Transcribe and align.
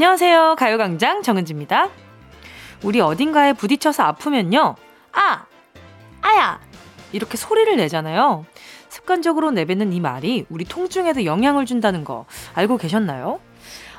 안녕하세요. 0.00 0.56
가요광장 0.56 1.20
정은지입니다. 1.20 1.90
우리 2.82 3.02
어딘가에 3.02 3.52
부딪혀서 3.52 4.02
아프면요. 4.02 4.74
아! 5.12 5.44
아야! 6.22 6.58
이렇게 7.12 7.36
소리를 7.36 7.76
내잖아요. 7.76 8.46
습관적으로 8.88 9.50
내뱉는 9.50 9.92
이 9.92 10.00
말이 10.00 10.46
우리 10.48 10.64
통증에도 10.64 11.26
영향을 11.26 11.66
준다는 11.66 12.04
거 12.04 12.24
알고 12.54 12.78
계셨나요? 12.78 13.40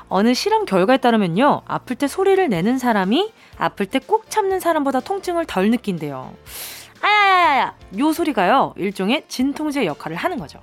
어느 0.08 0.34
실험 0.34 0.64
결과에 0.64 0.96
따르면요. 0.96 1.62
아플 1.66 1.94
때 1.94 2.08
소리를 2.08 2.48
내는 2.48 2.78
사람이 2.78 3.32
아플 3.56 3.86
때 3.86 4.00
꼭 4.00 4.28
참는 4.28 4.58
사람보다 4.58 4.98
통증을 4.98 5.46
덜 5.46 5.70
느낀대요. 5.70 6.34
아야야야야! 7.00 7.76
요 8.00 8.12
소리가요. 8.12 8.74
일종의 8.76 9.26
진통제 9.28 9.86
역할을 9.86 10.16
하는 10.16 10.38
거죠. 10.40 10.58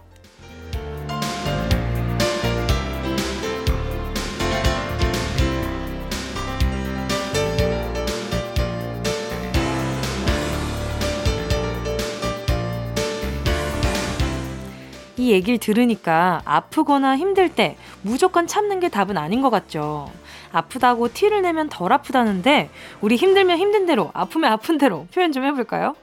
이 15.19 15.31
얘기를 15.31 15.59
들으니까 15.59 16.41
아프거나 16.45 17.17
힘들 17.17 17.49
때 17.49 17.75
무조건 18.03 18.47
참는 18.47 18.79
게 18.79 18.87
답은 18.87 19.17
아닌 19.17 19.41
것 19.41 19.49
같죠. 19.49 20.09
아프다고 20.53 21.11
티를 21.13 21.41
내면 21.41 21.67
덜 21.67 21.91
아프다는데 21.91 22.69
우리 23.01 23.17
힘들면 23.17 23.57
힘든 23.57 23.85
대로 23.85 24.11
아프면 24.13 24.53
아픈 24.53 24.77
대로 24.77 25.07
표현 25.13 25.33
좀 25.33 25.43
해볼까요? 25.43 25.95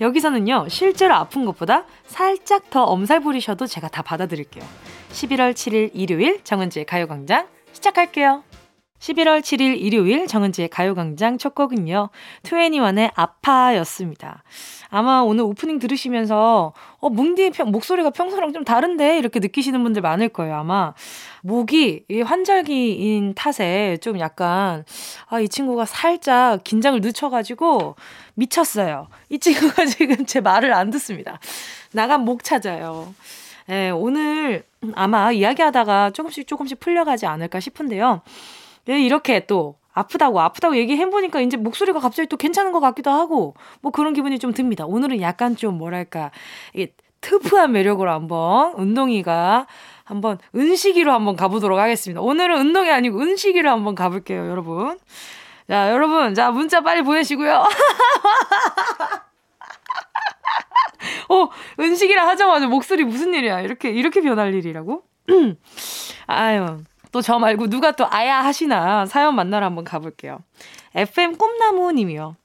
여기서는요 0.00 0.68
실제로 0.70 1.14
아픈 1.14 1.44
것보다 1.44 1.84
살짝 2.06 2.70
더 2.70 2.84
엄살 2.84 3.20
부리셔도 3.20 3.66
제가 3.66 3.88
다 3.88 4.00
받아들일게요. 4.00 4.64
11월 5.10 5.52
7일 5.52 5.90
일요일 5.92 6.42
정은지의 6.42 6.86
가요광장 6.86 7.46
시작할게요. 7.74 8.42
11월 9.02 9.40
7일 9.40 9.80
일요일 9.80 10.28
정은지의 10.28 10.68
가요광장 10.68 11.36
첫 11.36 11.56
곡은요. 11.56 12.08
2NE1의 12.44 13.10
아파였습니다. 13.16 14.44
아마 14.90 15.22
오늘 15.22 15.42
오프닝 15.42 15.80
들으시면서 15.80 16.72
어, 17.00 17.10
뭉디 17.10 17.50
평, 17.50 17.72
목소리가 17.72 18.10
평소랑 18.10 18.52
좀 18.52 18.62
다른데 18.62 19.18
이렇게 19.18 19.40
느끼시는 19.40 19.82
분들 19.82 20.02
많을 20.02 20.28
거예요. 20.28 20.54
아마 20.54 20.94
목이 21.42 22.04
이 22.08 22.20
환절기인 22.20 23.34
탓에 23.34 23.98
좀 24.00 24.20
약간 24.20 24.84
아, 25.26 25.40
이 25.40 25.48
친구가 25.48 25.84
살짝 25.84 26.62
긴장을 26.62 27.00
늦춰가지고 27.00 27.96
미쳤어요. 28.34 29.08
이 29.30 29.40
친구가 29.40 29.86
지금 29.86 30.24
제 30.26 30.40
말을 30.40 30.72
안 30.72 30.90
듣습니다. 30.90 31.40
나간 31.90 32.24
목 32.24 32.44
찾아요. 32.44 33.12
예, 33.68 33.90
오늘 33.90 34.62
아마 34.94 35.32
이야기하다가 35.32 36.10
조금씩 36.10 36.46
조금씩 36.46 36.78
풀려가지 36.78 37.26
않을까 37.26 37.58
싶은데요. 37.58 38.22
네, 38.84 39.02
이렇게 39.02 39.46
또 39.46 39.76
아프다고 39.92 40.40
아프다고 40.40 40.76
얘기해보니까 40.76 41.40
이제 41.40 41.56
목소리가 41.56 42.00
갑자기 42.00 42.28
또 42.28 42.36
괜찮은 42.36 42.72
것 42.72 42.80
같기도 42.80 43.10
하고 43.10 43.54
뭐 43.80 43.92
그런 43.92 44.14
기분이 44.14 44.38
좀 44.38 44.52
듭니다. 44.52 44.84
오늘은 44.86 45.20
약간 45.20 45.56
좀 45.56 45.78
뭐랄까 45.78 46.30
이게 46.74 46.92
특프한 47.20 47.72
매력으로 47.72 48.10
한번 48.10 48.72
운동이가 48.74 49.66
한번 50.04 50.38
은식이로 50.54 51.12
한번 51.12 51.36
가보도록 51.36 51.78
하겠습니다. 51.78 52.20
오늘은 52.20 52.58
운동이 52.58 52.90
아니고 52.90 53.20
은식이로 53.20 53.70
한번 53.70 53.94
가볼게요, 53.94 54.48
여러분. 54.48 54.98
자, 55.68 55.92
여러분, 55.92 56.34
자 56.34 56.50
문자 56.50 56.80
빨리 56.80 57.02
보내시고요. 57.02 57.64
어, 61.28 61.48
은식이라 61.80 62.26
하자마자 62.28 62.66
목소리 62.66 63.04
무슨 63.04 63.34
일이야? 63.34 63.60
이렇게 63.60 63.90
이렇게 63.90 64.20
변할 64.20 64.54
일이라고? 64.54 65.02
아유. 66.26 66.78
또 67.12 67.20
저 67.20 67.38
말고 67.38 67.68
누가 67.68 67.92
또 67.92 68.06
아야 68.10 68.42
하시나 68.42 69.06
사연 69.06 69.34
만나러 69.34 69.66
한번 69.66 69.84
가볼게요. 69.84 70.40
FM 70.94 71.36
꿈나무 71.36 71.92
님이요. 71.92 72.36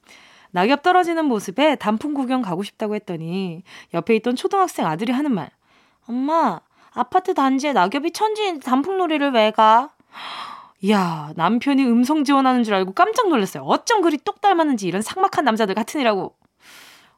낙엽 0.50 0.82
떨어지는 0.82 1.24
모습에 1.24 1.76
단풍 1.76 2.14
구경 2.14 2.42
가고 2.42 2.62
싶다고 2.62 2.94
했더니 2.94 3.62
옆에 3.94 4.14
있던 4.16 4.36
초등학생 4.36 4.86
아들이 4.86 5.12
하는 5.12 5.32
말. 5.32 5.50
엄마, 6.06 6.60
아파트 6.92 7.34
단지에 7.34 7.72
낙엽이 7.72 8.12
천지인 8.12 8.60
단풍놀이를 8.60 9.30
왜 9.32 9.50
가? 9.50 9.90
이야, 10.80 11.32
남편이 11.36 11.84
음성 11.84 12.24
지원하는 12.24 12.62
줄 12.62 12.74
알고 12.74 12.92
깜짝 12.92 13.28
놀랐어요. 13.28 13.64
어쩜 13.64 14.00
그리 14.00 14.16
똑 14.18 14.40
닮았는지 14.40 14.86
이런 14.86 15.02
삭막한 15.02 15.44
남자들 15.44 15.74
같으니라고. 15.74 16.34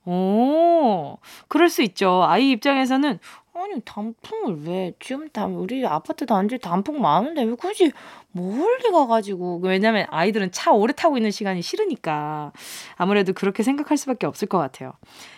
오, 0.06 1.18
그럴 1.48 1.68
수 1.68 1.82
있죠. 1.82 2.24
아이 2.24 2.50
입장에서는 2.50 3.18
아니 3.62 3.80
단풍을 3.84 4.66
왜 4.66 4.92
지금 5.00 5.28
다 5.28 5.46
우리 5.46 5.84
아파트 5.86 6.26
단지 6.26 6.58
단풍 6.58 7.00
많은데 7.00 7.42
왜 7.42 7.54
굳이 7.54 7.92
멀리 8.32 8.90
가가지고 8.92 9.60
왜냐면 9.62 10.06
아이들은 10.10 10.52
차 10.52 10.70
오래 10.72 10.92
타고 10.92 11.16
있는 11.16 11.30
시간이 11.30 11.62
싫으니까 11.62 12.52
아무래도 12.96 13.32
그렇게 13.32 13.62
생각할 13.62 13.96
수밖에 13.96 14.26
없을 14.26 14.46
것 14.46 14.58
같아요. 14.58 14.92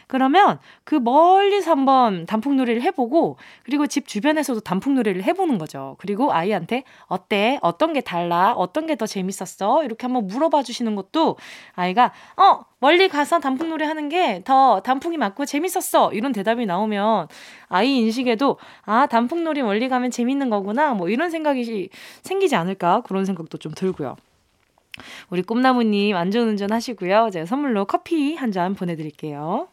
그러면 0.09 0.59
그 0.85 0.97
멀리서 0.97 1.71
한번 1.71 2.27
단풍놀이를 2.27 2.83
해보고 2.83 3.39
그리고 3.65 3.87
집 3.87 4.07
주변에서도 4.07 4.61
단풍놀이를 4.61 5.23
해보는 5.23 5.57
거죠. 5.57 5.97
그리고 6.01 6.35
아이한테 6.35 6.85
어때? 7.07 7.59
어떤 7.63 7.95
게 7.95 8.03
달라? 8.03 8.53
어떤 8.53 8.87
게 8.87 8.95
더 8.95 9.07
재밌었어? 9.07 9.85
이렇게 9.85 10.07
한번 10.07 10.27
물어봐 10.27 10.63
주시는 10.65 10.95
것도 10.97 11.39
아이가 11.75 12.13
어 12.37 12.65
멀리 12.79 13.09
가서 13.09 13.41
단풍놀이 13.41 13.85
하는 13.85 14.09
게 14.11 14.43
더 14.45 14.81
단풍이 14.81 15.17
맞고 15.17 15.47
재밌었어 15.47 16.13
이런 16.13 16.33
대답이 16.33 16.67
나오면 16.67 17.29
아이 17.69 17.97
인식에도 17.97 18.59
아 18.85 19.07
단풍놀이 19.07 19.63
멀리 19.63 19.89
가면 19.89 20.11
재밌는 20.11 20.51
거구나 20.51 20.93
뭐 20.95 21.09
이런 21.09 21.31
생각이 21.31 21.89
생기지 22.23 22.55
않을까 22.57 22.82
그런 23.07 23.25
생각도 23.25 23.59
좀 23.59 23.73
들고요. 23.73 24.17
우리 25.31 25.43
꿈나무님 25.43 26.17
안전운전 26.17 26.73
하시고요. 26.73 27.31
제가 27.33 27.47
선물로 27.47 27.87
커피 27.87 28.35
한 28.35 28.53
잔 28.53 28.75
보내드릴게요. 28.75 29.69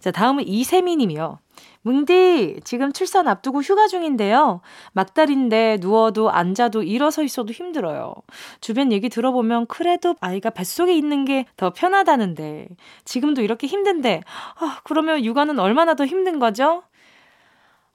자, 0.00 0.10
다음은 0.10 0.46
이세미 0.46 0.96
님이요. 0.96 1.38
뭉디, 1.82 2.60
지금 2.64 2.92
출산 2.94 3.28
앞두고 3.28 3.60
휴가 3.60 3.86
중인데요. 3.88 4.60
막달인데 4.92 5.78
누워도 5.82 6.30
앉아도 6.30 6.82
일어서 6.82 7.22
있어도 7.22 7.52
힘들어요. 7.52 8.14
주변 8.62 8.90
얘기 8.90 9.10
들어보면 9.10 9.66
그래도 9.66 10.14
아이가 10.20 10.48
뱃속에 10.48 10.94
있는 10.96 11.26
게 11.26 11.44
더 11.58 11.70
편하다는데. 11.74 12.68
지금도 13.04 13.42
이렇게 13.42 13.66
힘든데, 13.66 14.22
아, 14.60 14.80
그러면 14.84 15.22
육아는 15.24 15.58
얼마나 15.58 15.94
더 15.94 16.06
힘든 16.06 16.38
거죠? 16.38 16.82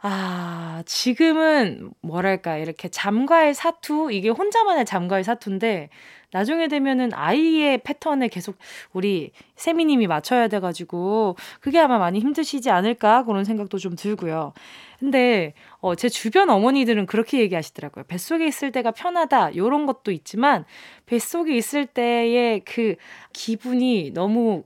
아, 0.02 0.82
지금은 0.86 1.92
뭐랄까, 2.02 2.56
이렇게 2.58 2.88
잠과의 2.88 3.54
사투? 3.54 4.12
이게 4.14 4.30
혼자만의 4.30 4.86
잠과의 4.86 5.26
사투인데, 5.26 5.90
나중에 6.32 6.68
되면은 6.68 7.10
아이의 7.14 7.80
패턴에 7.80 8.28
계속 8.30 8.56
우리 8.94 9.32
세미님이 9.56 10.08
맞춰야 10.08 10.48
돼가지고 10.48 11.36
그게 11.60 11.80
아마 11.80 11.98
많이 11.98 12.20
힘드시지 12.20 12.70
않을까 12.70 13.24
그런 13.26 13.44
생각도 13.44 13.80
좀 13.80 13.96
들고요. 13.96 14.54
근데 15.00 15.54
어, 15.82 15.96
제 15.96 16.10
주변 16.10 16.50
어머니들은 16.50 17.06
그렇게 17.06 17.40
얘기하시더라고요. 17.40 18.04
뱃속에 18.08 18.46
있을 18.46 18.72
때가 18.72 18.92
편하다 18.92 19.56
요런 19.56 19.86
것도 19.86 20.12
있지만 20.12 20.66
뱃속에 21.06 21.56
있을 21.56 21.86
때의 21.86 22.62
그 22.66 22.96
기분이 23.34 24.12
너무 24.14 24.64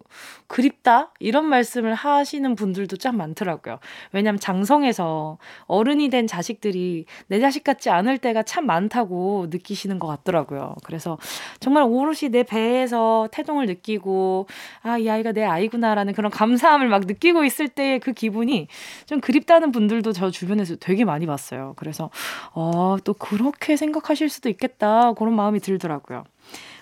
그립다 0.47 1.13
이런 1.19 1.45
말씀을 1.45 1.93
하시는 1.93 2.55
분들도 2.55 2.97
참 2.97 3.17
많더라고요. 3.17 3.79
왜냐하면 4.11 4.39
장성에서 4.39 5.37
어른이 5.65 6.09
된 6.09 6.27
자식들이 6.27 7.05
내 7.27 7.39
자식 7.39 7.63
같지 7.63 7.89
않을 7.89 8.17
때가 8.17 8.43
참 8.43 8.65
많다고 8.65 9.47
느끼시는 9.49 9.99
것 9.99 10.07
같더라고요. 10.07 10.75
그래서 10.83 11.17
정말 11.59 11.83
오롯이 11.83 12.29
내 12.31 12.43
배에서 12.43 13.29
태동을 13.31 13.67
느끼고 13.67 14.47
아, 14.81 14.97
이 14.97 15.09
아이가 15.09 15.31
내 15.31 15.43
아이구나라는 15.43 16.13
그런 16.13 16.31
감사함을 16.31 16.87
막 16.89 17.05
느끼고 17.05 17.45
있을 17.45 17.67
때의 17.69 17.99
그 17.99 18.13
기분이 18.13 18.67
좀 19.05 19.21
그립다는 19.21 19.71
분들도 19.71 20.11
저 20.11 20.29
주변에서 20.29 20.75
되게 20.75 21.02
많이 21.05 21.25
봤어요. 21.25 21.73
그래서, 21.77 22.09
어, 22.53 22.97
또 23.03 23.13
그렇게 23.13 23.75
생각하실 23.77 24.29
수도 24.29 24.49
있겠다. 24.49 25.13
그런 25.13 25.35
마음이 25.35 25.59
들더라고요. 25.59 26.23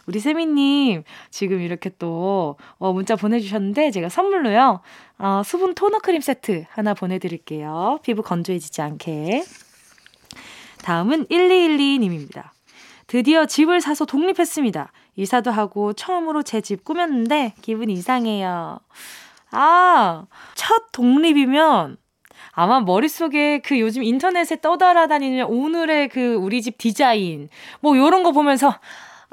우리 0.08 0.20
세미님, 0.20 1.04
지금 1.30 1.62
이렇게 1.62 1.92
또, 2.00 2.58
어, 2.80 2.92
문자 2.94 3.16
보내주셨는데, 3.16 3.92
제가 3.92 4.10
선물로요, 4.10 4.82
어, 5.20 5.42
수분 5.46 5.76
토너 5.76 6.00
크림 6.00 6.22
세트 6.22 6.66
하나 6.70 6.94
보내드릴게요. 6.94 8.00
피부 8.04 8.24
건조해지지 8.24 8.82
않게. 8.82 9.44
다음은 10.84 11.26
1212님입니다. 11.28 12.50
드디어 13.08 13.46
집을 13.46 13.82
사서 13.82 14.06
독립했습니다. 14.06 14.92
이사도 15.18 15.52
하고 15.52 15.94
처음으로 15.94 16.44
제 16.44 16.62
집 16.62 16.84
꾸몄는데 16.84 17.54
기분이 17.62 17.94
이상해요. 17.94 18.80
아, 19.52 20.26
첫 20.56 20.92
독립이면 20.94 21.98
아마 22.52 22.80
머릿속에 22.80 23.60
그 23.60 23.80
요즘 23.80 24.04
인터넷에 24.04 24.60
떠돌아다니는 24.62 25.46
오늘의 25.46 26.10
그 26.10 26.36
우리 26.36 26.62
집 26.62 26.78
디자인 26.78 27.50
뭐 27.80 27.98
요런 27.98 28.24
거 28.24 28.32
보면서 28.32 28.80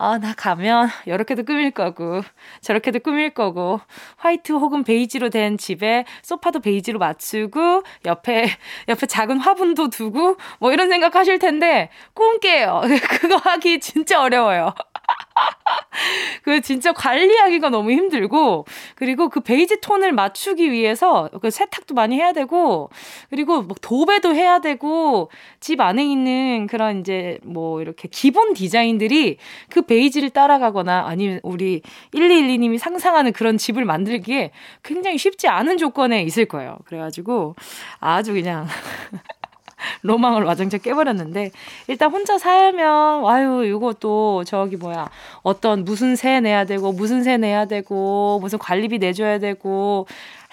아, 0.01 0.17
나 0.17 0.33
가면 0.33 0.89
이렇게도 1.07 1.43
꾸밀 1.43 1.73
거고, 1.73 2.23
저렇게도 2.61 3.01
꾸밀 3.01 3.35
거고, 3.35 3.81
화이트 4.17 4.53
혹은 4.53 4.85
베이지로 4.85 5.29
된 5.29 5.59
집에 5.59 6.05
소파도 6.23 6.61
베이지로 6.61 7.01
맞추고, 7.01 7.83
옆에, 8.05 8.49
옆에 8.87 9.07
작은 9.07 9.39
화분도 9.39 9.91
두고, 9.91 10.37
뭐 10.61 10.73
이런 10.73 10.89
생각 10.89 11.17
하실 11.17 11.41
텐데, 11.41 11.91
꿈 12.15 12.39
깨요. 12.39 12.83
그거 13.21 13.39
하기 13.39 13.81
진짜 13.81 14.23
어려워요. 14.23 14.73
그 16.43 16.61
진짜 16.61 16.93
관리하기가 16.93 17.71
너무 17.71 17.91
힘들고 17.91 18.67
그리고 18.95 19.29
그 19.29 19.41
베이지 19.41 19.81
톤을 19.81 20.13
맞추기 20.13 20.71
위해서 20.71 21.29
그 21.41 21.51
세탁도 21.51 21.95
많이 21.95 22.17
해야 22.17 22.33
되고 22.33 22.91
그리고 23.31 23.63
막 23.63 23.81
도배도 23.81 24.35
해야 24.35 24.61
되고 24.61 25.31
집 25.61 25.81
안에 25.81 26.05
있는 26.05 26.67
그런 26.67 27.01
이제 27.01 27.39
뭐 27.43 27.81
이렇게 27.81 28.09
기본 28.09 28.55
디자인들이 28.55 29.39
그 29.71 29.83
베이지를 29.83 30.31
따라가거나 30.31 31.05
아니면 31.07 31.41
우리 31.43 31.83
1212님이 32.15 32.79
상상하는 32.79 33.33
그런 33.33 33.59
집을 33.59 33.85
만들기에 33.85 34.53
굉장히 34.83 35.19
쉽지 35.19 35.49
않은 35.49 35.79
조건에 35.79 36.23
있을 36.23 36.47
거예요. 36.47 36.79
그래가지고 36.85 37.55
아주 38.01 38.33
그냥 38.33 38.67
로망을 40.03 40.43
와장창 40.45 40.81
깨버렸는데 40.81 41.51
일단 41.87 42.11
혼자 42.11 42.39
살면 42.39 43.27
아유 43.27 43.63
또 44.01 44.45
저기 44.45 44.77
뭐야 44.77 45.09
어떤 45.43 45.85
무슨 45.85 46.17
세 46.17 46.41
내야 46.41 46.65
되고 46.65 46.93
무슨 46.93 47.23
세 47.23 47.37
내야 47.37 47.65
되고 47.67 48.39
무슨 48.41 48.59
관리비 48.59 48.99
내줘야 48.99 49.39
되고 49.39 50.07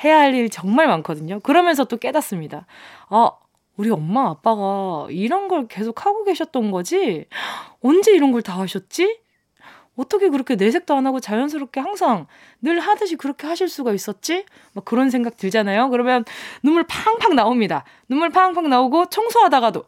해야 0.03 0.19
할 0.19 0.35
일 0.35 0.49
정말 0.49 0.87
많거든요. 0.87 1.39
그러면서 1.41 1.85
또 1.85 1.97
깨닫습니다. 1.97 2.65
아 3.09 3.31
우리 3.77 3.89
엄마 3.89 4.29
아빠가 4.29 5.07
이런 5.09 5.47
걸 5.47 5.67
계속 5.67 6.05
하고 6.05 6.23
계셨던 6.23 6.71
거지? 6.71 7.25
언제 7.83 8.13
이런 8.13 8.31
걸 8.31 8.41
다 8.41 8.59
하셨지? 8.59 9.19
어떻게 9.95 10.29
그렇게 10.29 10.55
내색도 10.55 10.95
안 10.95 11.07
하고 11.07 11.19
자연스럽게 11.19 11.79
항상 11.79 12.27
늘 12.61 12.79
하듯이 12.79 13.15
그렇게 13.15 13.47
하실 13.47 13.69
수가 13.69 13.93
있었지? 13.93 14.45
막 14.73 14.85
그런 14.85 15.09
생각 15.09 15.37
들잖아요. 15.37 15.89
그러면 15.89 16.25
눈물 16.63 16.83
팡팡 16.83 17.35
나옵니다. 17.35 17.83
눈물 18.07 18.29
팡팡 18.29 18.69
나오고 18.69 19.07
청소하다가도 19.07 19.83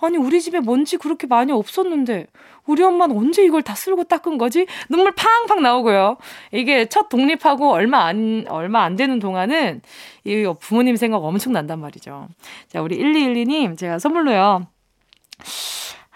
아니 0.00 0.16
우리 0.16 0.40
집에 0.40 0.60
먼지 0.60 0.96
그렇게 0.96 1.26
많이 1.26 1.52
없었는데 1.52 2.26
우리 2.66 2.82
엄마는 2.82 3.16
언제 3.16 3.44
이걸 3.44 3.62
다 3.62 3.74
쓸고 3.74 4.04
닦은 4.04 4.38
거지? 4.38 4.66
눈물 4.88 5.12
팡팡 5.12 5.62
나오고요. 5.62 6.16
이게 6.52 6.86
첫 6.86 7.08
독립하고 7.08 7.70
얼마 7.70 8.04
안 8.04 8.44
얼마 8.48 8.82
안 8.82 8.96
되는 8.96 9.18
동안은 9.18 9.82
이 10.24 10.52
부모님 10.60 10.96
생각 10.96 11.18
엄청 11.18 11.52
난단 11.52 11.80
말이죠. 11.80 12.28
자, 12.68 12.82
우리 12.82 12.98
1212님 12.98 13.76
제가 13.78 13.98
선물로요. 13.98 14.66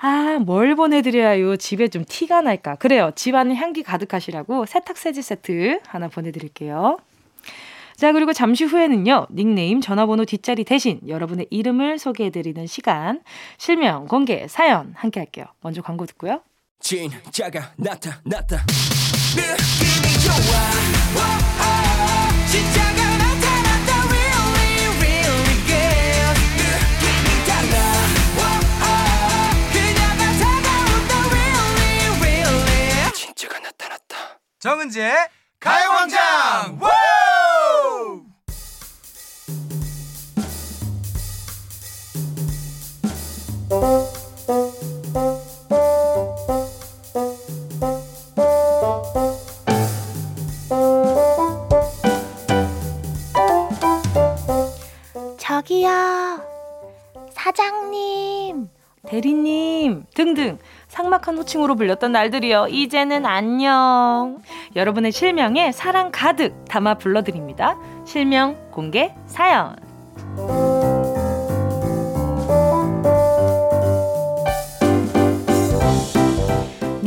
아, 0.01 0.39
뭘 0.41 0.77
보내드려야 0.77 1.57
집에 1.57 1.89
좀 1.89 2.05
티가 2.07 2.43
날까? 2.43 2.77
그래요. 2.77 3.11
집안에 3.17 3.55
향기 3.55 3.83
가득하시라고 3.83 4.67
세탁세제 4.67 5.23
세트 5.23 5.81
하나 5.87 6.09
보내드릴게요. 6.09 6.99
자, 7.97 8.13
그리고 8.13 8.33
잠시 8.33 8.63
후에는요, 8.63 9.27
닉네임, 9.33 9.81
전화번호 9.81 10.25
뒷자리 10.25 10.63
대신 10.63 11.01
여러분의 11.09 11.49
이름을 11.51 11.99
소개해드리는 11.99 12.65
시간, 12.69 13.23
실명, 13.57 14.07
공개, 14.07 14.47
사연 14.47 14.93
함께 14.97 15.19
할게요. 15.19 15.47
먼저 15.63 15.83
광고 15.83 16.07
듣고요. 16.07 16.43
진짜가 16.79 17.73
나타났다. 17.77 18.65
느낌이 19.35 20.15
좋아. 20.23 21.48
정은지의 34.61 35.15
가요광장! 35.61 36.81
저기요. 55.39 55.89
사장님. 57.33 58.69
대리님. 59.07 60.05
등등 60.15 60.59
상막한 60.89 61.37
호칭으로 61.39 61.77
불렸던 61.77 62.13
날들이요. 62.13 62.69
이제는 62.69 63.27
안녕. 63.27 64.39
여러분의 64.75 65.13
실명에 65.13 65.73
사랑 65.73 66.11
가득 66.11 66.65
담아 66.69 66.95
불러드립니다. 66.95 67.77
실명 68.05 68.57
공개 68.71 69.15
사연. 69.27 69.77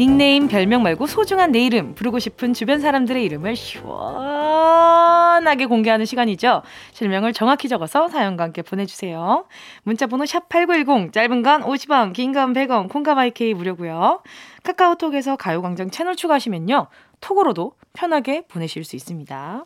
닉네임, 0.06 0.48
별명 0.48 0.81
말고 0.81 1.06
소중한 1.06 1.51
내 1.51 1.63
이름, 1.63 1.94
부르고 1.94 2.18
싶은 2.18 2.56
주변 2.56 2.80
사람들의 2.80 3.24
이름을 3.24 3.56
시원하게 3.56 4.88
공개하는 5.68 6.07
시간이죠. 6.07 6.63
실명을 6.94 7.33
정확히 7.33 7.69
적어서 7.69 8.07
사연과 8.07 8.45
함께 8.45 8.63
보내주세요. 8.63 9.45
문자번호 9.83 10.24
샵8910, 10.25 11.13
짧은 11.13 11.44
건 11.44 11.62
50원, 11.62 12.13
긴 12.13 12.31
건 12.33 12.53
100원, 12.53 12.89
콩감 12.89 13.19
IK 13.19 13.53
무료고요. 13.53 14.24
카카오톡에서 14.63 15.36
가요광장 15.36 15.92
채널 15.92 16.15
추가하시면요. 16.15 16.88
톡으로도 17.19 17.74
편하게 17.94 18.42
보내실 18.48 18.83
수 18.83 18.95
있습니다. 18.95 19.65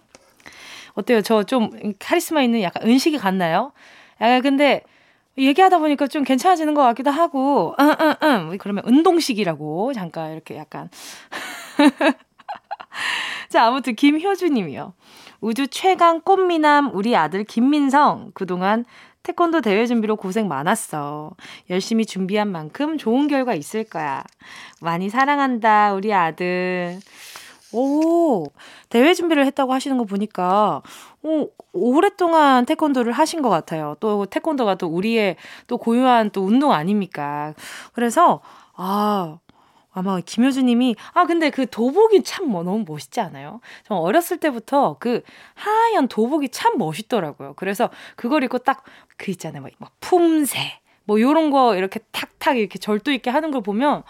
어때요? 0.96 1.22
저 1.22 1.44
좀 1.44 1.70
카리스마 1.98 2.42
있는 2.42 2.62
약간 2.62 2.86
은식이 2.86 3.20
같나요? 3.20 3.72
약간 4.20 4.42
근데 4.42 4.82
얘기하다 5.38 5.80
보니까 5.80 6.08
좀 6.08 6.24
괜찮아지는 6.24 6.74
것 6.74 6.82
같기도 6.84 7.12
하고, 7.12 7.76
응, 7.80 7.96
응, 8.00 8.16
응. 8.24 8.58
그러면 8.58 8.84
운동식이라고 8.86 9.94
잠깐 9.94 10.32
이렇게 10.32 10.56
약간. 10.58 10.90
자, 13.50 13.66
아무튼 13.66 13.96
김효주 13.96 14.50
님이요. 14.50 14.94
우주 15.42 15.68
최강 15.68 16.22
꽃미남 16.22 16.92
우리 16.94 17.16
아들 17.16 17.44
김민성. 17.44 18.32
그동안 18.34 18.86
태권도 19.24 19.62
대회 19.62 19.86
준비로 19.88 20.16
고생 20.16 20.48
많았어. 20.48 21.32
열심히 21.70 22.06
준비한 22.06 22.52
만큼 22.52 22.98
좋은 22.98 23.28
결과 23.28 23.56
있을 23.56 23.84
거야. 23.84 24.24
많이 24.82 25.10
사랑한다, 25.10 25.94
우리 25.94 26.14
아들. 26.14 27.00
오, 27.74 28.46
대회 28.90 29.14
준비를 29.14 29.46
했다고 29.48 29.74
하시는 29.74 29.98
거 29.98 30.06
보니까, 30.06 30.82
오, 31.26 31.50
오랫동안 31.74 32.66
태권도를 32.66 33.12
하신 33.14 33.42
것 33.42 33.50
같아요. 33.50 33.96
또 34.00 34.26
태권도가 34.28 34.76
또 34.76 34.88
우리의 34.88 35.38
또 35.68 35.78
고유한 35.78 36.30
또 36.30 36.44
운동 36.46 36.72
아닙니까? 36.72 37.54
그래서, 37.94 38.42
아, 38.76 39.40
아마 39.92 40.20
김효주님이 40.20 40.96
아 41.14 41.26
근데 41.26 41.50
그 41.50 41.66
도복이 41.70 42.24
참 42.24 42.46
뭐 42.48 42.64
너무 42.64 42.84
멋있지 42.88 43.22
않아요? 43.22 43.62
저 43.88 43.96
어렸을 43.96 44.38
때부터 44.40 44.98
그 45.00 45.22
하얀 45.56 46.08
도복이 46.10 46.50
참 46.50 46.78
멋있더라고요. 46.78 47.54
그래서 47.56 47.90
그걸 48.16 48.44
입고 48.44 48.60
딱 48.60 48.84
그 49.18 49.32
있잖아요, 49.32 49.64
막 49.80 49.92
품새 50.02 50.60
뭐 51.06 51.22
요런 51.22 51.50
거 51.52 51.76
이렇게 51.78 52.02
탁탁 52.12 52.58
이렇게 52.58 52.78
절도 52.80 53.12
있게 53.14 53.30
하는 53.30 53.52
걸 53.52 53.62
보면 53.64 54.04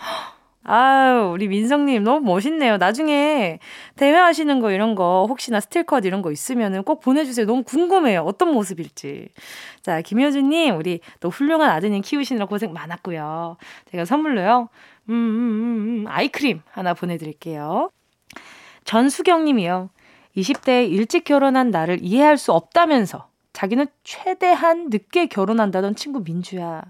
아유, 0.67 1.29
우리 1.31 1.47
민성님 1.47 2.03
너무 2.03 2.25
멋있네요. 2.25 2.77
나중에 2.77 3.59
대회 3.95 4.15
하시는 4.15 4.59
거 4.59 4.71
이런 4.71 4.95
거 4.95 5.27
혹시나 5.29 5.59
스틸컷 5.59 6.05
이런 6.05 6.23
거 6.23 6.31
있으면은 6.31 6.83
꼭 6.83 7.01
보내주세요. 7.01 7.45
너무 7.45 7.61
궁금해요. 7.63 8.21
어떤 8.21 8.51
모습일지. 8.51 9.29
자, 9.83 10.01
김효주님, 10.01 10.75
우리 10.75 11.01
또 11.19 11.29
훌륭한 11.29 11.69
아드님 11.69 12.01
키우시느라 12.01 12.47
고생 12.47 12.73
많았고요. 12.73 13.57
제가 13.91 14.05
선물로요. 14.05 14.69
음, 15.09 15.13
음, 15.13 15.13
음, 15.13 16.01
음, 16.01 16.05
아이크림 16.07 16.61
하나 16.71 16.95
보내드릴게요. 16.95 17.91
전수경 18.85 19.45
님이요. 19.45 19.89
20대 20.35 20.89
일찍 20.89 21.25
결혼한 21.25 21.69
나를 21.69 21.99
이해할 22.01 22.37
수 22.39 22.51
없다면서 22.51 23.27
자기는 23.53 23.85
최대한 24.03 24.89
늦게 24.89 25.27
결혼한다던 25.27 25.95
친구 25.95 26.23
민주야. 26.23 26.81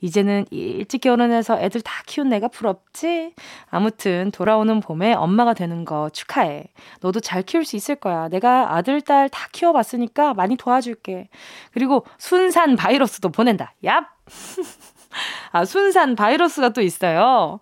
이제는 0.00 0.46
일찍 0.50 1.00
결혼해서 1.00 1.60
애들 1.60 1.80
다 1.82 2.02
키운 2.06 2.28
내가 2.28 2.48
부럽지? 2.48 3.34
아무튼 3.70 4.30
돌아오는 4.30 4.80
봄에 4.80 5.14
엄마가 5.14 5.54
되는 5.54 5.84
거 5.84 6.10
축하해. 6.10 6.64
너도 7.00 7.20
잘 7.20 7.42
키울 7.42 7.64
수 7.64 7.76
있을 7.76 7.96
거야. 7.96 8.28
내가 8.28 8.74
아들, 8.74 9.00
딸 9.00 9.28
다 9.28 9.48
키워봤으니까 9.52 10.34
많이 10.34 10.56
도와줄게. 10.56 11.28
그리고 11.72 12.04
순산 12.18 12.76
바이러스도 12.76 13.28
보낸다. 13.30 13.74
얍! 13.84 14.06
아, 15.52 15.64
순산 15.64 16.14
바이러스가 16.14 16.70
또 16.70 16.80
있어요. 16.82 17.60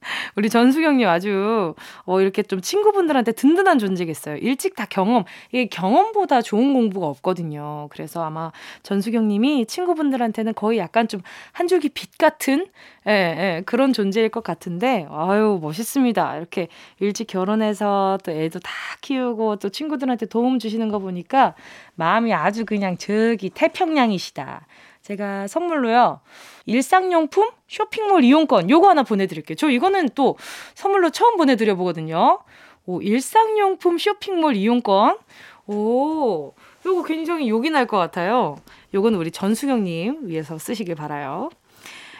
우리 0.36 0.48
전수경님 0.50 1.08
아주 1.08 1.74
어 2.04 2.20
이렇게 2.20 2.42
좀 2.42 2.60
친구분들한테 2.60 3.32
든든한 3.32 3.78
존재겠어요. 3.78 4.36
일찍 4.36 4.74
다 4.74 4.86
경험. 4.88 5.24
이게 5.52 5.66
경험보다 5.66 6.42
좋은 6.42 6.72
공부가 6.74 7.06
없거든요. 7.06 7.88
그래서 7.90 8.22
아마 8.24 8.52
전수경님이 8.82 9.66
친구분들한테는 9.66 10.54
거의 10.54 10.78
약간 10.78 11.08
좀 11.08 11.20
한 11.52 11.68
줄기 11.68 11.88
빛 11.88 12.16
같은 12.18 12.66
예, 13.06 13.10
예, 13.12 13.62
그런 13.66 13.92
존재일 13.92 14.28
것 14.28 14.42
같은데 14.44 15.06
아유 15.10 15.58
멋있습니다. 15.60 16.36
이렇게 16.36 16.68
일찍 17.00 17.26
결혼해서 17.26 18.18
또 18.24 18.32
애도 18.32 18.60
다 18.60 18.70
키우고 19.00 19.56
또 19.56 19.68
친구들한테 19.68 20.26
도움 20.26 20.58
주시는 20.58 20.88
거 20.88 20.98
보니까 20.98 21.54
마음이 21.94 22.32
아주 22.32 22.64
그냥 22.64 22.96
저기 22.98 23.50
태평양이시다. 23.50 24.66
제가 25.02 25.46
선물로요. 25.46 26.20
일상용품 26.66 27.50
쇼핑몰 27.68 28.22
이용권 28.24 28.70
요거 28.70 28.88
하나 28.88 29.02
보내드릴게요. 29.02 29.56
저 29.56 29.70
이거는 29.70 30.10
또 30.14 30.36
선물로 30.74 31.10
처음 31.10 31.36
보내드려 31.36 31.74
보거든요. 31.74 32.40
오, 32.86 33.00
일상용품 33.02 33.98
쇼핑몰 33.98 34.56
이용권. 34.56 35.18
오, 35.66 36.52
요거 36.84 37.04
굉장히 37.04 37.48
욕이 37.48 37.70
날 37.70 37.86
것 37.86 37.96
같아요. 37.96 38.56
요거는 38.94 39.18
우리 39.18 39.30
전수경님 39.30 40.26
위해서 40.28 40.58
쓰시길 40.58 40.94
바라요. 40.96 41.50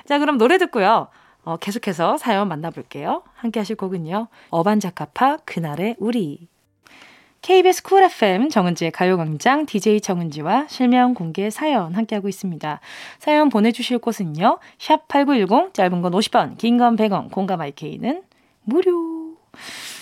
자, 0.06 0.18
그럼 0.18 0.38
노래 0.38 0.58
듣고요. 0.58 1.08
어, 1.42 1.56
계속해서 1.56 2.16
사연 2.18 2.48
만나볼게요. 2.48 3.22
함께 3.34 3.60
하실 3.60 3.76
곡은요. 3.76 4.28
어반자카파 4.50 5.38
그날의 5.44 5.96
우리. 5.98 6.48
KBS 7.42 7.82
쿨 7.82 8.02
FM 8.02 8.50
정은지의 8.50 8.90
가요광장 8.90 9.64
DJ 9.64 10.00
정은지와 10.02 10.66
실명 10.68 11.14
공개 11.14 11.48
사연 11.48 11.94
함께하고 11.94 12.28
있습니다. 12.28 12.80
사연 13.18 13.48
보내주실 13.48 13.98
곳은요. 13.98 14.58
샵 14.78 15.08
8910 15.08 15.72
짧은 15.72 16.02
건 16.02 16.12
50원 16.12 16.58
긴 16.58 16.76
건 16.76 16.96
100원 16.96 17.30
공감 17.30 17.60
IK는 17.62 18.22
무료. 18.64 19.36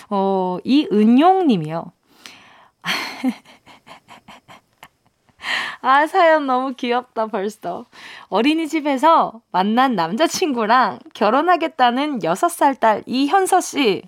어, 0.09 0.57
이은용 0.65 1.47
님이요. 1.47 1.91
아, 5.81 6.05
사연 6.07 6.45
너무 6.45 6.73
귀엽다, 6.73 7.27
벌써. 7.27 7.85
어린이집에서 8.27 9.41
만난 9.51 9.95
남자친구랑 9.95 10.99
결혼하겠다는 11.13 12.19
6살 12.19 12.79
딸 12.81 13.01
이현서 13.05 13.61
씨. 13.61 14.03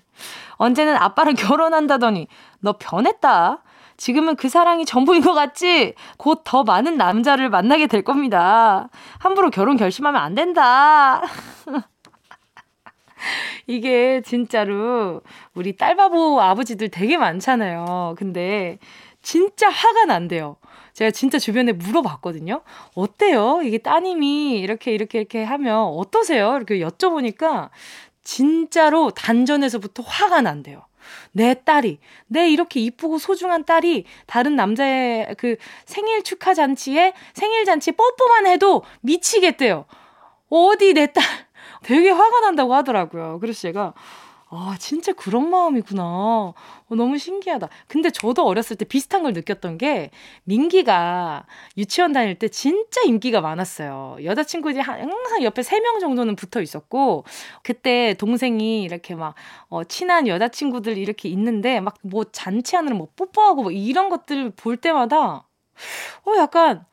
언제는 0.62 0.96
아빠랑 0.96 1.34
결혼한다더니 1.38 2.28
너 2.60 2.76
변했다. 2.78 3.62
지금은 3.96 4.36
그 4.36 4.48
사랑이 4.48 4.84
전부인 4.84 5.22
것 5.22 5.34
같지? 5.34 5.94
곧 6.18 6.42
더 6.44 6.64
많은 6.64 6.96
남자를 6.96 7.50
만나게 7.50 7.86
될 7.86 8.02
겁니다. 8.02 8.88
함부로 9.18 9.50
결혼 9.50 9.76
결심하면 9.76 10.20
안 10.20 10.34
된다. 10.34 11.22
이게 13.66 14.20
진짜로 14.22 15.20
우리 15.54 15.76
딸바보 15.76 16.40
아버지들 16.40 16.88
되게 16.88 17.16
많잖아요. 17.16 18.14
근데 18.18 18.78
진짜 19.22 19.68
화가 19.68 20.06
난대요. 20.06 20.56
제가 20.94 21.10
진짜 21.10 21.38
주변에 21.38 21.72
물어봤거든요. 21.72 22.62
어때요? 22.94 23.60
이게 23.62 23.78
따님이 23.78 24.58
이렇게 24.58 24.92
이렇게 24.92 25.20
이렇게 25.20 25.44
하면 25.44 25.84
어떠세요? 25.84 26.56
이렇게 26.56 26.80
여쭤보니까 26.80 27.70
진짜로 28.24 29.10
단전에서부터 29.10 30.02
화가 30.02 30.42
난대요. 30.42 30.86
내 31.32 31.54
딸이, 31.64 31.98
내 32.26 32.48
이렇게 32.48 32.80
이쁘고 32.80 33.18
소중한 33.18 33.64
딸이 33.64 34.04
다른 34.26 34.56
남자의 34.56 35.34
그 35.36 35.56
생일 35.84 36.22
축하 36.22 36.54
잔치에 36.54 37.12
생일 37.34 37.64
잔치 37.64 37.92
뽀뽀만 37.92 38.46
해도 38.46 38.82
미치겠대요. 39.00 39.86
어디 40.48 40.94
내 40.94 41.12
딸, 41.12 41.24
되게 41.82 42.10
화가 42.10 42.40
난다고 42.40 42.74
하더라고요. 42.74 43.38
그래서 43.40 43.62
제가, 43.62 43.94
아, 44.54 44.76
진짜 44.78 45.14
그런 45.14 45.48
마음이구나. 45.48 46.02
어, 46.04 46.54
너무 46.90 47.16
신기하다. 47.16 47.68
근데 47.86 48.10
저도 48.10 48.44
어렸을 48.46 48.76
때 48.76 48.84
비슷한 48.84 49.22
걸 49.22 49.32
느꼈던 49.32 49.78
게, 49.78 50.10
민기가 50.44 51.46
유치원 51.78 52.12
다닐 52.12 52.38
때 52.38 52.48
진짜 52.48 53.00
인기가 53.06 53.40
많았어요. 53.40 54.18
여자친구들이 54.22 54.82
항상 54.82 55.42
옆에 55.42 55.62
3명 55.62 56.00
정도는 56.00 56.36
붙어 56.36 56.60
있었고, 56.60 57.24
그때 57.62 58.12
동생이 58.18 58.82
이렇게 58.82 59.14
막, 59.14 59.34
어, 59.70 59.84
친한 59.84 60.28
여자친구들 60.28 60.98
이렇게 60.98 61.30
있는데, 61.30 61.80
막 61.80 61.94
뭐 62.02 62.24
잔치 62.24 62.76
하느라 62.76 62.94
뭐 62.96 63.08
뽀뽀하고 63.16 63.62
뭐 63.62 63.70
이런 63.72 64.10
것들 64.10 64.50
볼 64.50 64.76
때마다, 64.76 65.48
어, 66.26 66.36
약간, 66.38 66.84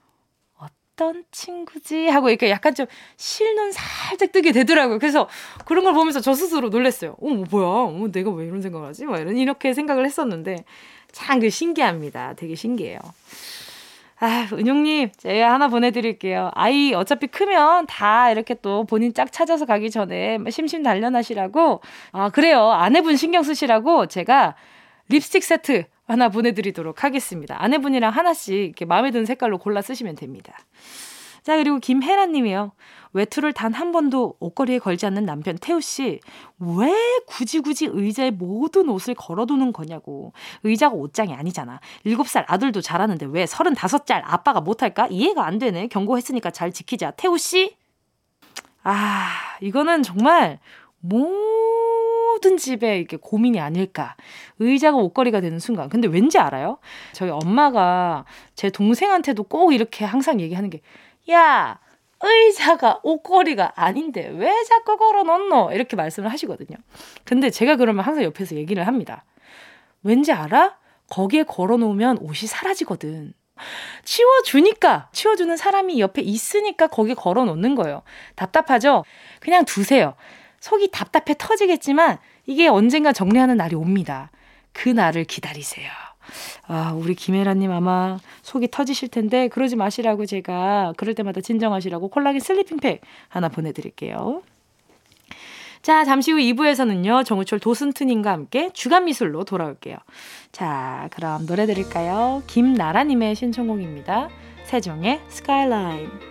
어떤 0.99 1.23
친구지? 1.31 2.07
하고 2.09 2.29
이렇게 2.29 2.49
약간 2.49 2.75
좀 2.75 2.85
실눈 3.15 3.71
살짝 3.71 4.33
뜨게 4.33 4.51
되더라고요. 4.51 4.99
그래서 4.99 5.29
그런 5.65 5.85
걸 5.85 5.93
보면서 5.93 6.19
저 6.19 6.33
스스로 6.33 6.67
놀랐어요. 6.67 7.15
어, 7.21 7.29
뭐 7.29 7.45
뭐야? 7.49 7.65
어, 7.65 8.07
내가 8.11 8.29
왜 8.31 8.45
이런 8.45 8.61
생각을 8.61 8.85
하지? 8.89 9.05
막 9.05 9.17
이런, 9.19 9.37
이렇게 9.37 9.73
생각을 9.73 10.05
했었는데 10.05 10.65
참 11.13 11.39
그 11.39 11.49
신기합니다. 11.49 12.33
되게 12.35 12.53
신기해요. 12.55 12.99
아, 14.19 14.49
은용님, 14.51 15.11
제가 15.15 15.53
하나 15.53 15.69
보내드릴게요. 15.69 16.51
아이 16.53 16.93
어차피 16.93 17.27
크면 17.27 17.85
다 17.87 18.29
이렇게 18.31 18.53
또 18.55 18.83
본인 18.83 19.13
짝 19.13 19.31
찾아서 19.31 19.65
가기 19.65 19.89
전에 19.91 20.37
심심 20.49 20.83
단련하시라고, 20.83 21.79
아, 22.11 22.29
그래요. 22.29 22.69
아내분 22.71 23.15
신경 23.15 23.43
쓰시라고 23.43 24.07
제가 24.07 24.55
립스틱 25.07 25.43
세트 25.45 25.85
하나 26.09 26.29
보내드리도록 26.29 27.03
하겠습니다. 27.03 27.55
아내분이랑 27.63 28.11
하나씩 28.11 28.53
이렇게 28.55 28.85
마음에 28.85 29.11
드는 29.11 29.25
색깔로 29.25 29.59
골라 29.59 29.81
쓰시면 29.81 30.15
됩니다. 30.15 30.53
자, 31.43 31.55
그리고 31.55 31.79
김혜란 31.79 32.31
님이요. 32.31 32.73
외투를 33.13 33.53
단 33.53 33.73
한 33.73 33.91
번도 33.91 34.35
옷걸이에 34.39 34.79
걸지 34.79 35.05
않는 35.05 35.25
남편 35.25 35.57
태우 35.59 35.79
씨. 35.81 36.19
왜 36.59 36.91
굳이 37.27 37.59
굳이 37.59 37.87
의자에 37.91 38.31
모든 38.31 38.89
옷을 38.89 39.15
걸어두는 39.15 39.71
거냐고. 39.71 40.33
의자가 40.63 40.95
옷장이 40.95 41.33
아니잖아. 41.33 41.79
7살 42.05 42.43
아들도 42.47 42.81
잘하는데 42.81 43.25
왜 43.27 43.45
35살 43.45 44.21
아빠가 44.25 44.61
못할까? 44.61 45.07
이해가 45.07 45.45
안 45.45 45.57
되네. 45.59 45.87
경고했으니까 45.87 46.51
잘 46.51 46.71
지키자. 46.71 47.11
태우 47.11 47.37
씨. 47.37 47.75
아, 48.83 49.27
이거는 49.61 50.03
정말 50.03 50.59
모든 52.29 52.57
집에 52.57 52.97
이렇게 52.97 53.17
고민이 53.17 53.59
아닐까. 53.59 54.15
의자가 54.59 54.97
옷걸이가 54.97 55.41
되는 55.41 55.59
순간. 55.59 55.89
근데 55.89 56.07
왠지 56.07 56.37
알아요? 56.37 56.77
저희 57.13 57.29
엄마가 57.29 58.25
제 58.55 58.69
동생한테도 58.69 59.43
꼭 59.43 59.73
이렇게 59.73 60.05
항상 60.05 60.39
얘기하는 60.39 60.69
게, 60.69 60.81
야, 61.31 61.79
의자가 62.21 62.99
옷걸이가 63.03 63.73
아닌데 63.75 64.29
왜 64.35 64.51
자꾸 64.65 64.97
걸어 64.97 65.23
놓노? 65.23 65.71
이렇게 65.73 65.95
말씀을 65.95 66.31
하시거든요. 66.31 66.77
근데 67.23 67.49
제가 67.49 67.77
그러면 67.77 68.03
항상 68.03 68.23
옆에서 68.23 68.55
얘기를 68.55 68.85
합니다. 68.85 69.23
왠지 70.03 70.31
알아? 70.31 70.77
거기에 71.09 71.43
걸어 71.43 71.77
놓으면 71.77 72.19
옷이 72.19 72.47
사라지거든. 72.47 73.33
치워주니까, 74.05 75.09
치워주는 75.11 75.57
사람이 75.57 75.99
옆에 75.99 76.21
있으니까 76.21 76.87
거기 76.87 77.13
걸어 77.13 77.43
놓는 77.45 77.75
거예요. 77.75 78.03
답답하죠? 78.35 79.03
그냥 79.39 79.65
두세요. 79.65 80.15
속이 80.59 80.91
답답해 80.91 81.35
터지겠지만 81.37 82.17
이게 82.45 82.67
언젠가 82.67 83.11
정리하는 83.11 83.57
날이 83.57 83.75
옵니다. 83.75 84.31
그 84.73 84.89
날을 84.89 85.25
기다리세요. 85.25 85.89
아, 86.67 86.93
우리 86.95 87.15
김혜라님 87.15 87.71
아마 87.71 88.19
속이 88.43 88.69
터지실 88.71 89.09
텐데 89.09 89.47
그러지 89.47 89.75
마시라고 89.75 90.25
제가 90.25 90.93
그럴 90.97 91.15
때마다 91.15 91.41
진정하시라고 91.41 92.09
콜라겐 92.09 92.39
슬리핑팩 92.39 93.01
하나 93.27 93.49
보내드릴게요. 93.49 94.43
자, 95.81 96.03
잠시 96.03 96.31
후 96.31 96.37
2부에서는요, 96.39 97.25
정우철 97.25 97.59
도슨트님과 97.59 98.31
함께 98.31 98.69
주간 98.73 99.05
미술로 99.05 99.45
돌아올게요. 99.45 99.95
자, 100.51 101.07
그럼 101.13 101.45
노래 101.45 101.65
드릴까요? 101.65 102.43
김나라님의 102.47 103.35
신청곡입니다. 103.35 104.29
세종의 104.65 105.21
스카이라인. 105.29 106.28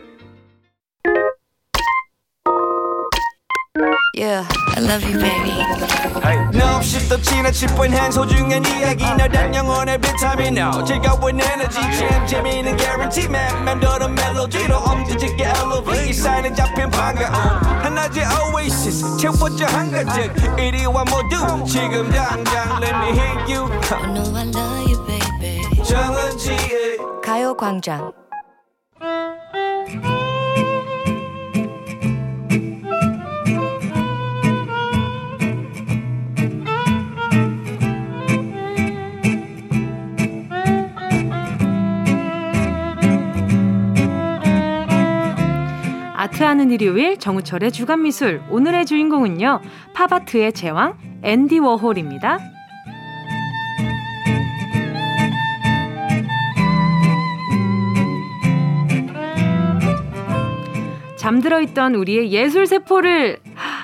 Yeah, 4.19 4.45
I 4.75 4.81
love 4.81 5.05
you, 5.05 5.17
baby. 5.17 5.55
No, 6.53 6.79
없이 6.79 7.09
또 7.09 7.21
지나칠 7.23 7.69
뻔한 7.77 8.11
소중한 8.11 8.65
이야기. 8.67 9.05
너란 9.05 9.55
영혼의 9.55 9.97
비타민 10.01 10.59
No 10.59 10.85
즐거운 10.85 11.41
에너지. 11.41 11.79
참 11.81 12.27
재미있는 12.27 12.77
guarantee 12.77 13.29
man. 13.29 13.65
맘대로 13.65 14.09
멜로디로 14.09 14.77
엄지짓게 14.77 15.45
elevate 15.45 16.11
이 16.11 16.13
사인에 16.13 16.53
잡힌 16.53 16.91
반가움. 16.91 17.33
하나의 17.85 18.27
oasis. 18.53 19.17
채워져 19.19 19.67
한가득 19.67 20.59
이리와 20.59 21.05
모두. 21.05 21.65
지금 21.65 22.11
당장 22.11 22.83
let 22.83 22.97
me 22.97 23.11
hit 23.11 23.55
you. 23.55 23.71
I 23.93 24.03
know 24.13 24.37
I 24.37 24.49
love 24.49 24.91
you, 24.91 25.07
baby. 25.07 25.85
정은지의 25.85 26.99
가요광장 27.25 28.18
아트 46.38 46.45
함께하는 46.45 46.71
일요일 46.71 47.18
정우철의 47.18 47.73
주간 47.73 48.02
미술 48.02 48.40
오늘의 48.49 48.87
주인공은요 48.87 49.61
팝아트의 49.92 50.52
제왕 50.52 50.97
앤디 51.25 51.59
워홀입니다. 51.59 52.38
잠들어 61.16 61.61
있던 61.62 61.97
우리의 61.97 62.30
예술 62.30 62.68
세포를 62.68 63.40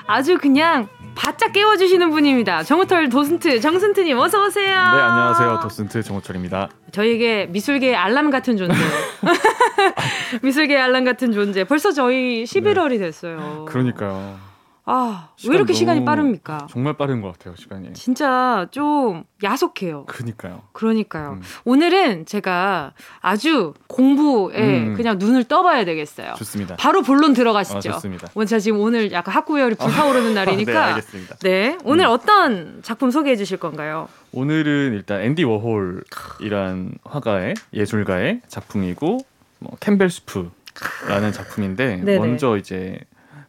아주 0.07 0.37
그냥 0.37 0.87
바짝 1.13 1.51
깨워주시는 1.51 2.09
분입니다. 2.09 2.63
정우철 2.63 3.09
도슨트 3.09 3.59
정슨트님 3.59 4.17
어서 4.17 4.45
오세요. 4.45 4.69
네 4.69 4.75
안녕하세요 4.75 5.59
도슨트 5.61 6.03
정우철입니다. 6.03 6.69
저에게 6.93 7.47
미술계의 7.47 7.97
알람 7.97 8.29
같은 8.29 8.55
존재. 8.55 8.75
미술계의 10.43 10.79
알람 10.81 11.03
같은 11.03 11.31
존재. 11.31 11.63
벌써 11.63 11.91
저희 11.91 12.43
11월이 12.43 12.99
됐어요. 12.99 13.65
그러니까요. 13.67 14.55
아, 14.87 15.29
왜 15.49 15.55
이렇게 15.55 15.73
시간이 15.73 16.05
빠릅니까? 16.05 16.67
정말 16.69 16.93
빠른 16.93 17.19
것 17.19 17.31
같아요, 17.31 17.55
시간이. 17.57 17.93
진짜 17.93 18.67
좀 18.69 19.23
야속해요. 19.43 20.05
그니까요. 20.05 20.61
그러니까요. 20.73 21.39
음. 21.39 21.41
오늘은 21.63 22.27
제가 22.27 22.93
아주 23.19 23.73
공부에 23.87 24.85
음. 24.89 24.93
그냥 24.95 25.17
눈을 25.17 25.45
떠봐야 25.45 25.85
되겠어요. 25.85 26.35
좋습니다. 26.37 26.75
바로 26.75 27.01
본론 27.01 27.33
들어가시죠. 27.33 27.77
아, 27.89 27.93
좋습니다. 27.93 28.27
오늘 28.35 28.45
제가 28.45 28.59
지금 28.59 28.79
오늘 28.79 29.11
약간 29.11 29.33
학구열이 29.33 29.73
불타오르는 29.75 30.31
아, 30.37 30.45
날이니까. 30.45 30.71
네, 30.71 30.77
알겠습니다. 30.77 31.35
네, 31.37 31.77
오늘 31.83 32.05
음. 32.05 32.11
어떤 32.11 32.79
작품 32.83 33.09
소개해 33.09 33.35
주실 33.37 33.57
건가요? 33.57 34.07
오늘은 34.33 34.93
일단 34.93 35.21
앤디 35.21 35.45
워홀이란 35.45 36.93
화가의 37.03 37.55
예술가의 37.73 38.41
작품이고 38.47 39.17
뭐 39.59 39.75
캠벨 39.79 40.09
스프라는 40.09 41.31
작품인데 41.31 41.97
네네. 41.97 42.17
먼저 42.19 42.57
이제 42.57 42.99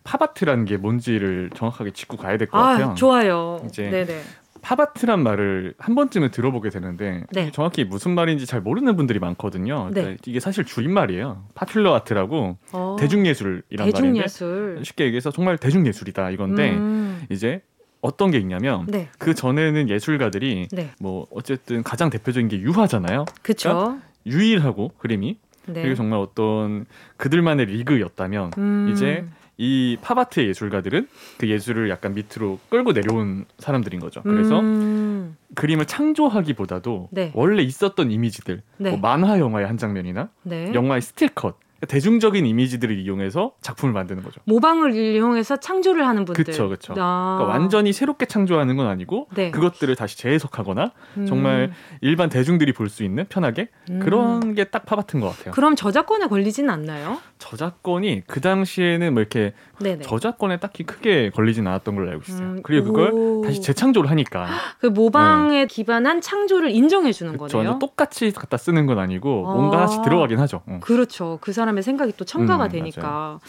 팝아트라는 0.04 0.64
게 0.64 0.76
뭔지를 0.76 1.50
정확하게 1.54 1.90
짚고 1.90 2.16
가야 2.16 2.36
될것 2.38 2.58
아, 2.60 2.64
같아요. 2.72 2.94
좋아요. 2.96 3.60
이제 3.66 3.90
네네. 3.90 4.22
팝아트란 4.62 5.22
말을 5.22 5.75
한 5.78 5.94
번쯤은 5.94 6.30
들어보게 6.32 6.70
되는데 6.70 7.25
네. 7.30 7.50
정확히 7.52 7.84
무슨 7.84 8.14
말인지 8.14 8.46
잘 8.46 8.60
모르는 8.60 8.96
분들이 8.96 9.18
많거든요. 9.20 9.90
네. 9.92 10.00
그러니까 10.00 10.22
이게 10.26 10.40
사실 10.40 10.64
줄임말이에요. 10.64 11.44
popular 11.54 11.94
art라고 11.94 12.56
어. 12.72 12.96
대중예술이란 12.98 13.62
대중예술. 13.92 14.48
말인데 14.62 14.84
쉽게 14.84 15.04
얘기해서 15.04 15.30
정말 15.30 15.56
대중예술이다 15.58 16.30
이건데 16.30 16.72
음. 16.76 17.25
이제 17.30 17.62
어떤 18.00 18.30
게 18.30 18.38
있냐면 18.38 18.86
네. 18.86 19.08
그 19.18 19.34
전에는 19.34 19.88
예술가들이 19.88 20.68
네. 20.72 20.90
뭐 21.00 21.26
어쨌든 21.30 21.82
가장 21.82 22.10
대표적인 22.10 22.48
게 22.48 22.58
유화잖아요. 22.60 23.25
그렇죠. 23.42 23.68
그러니까 23.68 24.02
유일하고 24.26 24.92
그림이 24.98 25.38
네. 25.66 25.82
그리고 25.82 25.94
정말 25.94 26.18
어떤 26.18 26.87
그들만의 27.16 27.66
리그였다면 27.66 28.52
음. 28.58 28.90
이제 28.92 29.25
이 29.58 29.96
팝아트의 30.02 30.49
예술가들은 30.49 31.08
그 31.38 31.49
예술을 31.49 31.88
약간 31.88 32.14
밑으로 32.14 32.58
끌고 32.68 32.92
내려온 32.92 33.46
사람들인 33.58 34.00
거죠. 34.00 34.23
그래서 34.23 34.61
음. 34.61 35.37
그림을 35.54 35.87
창조하기보다도 35.87 37.08
네. 37.11 37.32
원래 37.35 37.62
있었던 37.62 38.11
이미지들, 38.11 38.62
네. 38.76 38.90
뭐 38.90 38.99
만화 38.99 39.38
영화의 39.38 39.66
한 39.66 39.78
장면이나 39.78 40.28
네. 40.42 40.73
영화의 40.75 41.00
스틸컷 41.00 41.56
대중적인 41.87 42.47
이미지들을 42.47 42.99
이용해서 42.99 43.52
작품을 43.61 43.92
만드는 43.92 44.23
거죠. 44.23 44.40
모방을 44.45 44.95
이용해서 44.95 45.56
창조를 45.56 46.06
하는 46.06 46.25
분들. 46.25 46.42
그렇죠, 46.45 46.68
그렇죠. 46.68 46.95
아. 46.97 47.37
그러니까 47.38 47.45
완전히 47.59 47.92
새롭게 47.92 48.25
창조하는 48.26 48.76
건 48.76 48.87
아니고 48.87 49.28
네. 49.35 49.50
그것들을 49.50 49.95
다시 49.95 50.16
재해석하거나 50.18 50.92
음. 51.18 51.26
정말 51.26 51.73
일반 52.00 52.28
대중들이 52.30 52.73
볼 52.73 52.87
수 52.88 53.02
있는 53.02 53.26
편하게 53.28 53.68
음. 53.90 53.99
그런 53.99 54.54
게딱 54.54 54.87
팝아트인 54.87 55.21
것 55.21 55.37
같아요. 55.37 55.52
그럼 55.52 55.75
저작권에 55.76 56.28
걸리진 56.28 56.71
않나요? 56.71 57.18
저작권이 57.38 58.23
그 58.26 58.40
당시에는 58.40 59.12
뭐 59.12 59.21
이렇게 59.21 59.52
네네. 59.78 60.02
저작권에 60.02 60.59
딱히 60.59 60.85
크게 60.85 61.30
걸리진 61.30 61.66
않았던 61.66 61.95
걸로 61.95 62.11
알고 62.11 62.23
있어요. 62.26 62.47
음. 62.47 62.61
그리고 62.62 62.87
그걸 62.87 63.12
오. 63.12 63.42
다시 63.45 63.61
재창조를 63.61 64.11
하니까 64.11 64.47
그 64.80 64.87
모방에 64.87 65.61
네. 65.61 65.66
기반한 65.66 66.21
창조를 66.21 66.71
인정해 66.71 67.12
주는 67.12 67.37
거네요. 67.37 67.78
똑같이 67.78 68.33
갖다 68.33 68.56
쓰는 68.56 68.87
건 68.87 68.99
아니고 68.99 69.47
아. 69.49 69.54
뭔가 69.54 69.76
하나씩 69.78 70.02
들어가긴 70.02 70.38
하죠. 70.40 70.62
어. 70.66 70.80
그렇죠. 70.80 71.38
그 71.40 71.52
사람 71.52 71.66
사람의 71.76 71.83
생각이 71.83 72.12
또 72.16 72.25
첨가가 72.25 72.64
음, 72.64 72.71
되니까. 72.71 73.02
맞아요. 73.02 73.40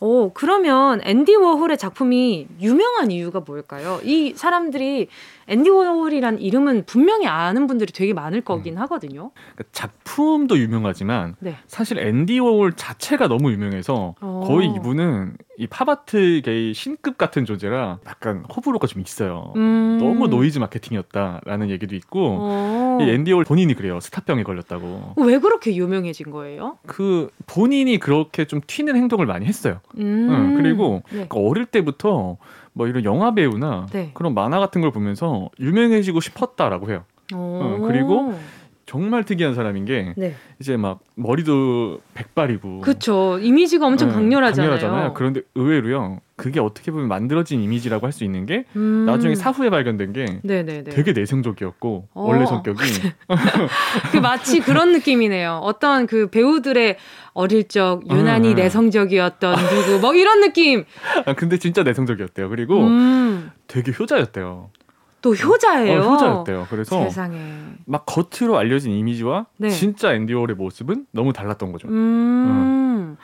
어, 0.00 0.30
그러면 0.32 1.00
앤디 1.04 1.36
워홀의 1.36 1.78
작품이 1.78 2.46
유명한 2.60 3.10
이유가 3.10 3.40
뭘까요? 3.40 4.00
이 4.02 4.32
사람들이 4.34 5.08
앤디 5.48 5.70
워홀이란 5.70 6.40
이름은 6.40 6.84
분명히 6.86 7.26
아는 7.26 7.66
분들이 7.66 7.92
되게 7.92 8.12
많을 8.12 8.40
거긴 8.40 8.74
음. 8.74 8.78
하거든요. 8.82 9.30
그러니까 9.54 9.64
작품도 9.72 10.58
유명하지만 10.58 11.36
네. 11.38 11.56
사실 11.66 11.98
앤디 11.98 12.38
워홀 12.40 12.72
자체가 12.72 13.28
너무 13.28 13.52
유명해서 13.52 14.14
어. 14.20 14.44
거의 14.46 14.68
이분은 14.74 15.36
이 15.58 15.66
팝아트계의 15.68 16.74
신급 16.74 17.16
같은 17.16 17.44
존재라 17.44 18.00
약간 18.06 18.44
호불호가 18.54 18.86
좀 18.86 19.00
있어요. 19.00 19.52
음. 19.56 19.98
너무 20.00 20.28
노이즈 20.28 20.58
마케팅이었다라는 20.58 21.70
얘기도 21.70 21.94
있고 21.96 22.38
어. 22.40 22.98
이 23.00 23.08
앤디 23.08 23.32
워홀 23.32 23.44
본인이 23.44 23.74
그래요. 23.74 24.00
스타병에 24.00 24.42
걸렸다고. 24.42 25.14
왜 25.16 25.38
그렇게 25.38 25.74
유명해진 25.76 26.30
거예요? 26.30 26.78
그 26.86 27.30
본인이 27.46 27.98
그렇게 27.98 28.46
좀 28.46 28.60
튀는 28.66 28.96
행동을 28.96 29.26
많이 29.26 29.46
했어요. 29.46 29.80
음. 29.98 30.28
응, 30.30 30.54
그리고 30.56 31.02
네. 31.12 31.26
그 31.28 31.38
어릴 31.38 31.66
때부터 31.66 32.36
뭐 32.76 32.86
이런 32.86 33.04
영화 33.04 33.32
배우나 33.32 33.86
네. 33.90 34.10
그런 34.12 34.34
만화 34.34 34.60
같은 34.60 34.82
걸 34.82 34.90
보면서 34.90 35.48
유명해지고 35.58 36.20
싶었다라고 36.20 36.90
해요. 36.90 37.04
응, 37.32 37.82
그리고 37.86 38.34
정말 38.86 39.24
특이한 39.24 39.54
사람인 39.56 39.84
게 39.84 40.14
네. 40.16 40.36
이제 40.60 40.76
막 40.76 41.00
머리도 41.16 42.00
백발이고 42.14 42.82
그렇죠 42.82 43.36
이미지가 43.40 43.84
엄청 43.84 44.08
네, 44.08 44.14
강렬하잖아요. 44.14 44.70
강렬하잖아요. 44.70 45.14
그런데 45.14 45.40
의외로요 45.56 46.20
그게 46.36 46.60
어떻게 46.60 46.92
보면 46.92 47.08
만들어진 47.08 47.60
이미지라고 47.60 48.06
할 48.06 48.12
수 48.12 48.22
있는 48.22 48.46
게 48.46 48.64
음. 48.76 49.04
나중에 49.04 49.34
사후에 49.34 49.70
발견된 49.70 50.12
게 50.12 50.38
네네네. 50.44 50.84
되게 50.90 51.12
내성적이었고 51.12 52.08
어. 52.14 52.22
원래 52.28 52.46
성격이 52.46 52.78
그 54.12 54.16
마치 54.18 54.60
그런 54.60 54.92
느낌이네요. 54.92 55.60
어떤 55.64 56.06
그 56.06 56.28
배우들의 56.28 56.96
어릴 57.32 57.66
적 57.68 58.02
유난히 58.10 58.50
음, 58.50 58.54
내성적이었던 58.54 59.56
누구 59.56 59.98
뭐 60.00 60.14
이런 60.14 60.40
느낌. 60.40 60.84
아 61.26 61.34
근데 61.34 61.58
진짜 61.58 61.82
내성적이었대요. 61.82 62.48
그리고 62.48 62.84
음. 62.86 63.50
되게 63.66 63.92
효자였대요. 63.98 64.70
또 65.22 65.34
효자예요. 65.34 66.00
어, 66.00 66.04
효자였대요. 66.12 66.66
그래서 66.70 67.02
세상에. 67.04 67.38
막 67.84 68.04
겉으로 68.06 68.58
알려진 68.58 68.92
이미지와 68.92 69.46
네. 69.56 69.70
진짜 69.70 70.14
앤디 70.14 70.32
월의 70.34 70.56
모습은 70.56 71.06
너무 71.10 71.32
달랐던 71.32 71.72
거죠. 71.72 71.88
음. 71.88 73.16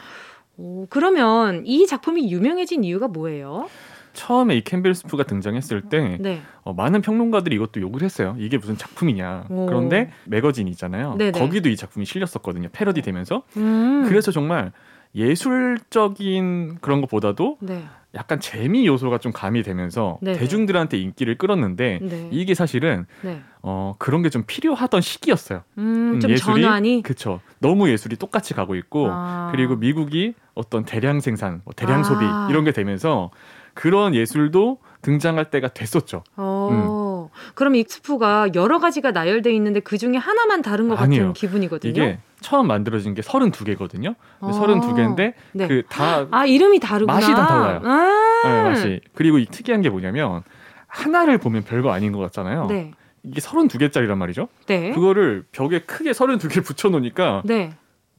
오, 0.56 0.86
그러면 0.90 1.62
이 1.66 1.86
작품이 1.86 2.30
유명해진 2.30 2.84
이유가 2.84 3.08
뭐예요? 3.08 3.68
처음에 4.12 4.56
이 4.56 4.60
캠벨 4.62 4.94
스프가 4.94 5.24
등장했을 5.24 5.82
때 5.82 6.18
네. 6.20 6.42
어, 6.64 6.74
많은 6.74 7.00
평론가들이 7.00 7.56
이것도 7.56 7.80
욕을 7.80 8.02
했어요. 8.02 8.36
이게 8.38 8.58
무슨 8.58 8.76
작품이냐. 8.76 9.46
오. 9.48 9.66
그런데 9.66 10.12
매거진 10.26 10.68
있잖아요. 10.68 11.14
네네. 11.16 11.38
거기도 11.38 11.68
이 11.70 11.76
작품이 11.76 12.04
실렸었거든요. 12.04 12.68
패러디 12.72 13.00
되면서. 13.02 13.42
음. 13.56 14.04
그래서 14.08 14.30
정말 14.30 14.72
예술적인 15.14 16.78
그런 16.80 17.00
것보다도 17.00 17.58
네. 17.60 17.84
약간 18.14 18.40
재미 18.40 18.86
요소가 18.86 19.18
좀 19.18 19.32
가미되면서 19.32 20.18
네네. 20.20 20.38
대중들한테 20.38 20.98
인기를 20.98 21.38
끌었는데 21.38 21.98
네. 22.02 22.28
이게 22.30 22.54
사실은 22.54 23.06
네. 23.22 23.40
어 23.62 23.94
그런 23.98 24.22
게 24.22 24.28
좀 24.28 24.44
필요하던 24.46 25.00
시기였어요. 25.00 25.62
음, 25.78 26.12
음 26.14 26.20
좀 26.20 26.30
예술이 26.30 26.62
전환이 26.62 27.02
그쵸. 27.02 27.40
너무 27.58 27.88
예술이 27.88 28.16
똑같이 28.16 28.52
가고 28.54 28.74
있고 28.74 29.08
아. 29.10 29.48
그리고 29.52 29.76
미국이 29.76 30.34
어떤 30.54 30.84
대량 30.84 31.20
생산, 31.20 31.62
뭐 31.64 31.72
대량 31.74 32.00
아. 32.00 32.02
소비 32.02 32.24
이런 32.50 32.64
게 32.64 32.72
되면서 32.72 33.30
그런 33.74 34.14
예술도 34.14 34.78
등장할 35.00 35.50
때가 35.50 35.68
됐었죠. 35.68 36.22
어. 36.36 37.28
음. 37.30 37.32
그럼 37.54 37.76
이 37.76 37.84
스프가 37.88 38.48
여러 38.54 38.78
가지가 38.78 39.12
나열돼 39.12 39.52
있는데 39.54 39.80
그 39.80 39.96
중에 39.96 40.16
하나만 40.16 40.60
다른 40.60 40.88
것 40.88 40.96
아니에요. 41.00 41.22
같은 41.28 41.32
기분이거든요. 41.32 41.90
이게 41.90 42.18
처음 42.42 42.66
만들어진 42.66 43.14
게 43.14 43.22
32개거든요. 43.22 44.14
어. 44.40 44.50
32개인데 44.50 45.34
네. 45.52 45.68
그다 45.68 46.26
아, 46.30 46.44
이름이 46.44 46.80
다르구나. 46.80 47.14
맛이 47.14 47.32
다 47.32 47.46
달라요. 47.46 47.80
아~ 47.84 48.40
네, 48.44 48.62
맛이. 48.62 49.00
그리고 49.14 49.38
이 49.38 49.46
특이한 49.46 49.80
게 49.80 49.88
뭐냐면 49.88 50.42
하나를 50.86 51.38
보면 51.38 51.62
별거 51.62 51.90
아닌 51.90 52.12
것 52.12 52.18
같잖아요. 52.18 52.66
네. 52.66 52.92
이게 53.22 53.40
32개짜리란 53.40 54.16
말이죠. 54.16 54.48
네. 54.66 54.90
그거를 54.90 55.44
벽에 55.52 55.80
크게 55.80 56.10
32개 56.10 56.64
붙여 56.64 56.88
놓으니까 56.88 57.42
네. 57.44 57.72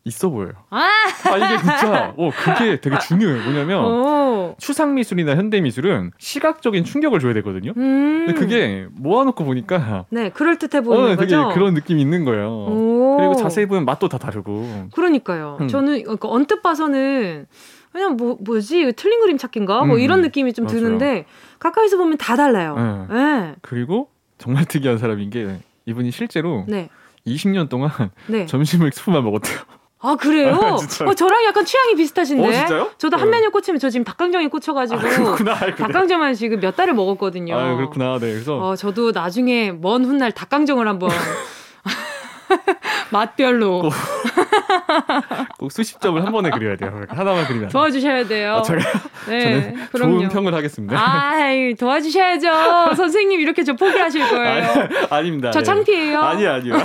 있어 0.06 0.30
보여요. 0.30 0.54
아, 0.70 0.90
아 1.26 1.38
이게 1.38 1.58
진짜 1.58 2.14
어 2.18 2.30
그게 2.32 2.80
되게 2.82 2.98
중요해요. 3.00 3.44
뭐냐면 3.44 3.80
오. 4.52 4.56
추상 4.58 4.96
미술이나 4.96 5.36
현대 5.36 5.62
미술은 5.62 6.12
시각적인 6.18 6.84
충격을 6.84 7.20
줘야 7.20 7.34
되거든요. 7.36 7.74
음. 7.78 8.26
근데 8.26 8.34
그게 8.40 8.88
모아놓고 8.92 9.44
보니까 9.46 10.06
네 10.10 10.30
그럴 10.30 10.58
듯해 10.58 10.82
보이는 10.82 11.04
어, 11.14 11.16
되게 11.16 11.36
거죠. 11.36 11.50
그런 11.54 11.74
느낌이 11.74 12.02
있는 12.02 12.26
거예요. 12.26 12.48
오. 12.50 13.18
그리고 13.18 13.36
자세히 13.36 13.66
보면 13.66 13.86
맛도 13.86 14.08
다 14.10 14.18
다르고. 14.18 14.88
그러니까요. 14.94 15.58
음. 15.62 15.68
저는 15.68 16.04
그러니까 16.04 16.30
언뜻 16.30 16.62
봐서는 16.62 17.46
그냥 17.92 18.18
뭐 18.18 18.38
뭐지 18.42 18.94
틀린 18.96 19.22
그림 19.22 19.38
찾기인가 19.38 19.84
뭐 19.86 19.98
음. 19.98 20.02
이런 20.02 20.22
느낌이 20.22 20.54
좀 20.54 20.66
맞아요. 20.66 20.80
드는데 20.80 21.26
가까이서 21.60 21.98
보면 21.98 22.18
다 22.18 22.36
달라요. 22.36 23.08
네. 23.10 23.16
네. 23.16 23.56
그리고 23.62 24.10
정말 24.38 24.66
특이한 24.66 24.98
사람인 24.98 25.30
게 25.30 25.60
이분이 25.86 26.12
실제로 26.12 26.66
네. 26.68 26.90
20년 27.28 27.70
동안 27.70 27.92
네. 28.28 28.46
점심을 28.46 28.92
스프만 28.94 29.24
먹었대요. 29.24 29.60
아 30.06 30.16
그래요? 30.16 30.60
어 31.08 31.14
저랑 31.14 31.46
약간 31.46 31.64
취향이 31.64 31.96
비슷하신데. 31.96 32.46
어, 32.46 32.52
진짜요? 32.52 32.90
저도 32.98 33.16
한 33.16 33.32
네. 33.32 33.38
메뉴 33.38 33.52
꽂히면 33.52 33.80
저 33.80 33.90
지금 33.90 34.04
닭강정에 34.04 34.50
꽂혀가지고 34.50 35.00
아, 35.00 35.76
닭강정만 35.76 36.34
지금 36.36 36.60
몇 36.60 36.76
달을 36.76 36.94
먹었거든요. 36.94 37.58
아 37.58 37.76
그렇구나. 37.76 38.20
네 38.20 38.34
그래서 38.34 38.58
어 38.58 38.76
저도 38.76 39.12
나중에 39.12 39.72
먼 39.72 40.04
훗날 40.04 40.34
닭강정을 40.34 40.90
한번 40.90 41.10
맛별로. 43.12 43.90
꼭, 44.54 45.58
꼭 45.58 45.72
수십 45.72 46.00
점을 46.02 46.24
한 46.24 46.32
번에 46.32 46.50
그려야 46.50 46.76
돼요. 46.76 47.06
하나만 47.10 47.46
그리면. 47.48 47.70
도와주셔야 47.70 48.26
돼요. 48.28 48.56
아, 48.58 48.62
제가 48.62 48.82
네, 49.28 49.40
저는 49.62 49.86
그럼요. 49.92 50.20
좋은 50.20 50.30
평을 50.30 50.54
하겠습니다. 50.54 50.98
아, 50.98 51.40
도와주셔야죠. 51.80 52.96
선생님 52.96 53.40
이렇게 53.40 53.64
저 53.64 53.74
포기하실 53.74 54.30
거예요. 54.30 54.88
아니, 55.10 55.30
닙니다저 55.30 55.60
네. 55.60 55.64
창피해요. 55.64 56.22
아니 56.22 56.46
아니요. 56.48 56.76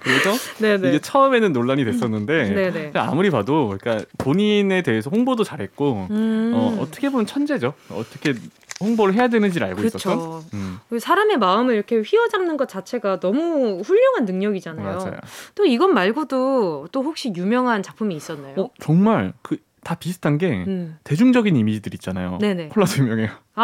그래서 0.00 0.32
네네. 0.58 0.88
이게 0.88 0.98
처음에는 0.98 1.52
논란이 1.52 1.84
됐었는데 1.84 2.54
네네. 2.54 2.90
아무리 2.94 3.30
봐도 3.30 3.76
그러니까 3.78 4.04
본인에 4.18 4.82
대해서 4.82 5.10
홍보도 5.10 5.44
잘했고 5.44 6.08
음. 6.10 6.52
어, 6.54 6.78
어떻게 6.80 7.08
보면 7.10 7.26
천재죠. 7.26 7.74
어떻게 7.90 8.34
홍보를 8.80 9.14
해야 9.14 9.28
되는지를 9.28 9.66
알고 9.68 9.82
그쵸. 9.82 9.96
있었던. 9.96 10.42
음. 10.54 10.78
사람의 10.98 11.38
마음을 11.38 11.74
이렇게 11.74 12.00
휘어잡는 12.00 12.56
것 12.56 12.68
자체가 12.68 13.20
너무 13.20 13.80
훌륭한 13.84 14.24
능력이잖아요. 14.24 14.96
맞아요. 14.98 15.16
또 15.54 15.64
이것 15.64 15.88
말고도 15.88 16.88
또 16.92 17.02
혹시 17.02 17.32
유명한 17.34 17.82
작품이 17.82 18.14
있었나요? 18.14 18.54
어, 18.60 18.70
정말 18.80 19.32
그 19.42 19.56
다 19.86 19.94
비슷한 19.94 20.36
게 20.36 20.64
음. 20.66 20.98
대중적인 21.04 21.54
이미지들 21.54 21.94
있잖아요. 21.94 22.38
네네. 22.40 22.70
콜라도 22.70 23.04
유명해요. 23.04 23.28
아, 23.54 23.62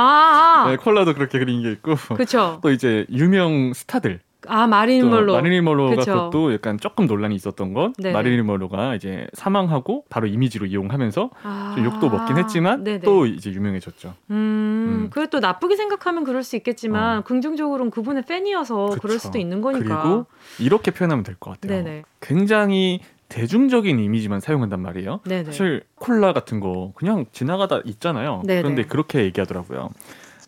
아. 0.66 0.70
네, 0.70 0.76
콜라도 0.76 1.14
그렇게 1.14 1.40
그린 1.40 1.62
게 1.62 1.72
있고. 1.72 1.96
그렇죠. 2.14 2.60
또 2.62 2.70
이제 2.70 3.04
유명 3.10 3.72
스타들. 3.74 4.20
아 4.48 4.66
마릴린 4.66 5.08
멀로 5.08 5.32
마릴린 5.34 5.64
멀로가 5.64 5.96
그쵸. 5.96 6.12
그것도 6.12 6.52
약간 6.54 6.78
조금 6.78 7.06
논란이 7.06 7.34
있었던 7.34 7.72
건 7.74 7.92
네네. 7.98 8.12
마릴린 8.12 8.44
멀로가 8.46 8.94
이제 8.94 9.26
사망하고 9.34 10.04
바로 10.08 10.26
이미지로 10.26 10.66
이용하면서 10.66 11.30
아~ 11.42 11.72
좀 11.76 11.84
욕도 11.84 12.10
먹긴 12.10 12.38
했지만 12.38 12.84
네네. 12.84 13.00
또 13.00 13.26
이제 13.26 13.50
유명해졌죠. 13.50 14.14
음, 14.30 14.34
음. 14.34 15.06
그걸 15.10 15.28
또 15.30 15.40
나쁘게 15.40 15.76
생각하면 15.76 16.24
그럴 16.24 16.42
수 16.42 16.56
있겠지만 16.56 17.18
어. 17.18 17.22
긍정적으로는 17.22 17.90
그분의 17.90 18.24
팬이어서 18.26 18.86
그쵸. 18.86 19.00
그럴 19.00 19.18
수도 19.18 19.38
있는 19.38 19.60
거니까. 19.62 20.02
그리고 20.02 20.26
이렇게 20.58 20.90
표현하면 20.90 21.22
될 21.24 21.36
것 21.38 21.60
같아요. 21.60 21.82
네네. 21.82 22.02
굉장히 22.20 23.00
대중적인 23.28 23.98
이미지만 23.98 24.40
사용한단 24.40 24.80
말이에요. 24.82 25.20
네네. 25.24 25.44
사실 25.44 25.82
콜라 25.94 26.32
같은 26.32 26.60
거 26.60 26.92
그냥 26.94 27.24
지나가다 27.32 27.80
있잖아요. 27.86 28.42
네네. 28.46 28.62
그런데 28.62 28.84
그렇게 28.84 29.24
얘기하더라고요. 29.24 29.88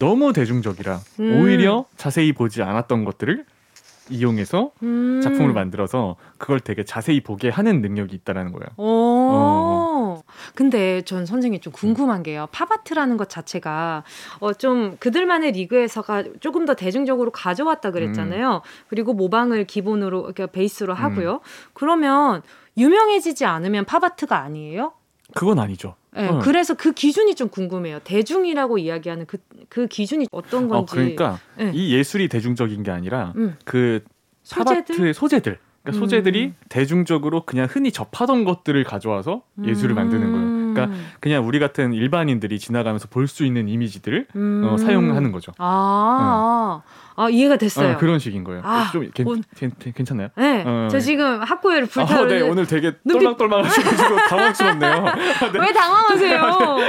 너무 0.01 0.33
대중적이라 0.33 0.99
음. 1.21 1.41
오히려 1.41 1.85
자세히 1.97 2.33
보지 2.33 2.63
않았던 2.63 3.05
것들을 3.05 3.45
이용해서 4.11 4.73
음. 4.83 5.21
작품을 5.23 5.53
만들어서 5.53 6.17
그걸 6.39 6.61
되게 6.61 6.85
자세히 6.85 7.23
보게 7.23 7.49
하는 7.49 7.81
능력이 7.81 8.15
있다라는 8.17 8.53
거예요. 8.53 8.69
어. 8.77 10.23
근데 10.55 11.03
전 11.03 11.27
선생님 11.27 11.61
좀 11.61 11.73
궁금한 11.73 12.23
게요. 12.23 12.49
팝아트라는 12.53 13.17
것 13.17 13.29
자체가 13.29 14.05
어 14.41 14.53
좀 14.55 14.97
그들만의 14.99 15.53
리그에서가 15.53 16.25
조금 16.41 16.65
더 16.65 16.75
대중적으로 16.75 17.31
가져왔다 17.31 17.91
그랬잖아요. 17.91 18.55
음. 18.57 18.61
그리고 18.89 19.13
모방을 19.13 19.65
기본으로 19.67 20.23
그러니까 20.23 20.47
베이스로 20.47 20.95
하고요. 20.95 21.33
음. 21.35 21.39
그러면 21.75 22.43
유명해지지 22.77 23.45
않으면 23.45 23.85
팝아트가 23.85 24.39
아니에요? 24.39 24.93
그건 25.35 25.59
아니죠. 25.59 25.97
네, 26.17 26.29
어. 26.29 26.39
그래서 26.39 26.75
그 26.75 26.93
기준이 26.93 27.35
좀 27.35 27.49
궁금해요. 27.49 27.99
대중이라고 28.05 28.79
이야기하는 28.79 29.27
그, 29.27 29.39
그 29.69 29.87
기준이 29.87 30.27
어떤 30.31 30.65
어, 30.67 30.69
건지. 30.69 30.93
어, 30.93 30.95
그러니까 30.95 31.39
네. 31.57 31.73
이 31.75 31.93
예술이 31.95 32.29
대중적인 32.29 32.83
게 32.83 32.91
아니라 32.91 33.33
음. 33.37 33.57
그 33.65 34.03
소재들? 34.45 35.15
소재들. 35.15 35.59
그러니까 35.83 35.99
음. 35.99 36.01
소재들이 36.01 36.53
대중적으로 36.69 37.45
그냥 37.45 37.67
흔히 37.71 37.93
접하던 37.93 38.45
것들을 38.45 38.83
가져와서 38.85 39.43
예술을 39.65 39.95
만드는 39.95 40.33
거예요. 40.33 40.47
그러니까 40.75 40.85
음. 40.97 41.07
그냥 41.21 41.47
우리 41.47 41.59
같은 41.59 41.93
일반인들이 41.93 42.59
지나가면서 42.59 43.09
볼 43.09 43.27
수 43.29 43.45
있는 43.45 43.69
이미지들을 43.69 44.27
어, 44.31 44.39
음. 44.39 44.65
어, 44.65 44.77
사용하는 44.79 45.31
거죠. 45.33 45.53
아, 45.59 46.83
응. 46.85 47.04
아 47.17 47.29
이해가 47.29 47.57
됐어요. 47.57 47.93
어, 47.93 47.97
그런 47.97 48.19
식인 48.19 48.43
거예요. 48.45 48.63
아, 48.65 48.91
좀 48.93 49.09
괜, 49.15 49.27
오, 49.27 49.37
괜, 49.57 49.73
괜찮나요? 49.95 50.29
네, 50.37 50.65
어, 50.67 50.89
저 50.91 50.99
지금 50.99 51.41
학교에를 51.43 51.87
불타. 51.87 52.15
아, 52.15 52.27
네, 52.27 52.41
오늘 52.41 52.67
되게 52.67 52.93
똘망똘망하시고 53.09 54.17
당황스럽네요. 54.29 55.05
네. 55.05 55.59
왜 55.61 55.73
당황하세요? 55.73 56.43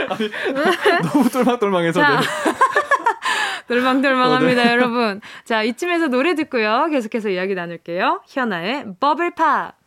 아니, 0.09 0.31
너무 1.13 1.29
똘망똘망해서. 1.29 2.01
네. 2.01 2.07
똘망똘망합니다, 3.67 4.61
어, 4.61 4.65
네. 4.65 4.71
여러분. 4.71 5.21
자, 5.43 5.63
이쯤에서 5.63 6.07
노래 6.07 6.35
듣고요. 6.35 6.87
계속해서 6.91 7.29
이야기 7.29 7.55
나눌게요. 7.55 8.21
현아의 8.27 8.85
버블팝. 8.99 9.84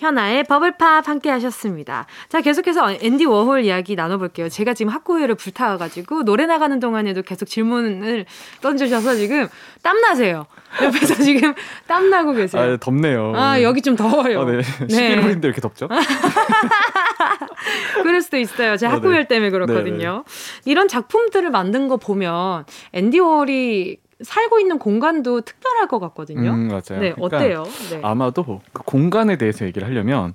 현아의 0.00 0.44
버블팝 0.44 1.08
함께 1.08 1.28
하셨습니다. 1.30 2.06
자, 2.30 2.40
계속해서 2.40 2.94
앤디 3.02 3.26
워홀 3.26 3.64
이야기 3.64 3.96
나눠볼게요. 3.96 4.48
제가 4.48 4.72
지금 4.72 4.90
학고회를 4.90 5.34
불타가지고 5.34 6.24
노래 6.24 6.46
나가는 6.46 6.80
동안에도 6.80 7.20
계속 7.22 7.44
질문을 7.44 8.24
던져셔서 8.62 9.16
지금 9.16 9.46
땀나세요. 9.82 10.46
옆에서 10.82 11.16
지금 11.22 11.52
땀나고 11.86 12.32
계세요. 12.32 12.62
아, 12.62 12.76
덥네요. 12.78 13.34
아, 13.36 13.60
여기 13.60 13.82
좀 13.82 13.94
더워요. 13.94 14.40
아, 14.40 14.44
네. 14.46 14.60
11월인데 14.60 15.44
이렇게 15.44 15.60
덥죠? 15.60 15.88
그럴 18.02 18.22
수도 18.22 18.38
있어요. 18.38 18.78
제 18.78 18.86
아, 18.86 18.92
학구열 18.92 19.24
네. 19.24 19.28
때문에 19.28 19.50
그렇거든요. 19.50 19.98
네네. 19.98 20.22
이런 20.64 20.88
작품들을 20.88 21.50
만든 21.50 21.88
거 21.88 21.98
보면 21.98 22.64
앤디 22.94 23.18
워홀이 23.18 23.98
살고 24.22 24.60
있는 24.60 24.78
공간도 24.78 25.42
특별할 25.42 25.88
것 25.88 25.98
같거든요. 26.00 26.50
음, 26.50 26.68
맞아요. 26.68 27.00
네, 27.00 27.12
그러니까 27.12 27.24
어때요? 27.24 27.64
네. 27.90 28.00
아마도 28.02 28.60
그 28.72 28.82
공간에 28.84 29.36
대해서 29.36 29.64
얘기를 29.64 29.86
하려면 29.88 30.34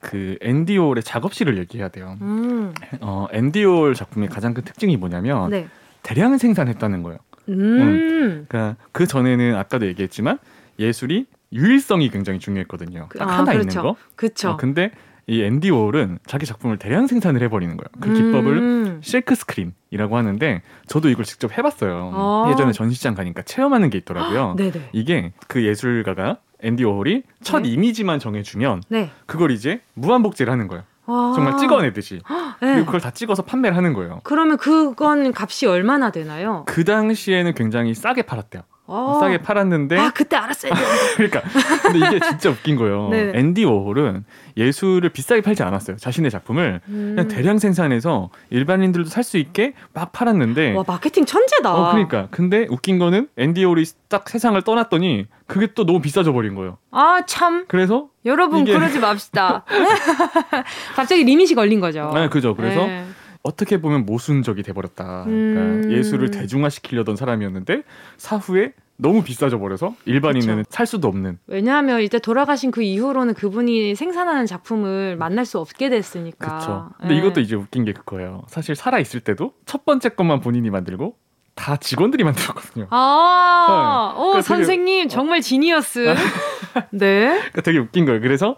그 0.00 0.36
앤디 0.40 0.64
워홀의 0.64 1.02
작업실을 1.02 1.58
얘기해야 1.58 1.88
돼요. 1.88 2.16
음. 2.20 2.72
어, 3.00 3.26
앤디 3.32 3.60
워홀 3.60 3.94
작품의 3.94 4.28
가장 4.28 4.54
큰 4.54 4.62
특징이 4.64 4.96
뭐냐면 4.96 5.50
네. 5.50 5.68
대량 6.02 6.38
생산했다는 6.38 7.02
거예요. 7.02 7.18
음. 7.48 7.60
음. 7.60 8.46
그러니까 8.48 8.76
그 8.92 9.06
전에는 9.06 9.56
아까도 9.56 9.86
얘기했지만 9.86 10.38
예술이 10.78 11.26
유일성이 11.52 12.10
굉장히 12.10 12.38
중요했거든요. 12.38 13.08
딱 13.18 13.28
아, 13.28 13.38
하나 13.38 13.52
그렇죠. 13.52 13.68
있는 13.68 13.82
거. 13.82 13.96
그렇죠. 14.14 14.50
어, 14.50 14.56
근데 14.56 14.90
이 15.28 15.42
앤디 15.42 15.70
워홀은 15.70 16.20
자기 16.26 16.46
작품을 16.46 16.78
대량 16.78 17.06
생산을 17.08 17.42
해버리는 17.42 17.76
거예요. 17.76 17.88
그 18.00 18.12
기법을 18.12 18.56
음. 18.58 19.00
실크 19.02 19.34
스크린이라고 19.34 20.16
하는데 20.16 20.62
저도 20.86 21.08
이걸 21.08 21.24
직접 21.24 21.56
해봤어요. 21.56 22.12
아. 22.14 22.50
예전에 22.52 22.72
전시장 22.72 23.14
가니까 23.14 23.42
체험하는 23.42 23.90
게 23.90 23.98
있더라고요. 23.98 24.56
이게 24.92 25.32
그 25.48 25.64
예술가가 25.64 26.38
앤디 26.62 26.84
워홀이 26.84 27.22
첫 27.42 27.60
네. 27.60 27.70
이미지만 27.70 28.18
정해주면 28.20 28.82
네. 28.88 29.10
그걸 29.26 29.50
이제 29.50 29.80
무한복제를 29.94 30.52
하는 30.52 30.68
거예요. 30.68 30.84
아. 31.06 31.32
정말 31.34 31.56
찍어내듯이. 31.56 32.20
네. 32.60 32.72
그리고 32.74 32.86
그걸 32.86 33.00
다 33.00 33.10
찍어서 33.10 33.42
판매를 33.42 33.76
하는 33.76 33.94
거예요. 33.94 34.20
그러면 34.22 34.56
그건 34.56 35.32
값이 35.36 35.66
얼마나 35.66 36.10
되나요? 36.10 36.64
그 36.66 36.84
당시에는 36.84 37.54
굉장히 37.54 37.94
싸게 37.94 38.22
팔았대요. 38.22 38.62
어. 38.88 39.18
싸게 39.20 39.38
팔았는데 39.38 39.98
아 39.98 40.10
그때 40.10 40.36
알았어야 40.36 40.74
돼. 40.74 40.80
그러니까 41.16 41.42
근데 41.82 42.06
이게 42.06 42.20
진짜 42.20 42.50
웃긴 42.50 42.76
거예요. 42.76 43.08
네. 43.10 43.32
앤디 43.34 43.64
워홀은 43.64 44.24
예술을 44.56 45.10
비싸게 45.10 45.42
팔지 45.42 45.62
않았어요. 45.62 45.96
자신의 45.96 46.30
작품을 46.30 46.80
음. 46.88 47.14
그냥 47.16 47.28
대량 47.28 47.58
생산해서 47.58 48.30
일반인들도 48.50 49.08
살 49.10 49.26
수 49.26 49.38
있게 49.38 49.72
막 49.92 50.12
팔았는데 50.12 50.74
와 50.74 50.84
마케팅 50.86 51.24
천재다. 51.26 51.74
어 51.74 51.90
그러니까 51.90 52.28
근데 52.30 52.66
웃긴 52.70 53.00
거는 53.00 53.28
앤디 53.36 53.64
워홀이 53.64 53.84
딱 54.08 54.28
세상을 54.28 54.60
떠났더니 54.62 55.26
그게 55.48 55.66
또 55.74 55.84
너무 55.84 56.00
비싸져 56.00 56.32
버린 56.32 56.54
거예요. 56.54 56.78
아 56.92 57.22
참. 57.26 57.64
그래서 57.66 58.08
여러분 58.24 58.60
이게... 58.60 58.72
그러지 58.72 59.00
맙시다. 59.00 59.64
갑자기 60.94 61.24
리밋이 61.24 61.54
걸린 61.54 61.80
거죠. 61.80 62.12
네, 62.14 62.28
그죠. 62.28 62.54
그래서 62.54 62.86
네. 62.86 63.04
어떻게 63.46 63.80
보면 63.80 64.04
모순적이 64.04 64.62
돼버렸다. 64.64 65.24
그러니까 65.24 65.60
음... 65.60 65.92
예술을 65.92 66.30
대중화시키려던 66.32 67.14
사람이었는데 67.14 67.82
사후에 68.16 68.72
너무 68.98 69.22
비싸져 69.22 69.58
버려서 69.58 69.94
일반인은 70.06 70.56
그쵸. 70.56 70.68
살 70.70 70.86
수도 70.86 71.06
없는. 71.08 71.38
왜냐하면 71.46 72.00
이제 72.00 72.18
돌아가신 72.18 72.70
그 72.70 72.82
이후로는 72.82 73.34
그분이 73.34 73.94
생산하는 73.94 74.46
작품을 74.46 75.16
만날 75.16 75.44
수 75.44 75.58
없게 75.58 75.90
됐으니까. 75.90 76.46
그렇죠. 76.46 76.90
근데 76.98 77.14
네. 77.14 77.20
이것도 77.20 77.40
이제 77.40 77.54
웃긴 77.54 77.84
게 77.84 77.92
그거예요. 77.92 78.42
사실 78.48 78.74
살아 78.74 78.98
있을 78.98 79.20
때도 79.20 79.52
첫 79.66 79.84
번째 79.84 80.08
것만 80.08 80.40
본인이 80.40 80.70
만들고 80.70 81.14
다 81.54 81.76
직원들이 81.76 82.24
만들었거든요. 82.24 82.86
아, 82.90 84.12
네. 84.14 84.18
오, 84.18 84.24
그러니까 84.24 84.42
선생님 84.42 85.04
되게, 85.04 85.08
정말 85.08 85.40
genius. 85.40 86.14
네. 86.90 87.28
그러니까 87.28 87.60
되게 87.62 87.78
웃긴 87.78 88.06
거예요. 88.06 88.20
그래서 88.20 88.56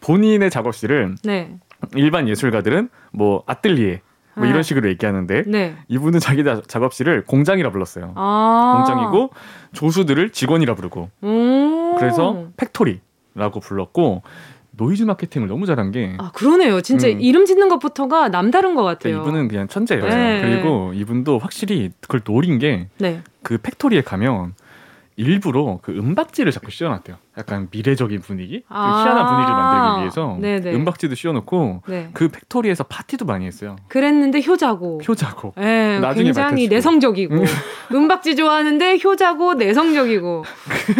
본인의 0.00 0.50
작업실을 0.50 1.16
네. 1.24 1.58
일반 1.94 2.28
예술가들은 2.28 2.90
뭐 3.12 3.42
아뜰리에 3.46 4.02
뭐 4.38 4.46
이런 4.46 4.58
네. 4.58 4.62
식으로 4.62 4.88
얘기하는데 4.88 5.44
네. 5.46 5.76
이분은 5.88 6.20
자기 6.20 6.44
작업실을 6.44 7.24
공장이라 7.24 7.70
불렀어요. 7.70 8.12
아~ 8.14 8.74
공장이고 8.76 9.30
조수들을 9.72 10.30
직원이라 10.30 10.74
부르고 10.74 11.10
그래서 11.98 12.46
factory라고 12.56 13.60
불렀고 13.60 14.22
노이즈 14.78 15.02
마케팅을 15.02 15.48
너무 15.48 15.66
잘한 15.66 15.90
게. 15.90 16.14
아, 16.18 16.30
그러네요. 16.32 16.80
진짜 16.80 17.08
음. 17.08 17.20
이름 17.20 17.46
짓는 17.46 17.68
것부터가 17.68 18.28
남다른 18.28 18.76
것 18.76 18.84
같아요. 18.84 19.14
그러니까 19.14 19.28
이분은 19.28 19.48
그냥 19.48 19.68
천재예요. 19.68 20.06
네. 20.06 20.40
그리고 20.40 20.92
이분도 20.94 21.38
확실히 21.38 21.90
그걸 22.00 22.20
노린 22.20 22.60
게, 22.60 22.86
네. 22.98 23.22
그 23.42 23.58
factory에 23.58 24.02
가면 24.02 24.54
일부러 25.18 25.80
그 25.82 25.90
은박지를 25.92 26.52
자꾸 26.52 26.70
씌워놨대요. 26.70 27.16
약간 27.36 27.66
미래적인 27.72 28.20
분위기, 28.20 28.62
아~ 28.68 29.02
희한한 29.02 29.26
분위기를 29.26 29.56
만들기 29.56 30.00
위해서 30.02 30.38
네네. 30.40 30.74
은박지도 30.76 31.16
씌워놓고 31.16 31.82
네. 31.88 32.10
그 32.12 32.28
factory에서 32.28 32.84
파티도 32.84 33.24
많이 33.24 33.44
했어요. 33.44 33.74
그랬는데 33.88 34.42
효자고. 34.46 35.00
효자고. 35.06 35.54
네, 35.56 35.98
나중에 35.98 36.26
굉장히 36.26 36.50
밝혀지고. 36.50 36.74
내성적이고. 36.74 37.34
음. 37.34 37.44
은박지 37.92 38.36
좋아하는데 38.36 38.98
효자고 39.04 39.54
내성적이고. 39.54 40.44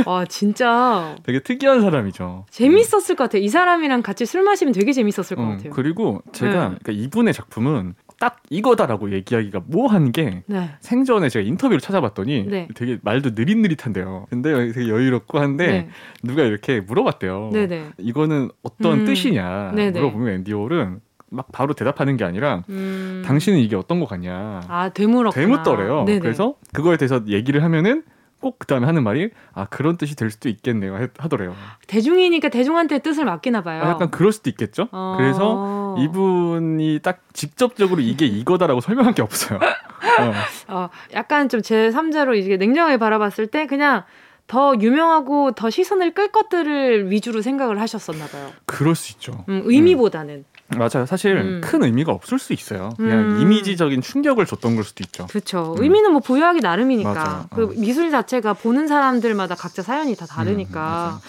와 0.05 0.25
진짜. 0.25 1.15
되게 1.23 1.39
특이한 1.41 1.81
사람이죠. 1.81 2.47
재밌었을 2.51 3.15
것 3.15 3.25
같아요. 3.25 3.43
이 3.43 3.49
사람이랑 3.49 4.03
같이 4.03 4.27
술 4.27 4.43
마시면 4.43 4.75
되게 4.75 4.93
재밌었을 4.93 5.37
것 5.37 5.45
음, 5.45 5.57
같아요. 5.57 5.73
그리고 5.73 6.23
제가 6.33 6.53
네. 6.71 6.77
그러니까 6.83 6.93
이분의 6.93 7.35
작품은 7.35 7.95
딱 8.19 8.43
이거다라고 8.51 9.13
얘기하기가 9.13 9.63
뭐한 9.67 10.11
게 10.13 10.43
네. 10.47 10.71
생전에 10.81 11.29
제가 11.29 11.47
인터뷰를 11.47 11.81
찾아봤더니 11.81 12.47
네. 12.49 12.69
되게 12.75 12.99
말도 13.03 13.31
느릿느릿한데요. 13.35 14.27
근데 14.29 14.73
되게 14.73 14.89
여유롭고 14.89 15.39
한데 15.39 15.67
네. 15.67 15.89
누가 16.23 16.43
이렇게 16.43 16.81
물어봤대요. 16.81 17.51
네네. 17.53 17.91
이거는 17.99 18.51
어떤 18.63 19.01
음. 19.01 19.05
뜻이냐 19.05 19.73
네네. 19.75 19.93
물어보면 20.01 20.35
앤디올은 20.35 21.01
막 21.31 21.53
바로 21.53 21.75
대답하는 21.75 22.17
게 22.17 22.25
아니라 22.25 22.65
음. 22.71 23.23
당신은 23.25 23.59
이게 23.61 23.77
어떤 23.77 24.01
것 24.01 24.09
같냐. 24.09 24.63
아 24.67 24.89
되물었구나. 24.89 25.47
되묻더래요. 25.47 26.05
그래서 26.21 26.55
그거에 26.73 26.97
대해서 26.97 27.21
얘기를 27.29 27.63
하면은 27.63 28.03
꼭 28.41 28.59
그다음에 28.59 28.87
하는 28.87 29.03
말이 29.03 29.31
아 29.53 29.67
그런 29.67 29.97
뜻이 29.97 30.17
될 30.17 30.31
수도 30.31 30.49
있겠네요 30.49 31.09
하더래요. 31.19 31.55
대중이니까 31.87 32.49
대중한테 32.49 33.01
뜻을 33.01 33.25
맡기나 33.25 33.63
봐요. 33.63 33.83
아, 33.83 33.91
약간 33.91 34.11
그럴 34.11 34.33
수도 34.33 34.51
있겠죠. 34.51 34.89
어... 34.93 35.15
그래서 35.19 35.97
이분이 35.99 37.01
딱 37.03 37.21
직접적으로 37.33 38.01
이게 38.01 38.27
이거다라고 38.27 38.81
설명한 38.81 39.15
게 39.15 39.23
없어요. 39.23 39.59
어. 40.69 40.75
어, 40.75 40.89
약간 41.13 41.49
좀 41.49 41.61
제 41.63 41.91
3자로 41.91 42.37
이게 42.37 42.57
냉정하게 42.57 42.97
바라봤을 42.99 43.49
때 43.49 43.67
그냥 43.67 44.05
더 44.47 44.75
유명하고 44.81 45.53
더 45.53 45.69
시선을 45.69 46.15
끌 46.15 46.29
것들을 46.29 47.11
위주로 47.11 47.43
생각을 47.43 47.81
하셨었나 47.81 48.27
봐요. 48.27 48.51
그럴 48.65 48.95
수 48.95 49.13
있죠. 49.13 49.45
음, 49.49 49.63
의미보다는. 49.67 50.35
음. 50.37 50.45
맞아요. 50.77 51.07
사실 51.07 51.37
음. 51.37 51.61
큰 51.63 51.83
의미가 51.83 52.13
없을 52.13 52.39
수 52.39 52.53
있어요. 52.53 52.91
그냥 52.97 53.37
음. 53.37 53.41
이미지적인 53.41 54.03
충격을 54.03 54.45
줬던 54.45 54.75
걸 54.75 54.85
수도 54.85 55.03
있죠. 55.05 55.27
그렇죠. 55.27 55.75
음. 55.79 55.83
의미는 55.83 56.13
뭐 56.13 56.21
부여하기 56.21 56.61
나름이니까. 56.61 57.47
그 57.51 57.65
어. 57.65 57.67
미술 57.77 58.11
자체가 58.11 58.53
보는 58.55 58.87
사람들마다 58.87 59.55
각자 59.55 59.83
사연이 59.83 60.15
다 60.15 60.27
다르니까. 60.27 61.21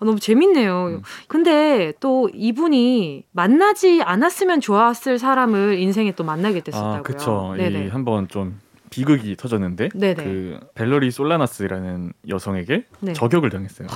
어, 0.00 0.04
너무 0.04 0.18
재밌네요. 0.20 0.86
음. 0.86 1.02
근데 1.26 1.92
또 2.00 2.30
이분이 2.32 3.24
만나지 3.32 4.00
않았으면 4.02 4.60
좋았을 4.60 5.18
사람을 5.18 5.78
인생에 5.78 6.12
또 6.12 6.24
만나게 6.24 6.60
됐었다고요. 6.60 6.98
아, 6.98 7.02
그렇죠. 7.02 7.54
한번 7.90 8.28
좀 8.28 8.60
비극이 8.90 9.36
터졌는데 9.36 9.90
네네. 9.94 10.24
그 10.24 10.60
벨러리 10.74 11.10
솔라나스라는 11.10 12.12
여성에게 12.28 12.84
네. 13.00 13.12
저격을 13.12 13.50
당했어요. 13.50 13.88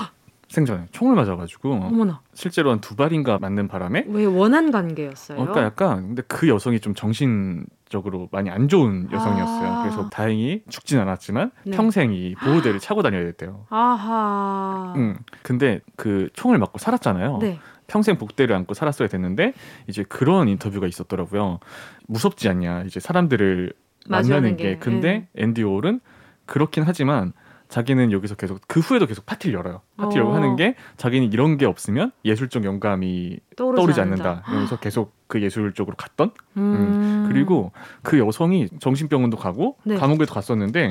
생전에 0.53 0.85
총을 0.93 1.15
맞아가지고 1.17 1.73
어머나. 1.73 2.21
실제로 2.35 2.71
한 2.71 2.81
두 2.83 2.95
발인가 2.95 3.39
맞는 3.39 3.69
바람에 3.69 4.05
왜 4.09 4.25
원한 4.27 4.71
관계였어요? 4.71 5.39
어, 5.39 5.41
그러니까 5.47 5.65
약간 5.65 6.09
근데 6.09 6.23
그 6.29 6.47
여성이 6.49 6.79
좀 6.79 6.95
정신적으로 6.95 8.29
많이 8.33 8.51
안 8.51 8.69
좋은 8.69 9.09
여성이었어요. 9.11 9.69
아. 9.71 9.83
그래서 9.83 10.09
다행히 10.11 10.63
죽진 10.69 10.99
않았지만 10.99 11.53
네. 11.65 11.71
평생 11.77 12.13
이 12.13 12.35
보호대를 12.35 12.81
차고 12.81 13.03
다녀야 13.03 13.25
됐대요. 13.25 13.67
아하. 13.71 14.93
응. 14.97 15.17
근데 15.43 15.81
그 15.97 16.29
총을 16.35 16.59
맞고 16.59 16.79
살았잖아요. 16.79 17.39
네. 17.41 17.59
평생 17.87 18.19
복대를 18.19 18.55
안고 18.57 18.75
살았어야 18.75 19.09
됐는데 19.09 19.55
이제 19.87 20.03
그런 20.09 20.49
인터뷰가 20.49 20.87
있었더라고요. 20.87 21.61
무섭지 22.09 22.49
않냐? 22.49 22.83
이제 22.83 23.01
사람들을 23.01 23.73
만나는 24.09 24.57
게. 24.57 24.71
게. 24.75 24.79
근데 24.79 25.29
네. 25.33 25.43
앤디 25.43 25.63
올은 25.63 26.01
그렇긴 26.47 26.85
하지만 26.87 27.33
자기는 27.73 28.13
여기서 28.13 28.35
계속 28.35 28.61
그 28.69 28.81
후에도 28.81 29.07
계속 29.07 29.25
파티를 29.25 29.59
열어요. 29.59 29.81
파티 29.97 30.19
를 30.19 30.27
어. 30.27 30.35
하는 30.35 30.57
게 30.57 30.75
자기는 30.99 31.33
이런 31.33 31.57
게 31.57 31.65
없으면 31.65 32.13
예술적 32.23 32.65
영감이 32.65 33.39
떠오르지, 33.57 33.77
떠오르지 33.81 34.01
않는다. 34.03 34.43
그러면서 34.43 34.79
계속 34.79 35.15
그 35.27 35.41
예술 35.41 35.73
쪽으로 35.73 35.97
갔던. 35.97 36.33
음. 36.59 36.63
음. 36.63 37.29
그리고 37.33 37.73
그 38.03 38.19
여성이 38.19 38.69
정신병원도 38.79 39.39
가고 39.39 39.79
네. 39.85 39.97
감옥에도 39.97 40.35
갔었는데 40.35 40.91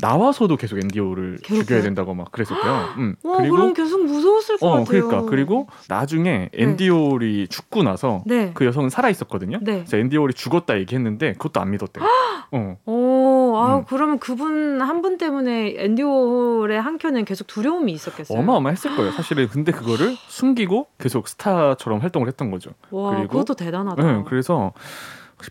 나와서도 0.00 0.56
계속 0.56 0.78
앤디오를 0.78 1.38
죽여야 1.42 1.82
된다고 1.82 2.14
막 2.14 2.30
그랬었대요. 2.32 2.94
음. 2.98 3.16
와, 3.22 3.38
그리고 3.38 3.56
그럼 3.56 3.74
계속 3.74 4.04
무서웠을 4.04 4.58
것 4.58 4.66
어, 4.66 4.70
같아요. 4.70 4.84
그러니까 5.08 5.22
그리고 5.30 5.66
나중에 5.88 6.48
앤디올이 6.54 7.36
네. 7.40 7.46
죽고 7.46 7.82
나서 7.82 8.22
네. 8.26 8.52
그 8.54 8.64
여성은 8.64 8.90
살아 8.90 9.10
있었거든요. 9.10 9.58
네. 9.62 9.78
그래서 9.78 9.96
앤디올이 9.96 10.34
죽었다 10.34 10.78
얘기했는데 10.78 11.32
그것도 11.34 11.60
안 11.60 11.70
믿었대요. 11.70 12.04
어. 12.52 12.76
오, 12.84 13.54
아 13.56 13.78
음. 13.78 13.84
그러면 13.88 14.18
그분 14.18 14.80
한 14.80 15.00
분 15.00 15.16
때문에 15.16 15.76
앤디올의 15.78 16.78
한켠은 16.80 17.24
계속 17.24 17.46
두려움이 17.46 17.90
있었겠어요. 17.92 18.38
어마어마했을 18.38 18.96
거예요. 18.96 19.12
사실은 19.12 19.48
근데 19.48 19.72
그거를 19.72 20.14
숨기고 20.28 20.88
계속 20.98 21.26
스타처럼 21.26 22.00
활동을 22.00 22.28
했던 22.28 22.50
거죠. 22.50 22.72
와, 22.90 23.14
그리고 23.16 23.28
그것도 23.28 23.54
대단하다. 23.54 24.02
네, 24.02 24.22
그래서 24.26 24.72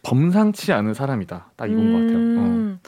범상치 0.03 0.71
않은 0.71 0.93
사람이다. 0.93 1.51
딱 1.55 1.65
이건 1.65 1.79
음. 1.79 1.93
것 1.93 1.99
같아요. 1.99 2.19
어. 2.39 2.79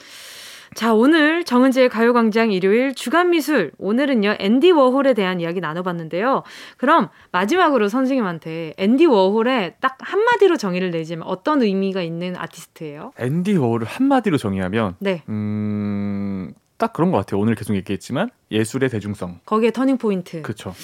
음. 0.72 0.74
자, 0.74 0.94
오늘 0.94 1.44
정은지의 1.44 1.88
가요광장 1.88 2.50
일요일 2.50 2.94
주간 2.94 3.30
미술. 3.30 3.72
오늘은요, 3.78 4.36
앤디 4.38 4.70
워홀에 4.72 5.14
대한 5.14 5.40
이야기 5.40 5.60
나눠봤는데요. 5.60 6.42
그럼 6.78 7.08
마지막으로 7.30 7.88
선생님한테 7.88 8.74
앤디 8.78 9.06
워홀에 9.06 9.76
딱 9.80 9.96
한마디로 10.00 10.56
정의를 10.56 10.90
내리자면 10.90 11.26
어떤 11.26 11.62
의미가 11.62 12.02
있는 12.02 12.36
아티스트예요? 12.36 13.12
앤디 13.18 13.56
워홀을 13.56 13.86
한마디로 13.86 14.38
정의하면, 14.38 14.96
네. 14.98 15.22
음, 15.28 16.52
딱 16.78 16.92
그런 16.92 17.12
것 17.12 17.18
같아요. 17.18 17.40
오늘 17.40 17.54
계속 17.54 17.76
얘기했지만 17.76 18.30
예술의 18.50 18.88
대중성. 18.90 19.38
거기에 19.46 19.70
터닝 19.70 19.98
포인트. 19.98 20.42
그렇죠. 20.42 20.74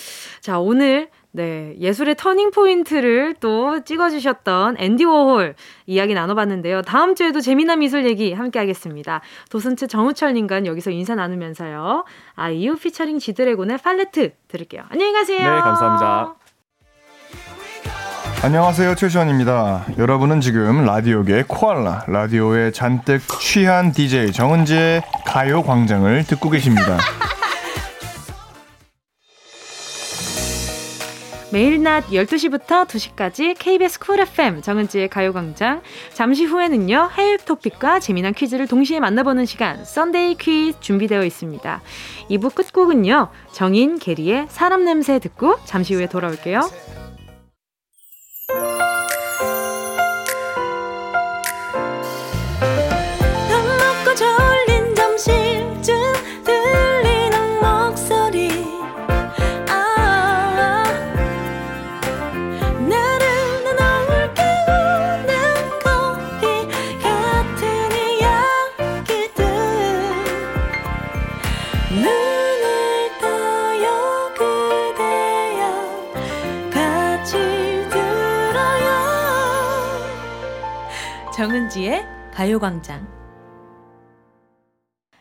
자 0.41 0.61
오늘 0.61 1.09
네 1.31 1.75
예술의 1.79 2.17
터닝 2.17 2.51
포인트를 2.51 3.35
또 3.41 3.85
찍어주셨던 3.85 4.77
앤디 4.79 5.05
워홀 5.05 5.55
이야기 5.87 6.15
나눠봤는데요. 6.15 6.83
다음 6.83 7.15
주에도 7.15 7.41
재미난 7.41 7.81
미술 7.81 8.07
얘기 8.07 8.33
함께하겠습니다. 8.33 9.21
도슨트 9.51 9.89
정우철님과 9.89 10.65
여기서 10.65 10.91
인사 10.91 11.15
나누면서요. 11.15 12.05
아이유 12.35 12.77
피처링 12.77 13.19
지드래곤의 13.19 13.79
팔레트 13.79 14.33
들을게요. 14.49 14.85
안녕히 14.89 15.13
가세요. 15.13 15.39
네 15.39 15.61
감사합니다. 15.61 16.35
안녕하세요 18.41 18.95
최시원입니다. 18.95 19.87
여러분은 19.99 20.41
지금 20.41 20.85
라디오계 20.85 21.45
코알라 21.49 22.05
라디오에 22.07 22.71
잔뜩 22.71 23.21
취한 23.41 23.91
DJ 23.91 24.33
정은지의 24.33 25.03
가요광장을 25.27 26.25
듣고 26.25 26.49
계십니다. 26.49 26.99
매일 31.51 31.83
낮 31.83 32.05
12시부터 32.09 32.87
2시까지 32.87 33.57
KBS 33.59 34.01
쿨 34.01 34.21
FM 34.21 34.61
정은지의 34.61 35.09
가요광장. 35.09 35.81
잠시 36.13 36.45
후에는요 36.45 37.09
해외 37.15 37.39
토픽과 37.39 38.01
재미난 38.01 38.35
퀴즈를 38.35 38.67
동시에 38.67 39.01
만나보는 39.01 39.47
시간 39.47 39.83
썬데이 39.83 40.35
퀴즈 40.35 40.79
준비되어 40.81 41.25
있습니다. 41.25 41.81
2부 42.31 42.55
끝곡은요 42.55 43.29
정인 43.53 43.99
게리의 43.99 44.47
사람 44.51 44.85
냄새 44.85 45.19
듣고 45.19 45.57
잠시 45.65 45.95
후에 45.95 46.07
돌아올게요 46.07 46.61
가요광장. 82.59 83.07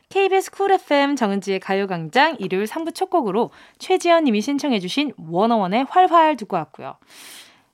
KBS 0.10 0.52
쿨 0.52 0.71
FM 0.71 1.15
정은지의 1.15 1.60
가요광장 1.60 2.38
일요일 2.39 2.65
3부 2.65 2.95
첫 2.95 3.10
곡으로 3.10 3.52
최지연 3.78 4.23
님이 4.23 4.41
신청해주신 4.41 5.13
워너원의 5.17 5.86
활활 5.89 6.36
듣고 6.36 6.56
왔고요. 6.58 6.97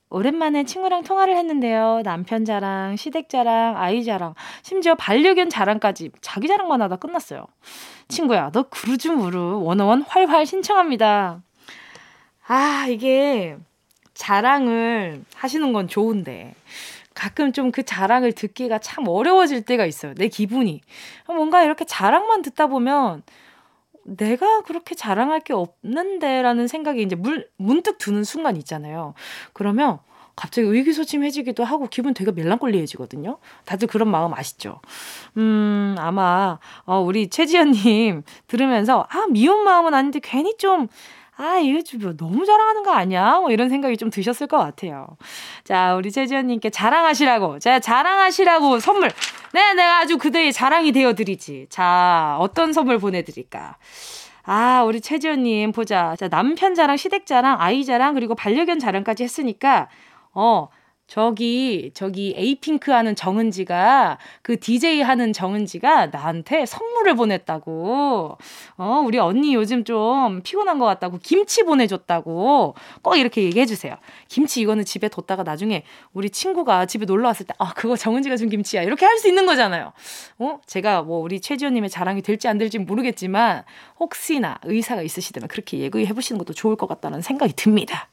오랜만에 0.10 0.64
친구랑 0.64 1.04
통화를 1.04 1.36
했는데요. 1.38 2.02
남편 2.04 2.46
자랑, 2.46 2.96
시댁 2.98 3.30
자랑, 3.30 3.78
아이 3.78 4.04
자랑, 4.04 4.36
심지어 4.62 4.96
반려견 4.96 5.50
자랑까지 5.50 6.12
자기 6.22 6.48
자랑만 6.48 6.82
하다 6.82 6.98
끝났어요. 6.98 7.48
친구야, 8.10 8.52
너 8.52 8.64
그루즈 8.64 9.08
무르 9.08 9.58
워너원 9.60 10.02
활활 10.04 10.46
신청합니다. 10.46 11.42
아, 12.48 12.86
이게 12.90 13.58
자랑을 14.14 15.24
하시는 15.36 15.74
건 15.74 15.88
좋은데 15.88 16.54
가끔 17.14 17.52
좀 17.52 17.72
그 17.72 17.84
자랑을 17.84 18.34
듣기가 18.34 18.78
참 18.80 19.08
어려워질 19.08 19.64
때가 19.64 19.86
있어요. 19.86 20.14
내 20.16 20.28
기분이. 20.28 20.82
뭔가 21.28 21.64
이렇게 21.64 21.86
자랑만 21.86 22.42
듣다 22.44 22.68
보면 22.68 23.24
내가 24.06 24.62
그렇게 24.62 24.96
자랑할 24.96 25.40
게 25.40 25.54
없는데라는 25.54 26.68
생각이 26.68 27.02
이제 27.02 27.16
물, 27.16 27.48
문득 27.58 27.98
드는 27.98 28.24
순간 28.24 28.58
있잖아요. 28.58 29.14
그러면 29.54 30.00
갑자기 30.36 30.68
의기소침해지기도 30.68 31.64
하고 31.64 31.88
기분 31.88 32.14
되게 32.14 32.32
멜랑꼴리해지거든요. 32.32 33.38
다들 33.66 33.88
그런 33.88 34.10
마음 34.10 34.34
아시죠? 34.34 34.82
음, 35.38 35.96
아마, 36.00 36.60
어, 36.86 37.00
우리 37.00 37.30
최지연님 37.30 38.24
들으면서, 38.48 39.06
아, 39.10 39.28
미운 39.30 39.64
마음은 39.64 39.94
아닌데 39.94 40.20
괜히 40.22 40.58
좀, 40.58 40.88
아, 41.36 41.58
좀뭐 41.86 42.16
너무 42.16 42.46
자랑하는 42.46 42.84
거 42.84 42.92
아니야? 42.92 43.40
뭐 43.40 43.52
이런 43.52 43.70
생각이 43.70 43.98
좀 43.98 44.10
드셨을 44.10 44.48
것 44.48 44.58
같아요. 44.58 45.08
자, 45.64 45.96
우리 45.96 46.12
최지연님께 46.12 46.70
자랑하시라고. 46.70 47.60
자, 47.60 47.80
자랑하시라고 47.80 48.80
선물. 48.80 49.10
네, 49.54 49.74
내가 49.74 50.00
아주 50.00 50.18
그대의 50.18 50.54
자랑이 50.54 50.92
되어드리지. 50.92 51.68
자, 51.70 52.38
어떤 52.40 52.72
선물 52.72 53.00
보내드릴까? 53.00 53.78
아, 54.44 54.84
우리 54.84 55.02
최지연님 55.02 55.72
보자. 55.72 56.16
자, 56.18 56.28
남편 56.28 56.76
자랑, 56.76 56.98
시댁 56.98 57.26
자랑, 57.26 57.60
아이 57.60 57.84
자랑, 57.84 58.14
그리고 58.14 58.36
반려견 58.36 58.78
자랑까지 58.80 59.24
했으니까, 59.24 59.90
어, 60.34 60.68
저기 61.08 61.92
저기 61.94 62.34
에이핑크 62.38 62.92
하는 62.92 63.16
정은지가 63.16 64.18
그 64.42 64.60
DJ 64.60 65.02
하는 65.02 65.32
정은지가 65.34 66.08
나한테 66.08 66.66
선물을 66.66 67.16
보냈다고. 67.16 68.38
어, 68.78 69.04
우리 69.06 69.20
언니 69.20 69.54
요즘 69.54 69.84
좀 69.84 70.42
피곤한 70.44 70.80
것 70.80 70.86
같다고 70.86 71.20
김치 71.22 71.64
보내줬다고 71.64 72.76
꼭 73.02 73.16
이렇게 73.16 73.44
얘기해 73.44 73.66
주세요. 73.66 73.96
김치 74.28 74.62
이거는 74.62 74.86
집에 74.86 75.08
뒀다가 75.10 75.44
나중에 75.44 75.84
우리 76.14 76.30
친구가 76.30 76.86
집에 76.88 77.06
놀러 77.06 77.28
왔을 77.28 77.46
때 77.46 77.54
아, 77.60 77.74
그거 77.74 77.96
정은지가 77.96 78.38
준 78.38 78.50
김치야. 78.50 78.84
이렇게 78.84 79.06
할 79.06 79.14
수 79.14 79.28
있는 79.28 79.46
거잖아요. 79.46 79.94
어, 80.40 80.60
제가 80.66 81.04
뭐 81.04 81.20
우리 81.20 81.40
최지현님의 81.40 81.90
자랑이 81.90 82.22
될지 82.22 82.48
안 82.48 82.58
될지 82.58 82.80
모르겠지만 82.80 83.64
혹시나 84.00 84.58
의사가 84.64 85.02
있으시다면 85.04 85.48
그렇게 85.48 85.78
얘기해 85.80 86.12
보시는 86.14 86.40
것도 86.40 86.54
좋을 86.54 86.76
것 86.76 86.88
같다는 86.88 87.22
생각이 87.22 87.54
듭니다. 87.54 88.10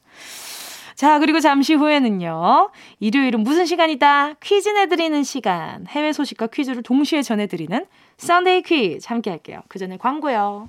자, 1.01 1.19
그리고 1.19 1.41
잠시 1.41 1.73
후에는요. 1.73 2.73
일요일은 2.99 3.41
무슨 3.41 3.65
시간이다? 3.65 4.35
퀴즈 4.35 4.69
내드리는 4.69 5.23
시간. 5.23 5.87
해외 5.89 6.13
소식과 6.13 6.49
퀴즈를 6.49 6.83
동시에 6.83 7.23
전해드리는 7.23 7.87
썬데이 8.19 8.61
퀴즈 8.61 9.09
함께 9.09 9.31
할게요. 9.31 9.63
그 9.69 9.79
전에 9.79 9.97
광고요. 9.97 10.69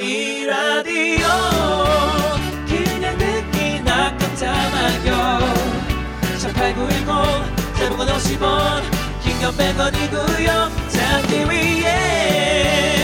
이 0.00 0.46
라디오 0.46 1.26
그냥 2.66 3.18
듣기나 3.18 4.16
깜짝마요 4.16 5.40
18910 6.40 7.76
대목원 7.76 8.08
50원 8.08 8.82
긴건 9.22 9.52
100원이고요 9.52 10.70
잠기 10.88 11.44
위에 11.50 13.03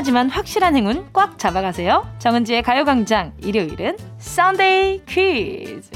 하지만 0.00 0.30
확실한 0.30 0.76
행운 0.76 1.08
꽉 1.12 1.40
잡아가세요. 1.40 2.08
정은지의 2.20 2.62
가요광장 2.62 3.32
일요일은 3.38 3.96
썬데이 4.18 5.02
퀴즈. 5.06 5.90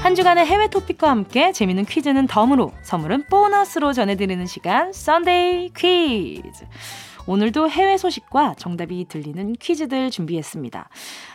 한 0.00 0.14
주간의 0.14 0.46
해외 0.46 0.68
토픽과 0.68 1.10
함께 1.10 1.52
재밌는 1.52 1.84
퀴즈는 1.84 2.26
덤으로 2.26 2.72
선물은 2.80 3.26
보너스로 3.26 3.92
전해드리는 3.92 4.46
시간 4.46 4.94
썬데이 4.94 5.74
퀴즈. 5.76 6.64
오늘도 7.26 7.70
해외 7.70 7.96
소식과 7.96 8.54
정답이 8.58 9.06
들리는 9.08 9.52
퀴즈들 9.54 10.10
준비했습니다. 10.10 10.88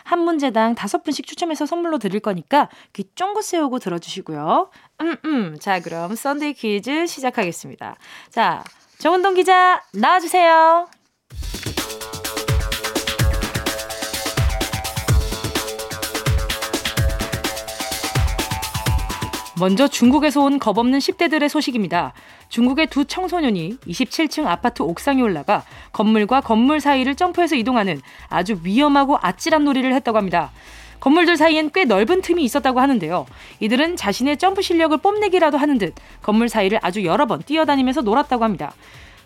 한 0.04 0.18
문제당 0.20 0.74
다섯 0.74 1.02
분씩 1.02 1.26
추첨해서 1.26 1.66
선물로 1.66 1.98
드릴 1.98 2.20
거니까 2.20 2.68
귀 2.92 3.04
쫑긋 3.14 3.44
세우고 3.44 3.78
들어주시고요. 3.78 4.70
음, 5.00 5.16
음. 5.24 5.56
자, 5.60 5.80
그럼 5.80 6.14
썬데이 6.14 6.54
퀴즈 6.54 7.06
시작하겠습니다. 7.06 7.96
자, 8.30 8.64
정은동 8.98 9.34
기자 9.34 9.82
나와주세요. 9.92 10.88
먼저 19.58 19.88
중국에서 19.88 20.42
온 20.42 20.58
겁없는 20.58 20.98
10대들의 20.98 21.48
소식입니다. 21.48 22.12
중국의 22.48 22.88
두 22.88 23.04
청소년이 23.04 23.78
27층 23.86 24.46
아파트 24.46 24.82
옥상에 24.82 25.20
올라가 25.22 25.64
건물과 25.92 26.42
건물 26.42 26.80
사이를 26.80 27.14
점프해서 27.14 27.56
이동하는 27.56 28.00
아주 28.28 28.60
위험하고 28.62 29.18
아찔한 29.20 29.64
놀이를 29.64 29.94
했다고 29.94 30.18
합니다. 30.18 30.50
건물들 31.00 31.36
사이엔 31.36 31.70
꽤 31.72 31.84
넓은 31.84 32.22
틈이 32.22 32.42
있었다고 32.44 32.80
하는데요. 32.80 33.26
이들은 33.60 33.96
자신의 33.96 34.38
점프 34.38 34.62
실력을 34.62 34.96
뽐내기라도 34.98 35.56
하는 35.56 35.78
듯 35.78 35.94
건물 36.22 36.48
사이를 36.48 36.78
아주 36.82 37.04
여러 37.04 37.26
번 37.26 37.42
뛰어다니면서 37.42 38.02
놀았다고 38.02 38.44
합니다. 38.44 38.72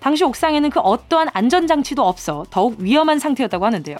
당시 0.00 0.24
옥상에는 0.24 0.70
그 0.70 0.80
어떠한 0.80 1.28
안전장치도 1.32 2.02
없어 2.02 2.44
더욱 2.50 2.76
위험한 2.78 3.18
상태였다고 3.18 3.64
하는데요. 3.64 3.96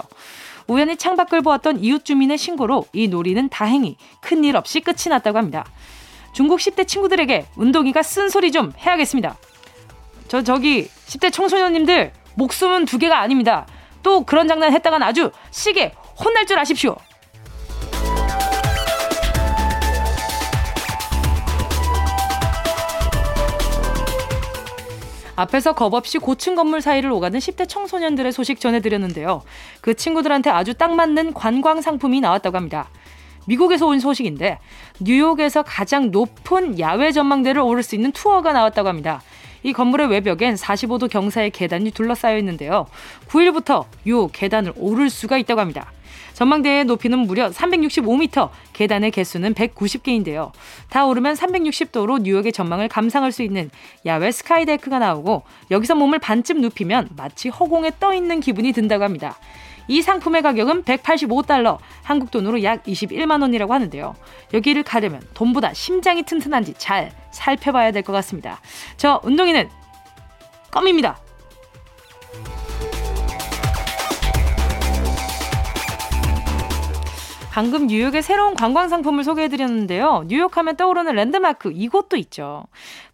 우연히 0.67 0.97
창밖을 0.97 1.41
보았던 1.43 1.83
이웃 1.83 2.05
주민의 2.05 2.39
신고로 2.39 2.87
이 2.93 3.09
놀이는 3.09 3.49
다행히 3.49 3.97
큰일 4.21 4.57
없이 4.57 4.81
끝이 4.81 5.09
났다고 5.09 5.39
합니다. 5.39 5.65
중국 6.33 6.61
10대 6.61 6.87
친구들에게 6.87 7.47
운동이가 7.57 8.03
쓴소리 8.03 8.53
좀 8.53 8.73
해야겠습니다. 8.79 9.37
저 10.29 10.43
저기 10.43 10.89
10대 11.07 11.33
청소년님들 11.33 12.13
목숨은 12.35 12.87
두 12.87 12.99
개가 12.99 13.21
아닙니다. 13.21 13.67
또 14.03 14.25
그런 14.25 14.49
장난 14.49 14.73
했다간 14.73 15.03
아주 15.03 15.31
시게 15.51 15.95
혼날 16.19 16.47
줄 16.47 16.59
아십시오. 16.59 16.97
앞에서 25.35 25.73
겁 25.73 25.95
없이 25.95 26.19
고층 26.19 26.55
건물 26.55 26.81
사이를 26.81 27.11
오가는 27.11 27.39
10대 27.39 27.69
청소년들의 27.69 28.33
소식 28.33 28.61
전해드렸는데요. 28.61 29.43
그 29.81 29.95
친구들한테 29.95 30.51
아주 30.51 30.75
딱 30.75 30.95
맞는 30.95 31.35
관광 31.35 31.81
상품이 31.81 32.21
나왔다고 32.21 32.57
합니다. 32.57 32.89
미국에서 33.47 33.87
온 33.87 34.01
소식인데 34.01 34.59
뉴욕에서 35.01 35.63
가장 35.63 36.11
높은 36.11 36.79
야외 36.79 37.13
전망대를 37.13 37.61
오를 37.61 37.83
수 37.83 37.95
있는 37.95 38.13
투어가 38.13 38.53
나왔다고 38.53 38.89
합니다. 38.89 39.23
이 39.63 39.73
건물의 39.73 40.09
외벽엔 40.09 40.55
45도 40.55 41.09
경사의 41.09 41.51
계단이 41.51 41.93
둘러싸여 41.93 42.37
있는데요. 42.39 42.87
9일부터 43.29 43.85
요 44.09 44.27
계단을 44.29 44.73
오를 44.77 45.09
수가 45.09 45.39
있다고 45.39 45.61
합니다. 45.61 45.93
전망대의 46.35 46.87
높이는 46.87 47.19
무려 47.21 47.51
365m, 47.51 48.49
계단의 48.73 49.11
개수는 49.11 49.55
190개인데요. 49.55 50.51
다 50.89 51.07
오르면 51.07 51.35
360도로 51.35 52.23
뉴욕의 52.23 52.53
전망을 52.53 52.89
감상할 52.89 53.33
수 53.33 53.43
있는 53.43 53.71
야외 54.07 54.33
스카이데크가 54.33 54.99
나오고 54.99 55.43
여기서 55.71 55.95
몸을 55.95 56.19
반쯤 56.19 56.61
눕히면 56.61 57.11
마치 57.17 57.49
허공에 57.49 57.93
떠 58.01 58.15
있는 58.15 58.41
기분이 58.41 58.73
든다고 58.73 59.05
합니다. 59.05 59.37
이 59.89 60.03
상품의 60.03 60.43
가격은 60.43 60.85
185달러, 60.85 61.79
한국 62.03 62.31
돈으로 62.31 62.63
약 62.63 62.83
21만 62.85 63.43
원이라고 63.43 63.73
하는데요. 63.75 64.15
여기를 64.55 64.83
가려면 64.83 65.23
돈보다 65.35 65.73
심장이 65.75 66.23
튼튼한지 66.23 66.75
잘 66.79 67.13
살펴봐야 67.31 67.91
될 67.93 68.03
것 68.03 68.13
같습니다. 68.13 68.61
저 68.97 69.21
운동이는 69.25 69.69
껌입니다. 70.71 71.19
방금 77.53 77.87
뉴욕의 77.87 78.23
새로운 78.23 78.55
관광 78.55 78.89
상품을 78.89 79.25
소개해드렸는데요. 79.25 80.25
뉴욕 80.27 80.57
하면 80.57 80.75
떠오르는 80.77 81.15
랜드마크 81.15 81.71
이곳도 81.71 82.17
있죠. 82.17 82.65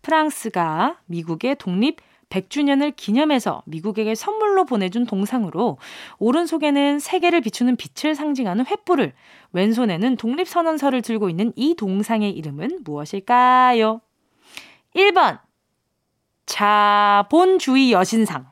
프랑스가 0.03 0.99
미국의 1.07 1.57
독립 1.57 1.97
100주년을 2.31 2.95
기념해서 2.95 3.63
미국에게 3.67 4.15
선물로 4.15 4.65
보내준 4.65 5.07
동상으로 5.07 5.79
오른손에는 6.19 6.99
세계를 6.99 7.41
비추는 7.41 7.77
빛을 7.77 8.15
상징하는 8.15 8.65
횃불을 8.65 9.13
왼손에는 9.53 10.17
독립선언서를 10.17 11.03
들고 11.03 11.31
있는 11.31 11.53
이 11.57 11.75
동상의 11.75 12.31
이름은 12.31 12.81
무엇일까요? 12.85 14.01
1번 14.95 15.41
자본주의 16.47 17.93
여신상 17.93 18.47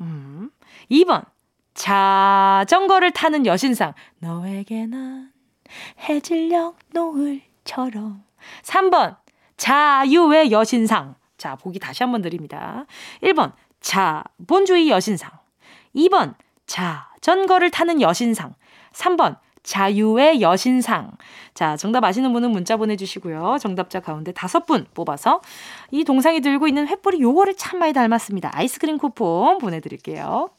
음, 0.00 0.50
2번 0.90 1.24
자전거를 1.74 3.12
타는 3.12 3.46
여신상 3.46 3.94
너에게 4.18 4.86
난 4.86 5.32
해질녘 6.00 6.76
노을 6.92 7.42
처럼. 7.64 8.24
3번, 8.62 9.16
자유의 9.56 10.50
여신상. 10.50 11.14
자, 11.40 11.56
보기 11.56 11.78
다시 11.78 12.02
한번 12.02 12.20
드립니다. 12.20 12.84
1번, 13.22 13.52
자 13.80 14.22
본주의 14.46 14.90
여신상. 14.90 15.30
2번, 15.96 16.34
자 16.66 17.08
전거를 17.22 17.70
타는 17.70 18.02
여신상. 18.02 18.54
3번, 18.92 19.38
자유의 19.62 20.42
여신상. 20.42 21.12
자, 21.54 21.78
정답 21.78 22.04
아시는 22.04 22.32
분은 22.34 22.50
문자 22.50 22.76
보내주시고요. 22.76 23.56
정답자 23.58 24.00
가운데 24.00 24.32
다섯 24.32 24.66
분 24.66 24.86
뽑아서 24.92 25.40
이 25.90 26.04
동상이 26.04 26.42
들고 26.42 26.68
있는 26.68 26.86
횃불이 26.86 27.20
요거를 27.20 27.54
참 27.56 27.78
많이 27.78 27.94
닮았습니다. 27.94 28.50
아이스크림 28.52 28.98
쿠폰 28.98 29.56
보내드릴게요. 29.58 30.50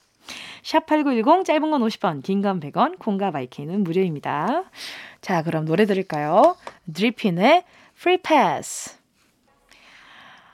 샵8910 0.64 1.46
짧은 1.46 1.70
건 1.72 1.82
50원, 1.82 2.24
긴 2.24 2.42
건 2.42 2.60
100원, 2.60 2.98
콩과 2.98 3.30
마이케이는 3.32 3.84
무료입니다. 3.84 4.64
자, 5.22 5.44
그럼 5.44 5.66
노래 5.66 5.86
들을까요? 5.86 6.56
드리핀의 6.92 7.64
Free 7.98 8.18
Pass. 8.18 9.01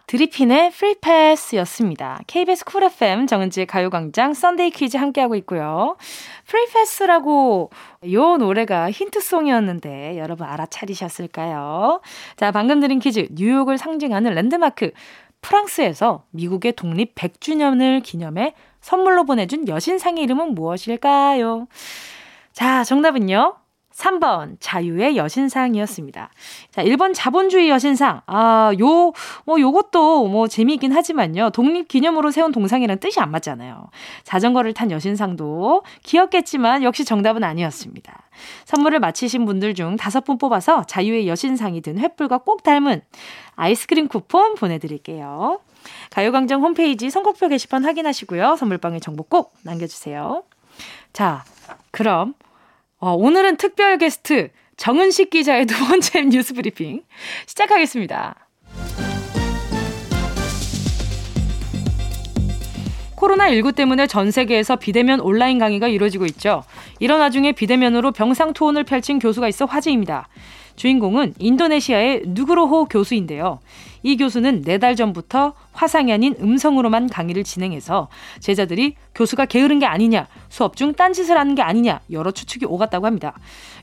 드리핀의 0.08 0.72
Pass였습니다. 1.02 2.22
KBS 2.28 2.64
Cool 2.64 2.84
FM 2.84 3.28
정은지의 3.28 3.66
가요광장 3.66 4.34
Sunday 4.34 4.70
퀴즈 4.70 4.96
함께하고 4.96 5.36
있고요. 5.36 5.98
Pass라고 6.72 7.70
요 8.14 8.38
노래가 8.38 8.90
힌트 8.90 9.26
song이었는데 9.26 10.18
여러분 10.18 10.48
알아차리셨을까요? 10.48 12.00
자, 12.38 12.52
방금 12.52 12.80
드린 12.80 13.00
퀴즈 13.00 13.28
뉴욕을 13.32 13.78
상징하는 13.78 14.34
랜드마크 14.34 14.92
프랑스에서 15.42 16.24
미국의 16.32 16.74
독립 16.78 17.14
100주년을 17.14 18.02
기념해 18.02 18.54
선물로 18.80 19.26
보내준 19.26 19.68
여신상의 19.68 20.24
이름은 20.24 20.56
무엇일까요? 20.56 21.68
자, 22.54 22.86
정답은요. 22.86 23.56
3번 23.98 24.58
자유의 24.60 25.18
여신상이었습니다. 25.18 26.30
자, 26.72 26.84
1번 26.84 27.14
자본주의 27.16 27.70
여신상. 27.70 28.22
아, 28.28 28.72
요, 28.80 29.12
뭐 29.46 29.60
요것도 29.60 30.28
뭐 30.28 30.48
재미있긴 30.48 30.92
하지만요. 30.92 31.50
독립 31.50 31.88
기념으로 31.88 32.30
세운 32.30 32.52
동상이랑 32.52 33.00
뜻이 33.00 33.20
안 33.20 33.32
맞잖아요. 33.32 33.90
자전거를 34.24 34.74
탄 34.74 34.92
여신상도 34.92 35.84
귀엽겠지만 36.04 36.84
역시 36.84 37.06
정답은 37.06 37.44
아니었습니다. 37.44 38.24
선물을 38.66 39.00
마치신 39.00 39.46
분들 39.46 39.74
중 39.74 39.96
다섯 39.96 40.24
분 40.24 40.38
뽑아서 40.38 40.84
자유의 40.84 41.28
여신상이 41.28 41.82
든 41.82 41.98
횃불과 41.98 42.46
꼭 42.46 42.62
닮은 42.62 43.02
아이스크림 43.56 44.08
쿠폰 44.08 44.54
보내 44.56 44.78
드릴게요. 44.78 45.60
가요광장 46.12 46.62
홈페이지 46.62 47.10
선곡표 47.10 47.48
게시판 47.48 47.84
확인하시고요. 47.84 48.58
선물방에 48.58 49.00
정보 49.00 49.24
꼭 49.24 49.54
남겨 49.64 49.88
주세요. 49.88 50.44
자, 51.14 51.44
그럼 51.90 52.36
어, 53.00 53.14
오늘은 53.14 53.58
특별 53.58 53.98
게스트 54.00 54.50
정은식 54.76 55.30
기자의 55.30 55.68
두 55.68 55.76
번째 55.86 56.24
뉴스 56.30 56.54
브리핑 56.56 57.04
시작하겠습니다. 57.46 58.48
코로나19 63.16 63.76
때문에 63.76 64.08
전 64.08 64.32
세계에서 64.32 64.76
비대면 64.78 65.20
온라인 65.20 65.58
강의가 65.60 65.88
이루어지고 65.88 66.26
있죠. 66.26 66.64
이런 67.00 67.20
와중에 67.20 67.52
비대면으로 67.52 68.12
병상 68.12 68.54
투혼을 68.54 68.84
펼친 68.84 69.20
교수가 69.20 69.48
있어 69.48 69.66
화제입니다. 69.66 70.28
주인공은 70.76 71.34
인도네시아의 71.40 72.22
누그로호 72.28 72.86
교수인데요. 72.86 73.60
이 74.08 74.16
교수는 74.16 74.62
네 74.62 74.78
달 74.78 74.96
전부터 74.96 75.54
화상이 75.74 76.14
아닌 76.14 76.34
음성으로만 76.40 77.10
강의를 77.10 77.44
진행해서 77.44 78.08
제자들이 78.40 78.96
교수가 79.14 79.48
게으른 79.48 79.80
게 79.80 79.86
아니냐, 79.86 80.28
수업 80.48 80.78
중 80.78 80.94
딴짓을 80.94 81.38
하는 81.38 81.56
게 81.56 81.62
아니냐 81.62 82.00
여러 82.12 82.32
추측이 82.32 82.66
오갔다고 82.68 83.06
합니다. 83.06 83.38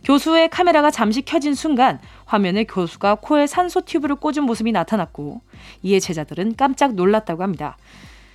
교수의 0.05 0.49
카메라가 0.49 0.91
잠시 0.91 1.20
켜진 1.20 1.55
순간 1.55 2.01
화면에 2.25 2.64
교수가 2.64 3.16
코에 3.16 3.47
산소 3.47 3.83
튜브를 3.83 4.16
꽂은 4.16 4.45
모습이 4.45 4.72
나타났고 4.72 5.43
이에 5.83 6.01
제자들은 6.01 6.55
깜짝 6.57 6.95
놀랐다고 6.95 7.43
합니다. 7.43 7.77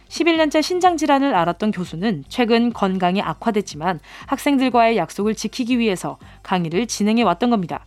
11년째 0.10 0.62
신장 0.62 0.96
질환을 0.96 1.34
앓았던 1.34 1.72
교수는 1.72 2.26
최근 2.28 2.72
건강이 2.72 3.22
악화됐지만 3.24 4.00
학생들과의 4.28 4.98
약속을 4.98 5.34
지키기 5.34 5.80
위해서 5.80 6.20
강의를 6.44 6.86
진행해 6.86 7.24
왔던 7.24 7.50
겁니다. 7.50 7.84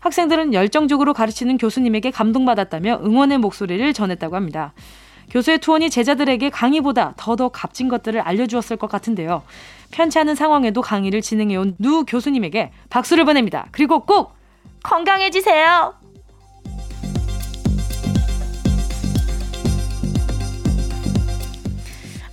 학생들은 0.00 0.54
열정적으로 0.54 1.12
가르치는 1.12 1.58
교수님에게 1.58 2.10
감동받았다며 2.10 3.00
응원의 3.04 3.38
목소리를 3.38 3.92
전했다고 3.92 4.36
합니다. 4.36 4.72
교수의 5.30 5.58
투혼이 5.58 5.90
제자들에게 5.90 6.50
강의보다 6.50 7.14
더더 7.16 7.48
값진 7.48 7.88
것들을 7.88 8.20
알려주었을 8.20 8.76
것 8.76 8.88
같은데요. 8.88 9.42
편치 9.90 10.18
않은 10.18 10.34
상황에도 10.34 10.82
강의를 10.82 11.20
진행해온 11.20 11.76
누 11.78 12.04
교수님에게 12.04 12.70
박수를 12.90 13.24
보냅니다. 13.24 13.66
그리고 13.72 14.00
꼭 14.00 14.34
건강해지세요! 14.82 15.94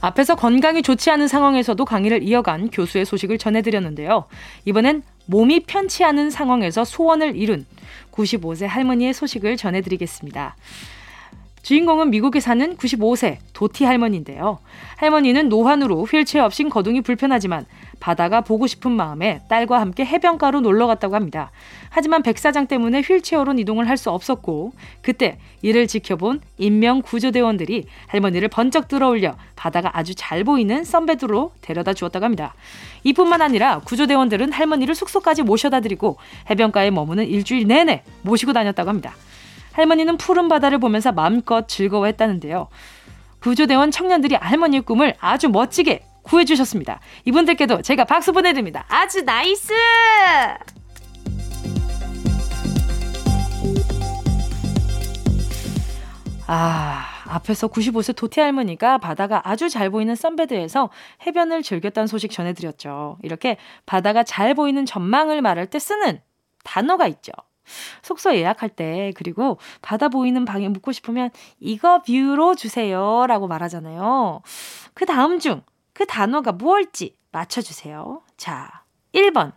앞에서 0.04 0.36
건강이 0.36 0.82
좋지 0.82 1.10
않은 1.12 1.30
상황에서도 1.30 1.84
강의를 1.86 2.24
이어간 2.24 2.70
교수의 2.70 3.06
소식을 3.06 3.38
전해드렸는데요. 3.38 4.26
이번엔 4.66 5.02
몸이 5.26 5.62
편치 5.62 6.04
않은 6.04 6.30
상황에서 6.30 6.84
소원을 6.84 7.36
이룬 7.36 7.66
95세 8.12 8.66
할머니의 8.66 9.14
소식을 9.14 9.58
전해드리겠습니다. 9.58 10.56
주인공은 11.64 12.10
미국에 12.10 12.42
사는 12.42 12.76
95세 12.76 13.38
도티 13.54 13.86
할머니인데요. 13.86 14.60
할머니는 14.98 15.48
노환으로 15.48 16.04
휠체어 16.04 16.44
없인 16.44 16.70
거동이 16.70 17.00
불편하지만 17.00 17.66
바다가 18.02 18.42
보고 18.42 18.68
싶은 18.68 18.92
마음에 18.92 19.40
딸과 19.48 19.80
함께 19.80 20.04
해변가로 20.06 20.60
놀러 20.60 20.88
갔다고 20.88 21.16
합니다. 21.16 21.52
하지만 21.90 22.22
백사장 22.22 22.68
때문에 22.68 23.00
휠체어로 23.02 23.54
이동을 23.54 23.88
할 23.88 23.94
수 24.04 24.10
없었고 24.10 24.74
그때 25.02 25.38
이를 25.62 25.88
지켜본 25.88 26.42
인명 26.58 27.02
구조대원들이 27.04 27.86
할머니를 28.08 28.50
번쩍 28.50 28.90
들어올려 28.90 29.38
바다가 29.56 29.92
아주 29.98 30.14
잘 30.16 30.44
보이는 30.44 30.84
썬베드로 30.84 31.54
데려다 31.62 31.94
주었다고 31.94 32.26
합니다. 32.26 32.56
이뿐만 33.06 33.42
아니라 33.42 33.80
구조대원들은 33.80 34.52
할머니를 34.52 34.96
숙소까지 34.96 35.44
모셔다 35.44 35.80
드리고 35.80 36.18
해변가에 36.50 36.92
머무는 36.92 37.26
일주일 37.26 37.68
내내 37.68 38.04
모시고 38.24 38.52
다녔다고 38.52 38.90
합니다. 38.90 39.14
할머니는 39.74 40.18
푸른 40.18 40.48
바다를 40.48 40.78
보면서 40.78 41.12
마음껏 41.12 41.68
즐거워했다는데요. 41.68 42.68
구조대원 43.40 43.92
청년들이 43.92 44.36
할머니의 44.36 44.84
꿈을 44.84 45.16
아주 45.20 45.50
멋지게 45.50 46.06
구해주셨습니다. 46.24 47.00
이분들께도 47.26 47.82
제가 47.82 48.06
박수 48.06 48.32
보내드립니다. 48.32 48.86
아주 48.88 49.24
nice! 49.24 49.74
아, 56.48 57.06
앞에서 57.28 57.68
95세 57.68 58.16
도티 58.16 58.40
할머니가 58.40 58.98
바다가 58.98 59.42
아주 59.46 59.70
잘 59.70 59.90
보이는 59.90 60.14
sunbed에서 60.16 60.90
해변을 61.26 61.64
즐겼다는 61.64 62.08
소식 62.08 62.32
전해드렸죠. 62.32 63.18
이렇게 63.24 63.58
바다가 63.86 64.24
잘 64.24 64.54
보이는 64.54 64.86
전망을 64.86 65.42
말할 65.42 65.68
때 65.68 65.80
쓰는 65.80 66.22
단어가 66.64 67.08
있죠. 67.08 67.32
숙소 68.02 68.36
예약할 68.36 68.70
때 68.70 69.12
그리고 69.16 69.58
바다 69.82 70.10
보이는 70.10 70.46
방에 70.46 70.70
묵고 70.70 70.92
싶으면 70.92 71.30
이거 71.60 72.02
view로 72.04 72.56
주세요 72.56 73.26
라고 73.28 73.48
말하잖아요. 73.48 74.42
그 74.94 75.06
다음 75.06 75.40
중 75.40 75.62
그 75.94 76.06
단어가 76.06 76.52
무엇일지 76.52 77.16
맞춰주세요. 77.32 78.22
자, 78.36 78.84
1번 79.14 79.54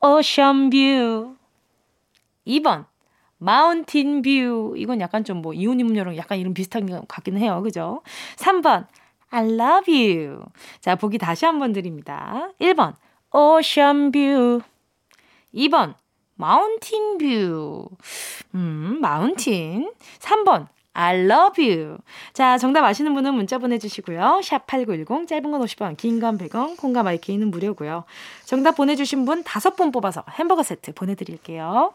ocean 0.00 0.70
view 0.70 1.36
2번 2.46 2.86
mountain 3.38 4.22
view 4.22 4.74
이건 4.76 5.00
약간 5.00 5.24
좀 5.24 5.42
뭐 5.42 5.52
이온이 5.52 5.82
음료랑 5.82 6.16
약간 6.16 6.38
이름 6.38 6.54
비슷한 6.54 6.86
것 6.86 7.06
같긴 7.06 7.36
해요. 7.36 7.62
그죠? 7.62 8.02
3번 8.36 8.86
I 9.30 9.44
love 9.52 9.92
you. 9.92 10.40
자, 10.80 10.94
보기 10.96 11.18
다시 11.18 11.44
한번 11.44 11.72
드립니다. 11.72 12.50
1번 12.60 12.94
ocean 13.32 14.12
view 14.12 14.60
2번 15.54 15.94
mountain 16.36 17.18
view. 17.18 17.88
음, 18.54 18.98
mountain. 19.00 19.92
3번. 20.18 20.68
I 20.96 21.16
love 21.24 21.60
you. 21.68 21.98
자, 22.32 22.56
정답 22.56 22.84
아시는 22.84 23.14
분은 23.14 23.34
문자 23.34 23.58
보내주시고요. 23.58 24.40
샵 24.44 24.64
8910, 24.66 25.26
짧은 25.26 25.50
건 25.50 25.60
50원, 25.60 25.96
긴 25.96 26.20
건 26.20 26.38
100원, 26.38 26.76
콩과 26.76 27.02
마이케이는 27.02 27.50
무료고요. 27.50 28.04
정답 28.44 28.76
보내주신 28.76 29.24
분 29.24 29.42
5분 29.42 29.92
뽑아서 29.92 30.22
햄버거 30.38 30.62
세트 30.62 30.94
보내드릴게요. 30.94 31.94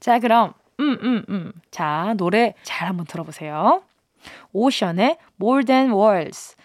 자, 0.00 0.18
그럼, 0.18 0.52
음, 0.80 0.98
음, 1.02 1.24
음. 1.28 1.52
자, 1.70 2.14
노래 2.16 2.54
잘 2.64 2.88
한번 2.88 3.06
들어보세요. 3.06 3.82
오션의 4.52 5.16
More 5.40 5.64
Than 5.64 5.92
Words. 5.92 6.56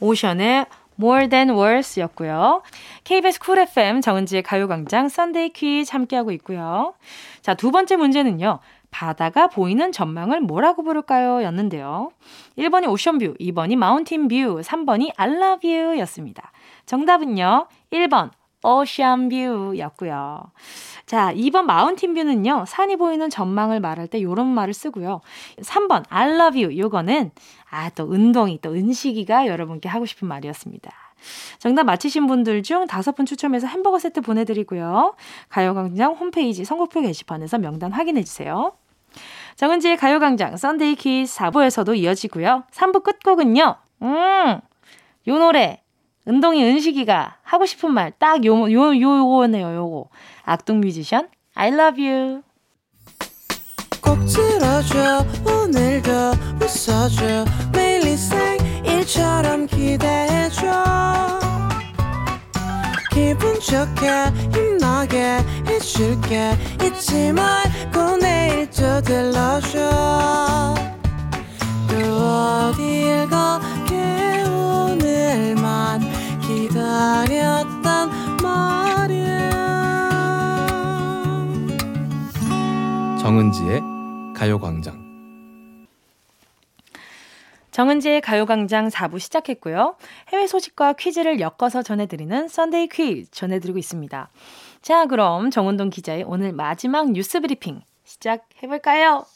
오션의 0.00 0.64
More 0.98 1.28
Than 1.28 1.50
Words 1.50 2.00
였고요. 2.00 2.62
KBS 3.04 3.40
Cool 3.40 3.58
FM 3.58 4.00
정은지의 4.00 4.42
가요광장 4.42 5.08
Sunday 5.08 5.50
퀴즈 5.50 5.92
함께하고 5.92 6.32
있고요. 6.32 6.94
자, 7.42 7.54
두 7.54 7.70
번째 7.70 7.96
문제는요. 7.96 8.60
바다가 8.90 9.48
보이는 9.48 9.92
전망을 9.92 10.40
뭐라고 10.40 10.82
부를까요? 10.82 11.42
였는데요. 11.42 12.10
1번이 12.56 12.88
ocean 12.90 13.12
view, 13.12 13.34
2번이 13.38 13.76
mountain 13.76 14.29
view, 14.29 14.62
3번이 14.62 15.12
I 15.16 15.30
love 15.30 15.70
you 15.70 15.98
였습니다. 16.00 16.50
정답은요. 16.86 17.66
1번 17.92 18.30
ocean 18.62 19.24
view 19.24 19.74
였고요. 19.78 20.42
자, 21.06 21.32
2번 21.34 21.64
mountain 21.64 22.06
view는요, 22.06 22.64
산이 22.66 22.96
보이는 22.96 23.30
전망을 23.30 23.80
말할 23.80 24.08
때 24.08 24.20
요런 24.22 24.46
말을 24.46 24.74
쓰고요. 24.74 25.20
3번 25.60 26.04
I 26.08 26.30
love 26.32 26.62
you 26.62 26.78
요거는 26.78 27.30
아, 27.70 27.90
또 27.90 28.04
은동이 28.04 28.60
또 28.60 28.72
은식이가 28.72 29.46
여러분께 29.46 29.88
하고 29.88 30.06
싶은 30.06 30.26
말이었습니다. 30.28 30.90
정답 31.58 31.84
맞히신 31.84 32.26
분들 32.26 32.62
중 32.62 32.86
다섯 32.86 33.14
분 33.14 33.26
추첨해서 33.26 33.66
햄버거 33.66 33.98
세트 33.98 34.20
보내드리고요. 34.20 35.14
가요광장 35.48 36.12
홈페이지 36.12 36.64
선곡표 36.64 37.00
게시판에서 37.00 37.58
명단 37.58 37.92
확인해주세요. 37.92 38.72
정은지의 39.56 39.96
가요광장 39.96 40.56
Sunday 40.56 40.96
퀴즈 40.96 41.34
4부에서도 41.38 41.96
이어지고요. 41.96 42.64
3부 42.70 43.02
끝곡은요. 43.02 43.76
음, 44.02 44.60
요 45.28 45.38
노래 45.38 45.82
은동이 46.28 46.64
은식이가 46.64 47.36
하고 47.42 47.66
싶은 47.66 47.92
말딱 47.92 48.44
요, 48.44 48.70
요, 48.72 49.00
요거네요, 49.00 49.74
요거. 49.74 50.08
악동 50.44 50.80
뮤지션, 50.80 51.28
I 51.54 51.68
love 51.68 52.04
you. 52.04 52.42
꼭 54.02 54.18
들어줘, 54.26 55.24
오늘도 55.44 56.10
웃어줘, 56.60 57.44
매일 57.72 58.06
일처럼 58.84 59.66
기대해줘. 59.66 60.66
기분 63.12 63.54
좋게, 63.60 64.10
힘나게 64.52 65.38
해줄게, 65.66 66.52
잊지 66.84 67.32
말고 67.32 68.16
내일 68.18 68.68
또 68.70 69.00
들러줘. 69.00 70.74
또 71.88 71.94
어딜 71.96 73.28
가 73.28 73.60
기다렸단 76.96 78.10
말이야. 78.42 79.50
정은지의 83.20 83.82
가요광장. 84.34 85.04
정은지의 87.70 88.22
가요광장 88.22 88.88
4부 88.88 89.18
시작했고요. 89.18 89.96
해외 90.32 90.46
소식과 90.46 90.94
퀴즈를 90.94 91.38
엮어서 91.40 91.82
전해드리는 91.82 92.48
Sunday 92.48 92.88
퀴즈 92.88 93.30
전해드리고 93.30 93.78
있습니다. 93.78 94.30
자, 94.80 95.04
그럼 95.04 95.50
정은동 95.50 95.90
기자의 95.90 96.24
오늘 96.26 96.52
마지막 96.52 97.10
뉴스 97.10 97.40
브리핑 97.40 97.82
시작해볼까요? 98.04 99.26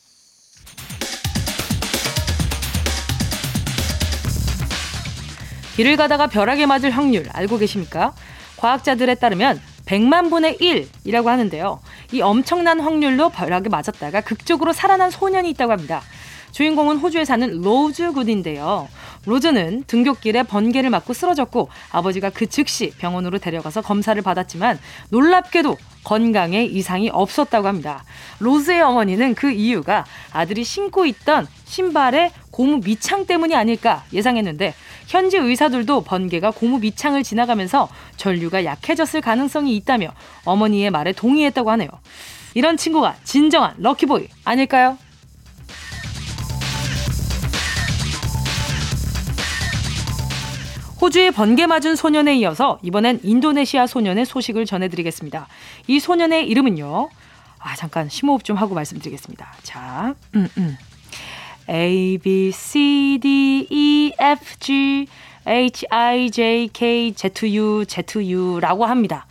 길을 5.81 5.97
가다가 5.97 6.27
벼락에 6.27 6.67
맞을 6.67 6.91
확률 6.91 7.27
알고 7.33 7.57
계십니까? 7.57 8.13
과학자들에 8.59 9.15
따르면 9.15 9.59
100만 9.87 10.29
분의 10.29 10.59
1이라고 10.59 11.25
하는데요. 11.25 11.81
이 12.13 12.21
엄청난 12.21 12.81
확률로 12.81 13.31
벼락에 13.31 13.71
맞았다가 13.71 14.21
극적으로 14.21 14.75
살아난 14.75 15.11
소년이 15.11 15.49
있다고 15.49 15.73
합니다. 15.73 16.03
주인공은 16.53 16.99
호주에 16.99 17.25
사는 17.25 17.63
로즈 17.63 18.13
굿인데요. 18.13 18.89
로즈는 19.25 19.85
등굣길에 19.87 20.43
번개를 20.43 20.91
맞고 20.91 21.15
쓰러졌고 21.15 21.71
아버지가 21.93 22.29
그 22.29 22.47
즉시 22.47 22.91
병원으로 22.99 23.39
데려가서 23.39 23.81
검사를 23.81 24.21
받았지만 24.21 24.79
놀랍게도 25.09 25.79
건강에 26.05 26.65
이상이 26.65 27.09
없었다고 27.11 27.69
합니다. 27.69 28.05
로즈의 28.41 28.83
어머니는 28.83 29.35
그 29.35 29.51
이유가 29.51 30.05
아들이 30.33 30.63
신고 30.65 31.07
있던 31.07 31.47
신발의 31.65 32.33
고무 32.61 32.83
밑창 32.85 33.25
때문이 33.25 33.55
아닐까 33.55 34.05
예상했는데 34.13 34.75
현지 35.07 35.39
의사들도 35.39 36.03
번개가 36.03 36.51
고무 36.51 36.81
밑창을 36.81 37.23
지나가면서 37.23 37.89
전류가 38.19 38.67
약해졌을 38.67 39.23
가능성이 39.23 39.75
있다며 39.77 40.13
어머니의 40.45 40.91
말에 40.91 41.13
동의했다고 41.13 41.71
하네요. 41.71 41.89
이런 42.53 42.77
친구가 42.77 43.17
진정한 43.25 43.73
럭키보이 43.79 44.29
아닐까요? 44.45 44.99
호주의 51.01 51.31
번개 51.31 51.67
맞은 51.67 51.97
소년에 51.97 52.37
이어서 52.41 52.79
이번엔 52.83 53.21
인도네시아 53.23 53.87
소년의 53.87 54.27
소식을 54.27 54.67
전해드리겠습니다. 54.67 55.49
이 55.87 55.99
소년의 55.99 56.47
이름은요. 56.47 57.09
아 57.59 57.77
잠깐 57.77 58.11
심호흡 58.11 58.45
좀 58.45 58.59
하고 58.59 58.75
말씀드리겠습니다. 58.75 59.51
자, 59.63 60.15
음, 60.35 60.47
음. 60.59 60.77
A, 61.71 62.19
B, 62.19 62.51
C, 62.51 63.19
D, 63.23 63.69
E, 63.71 64.13
F, 64.19 64.59
G, 64.59 65.07
H, 65.47 65.87
I, 65.89 66.29
J, 66.31 66.69
K, 66.73 67.15
Z, 67.15 67.31
U, 67.57 67.85
Z, 67.87 68.19
U라고 68.19 68.87
합니다. 68.87 69.27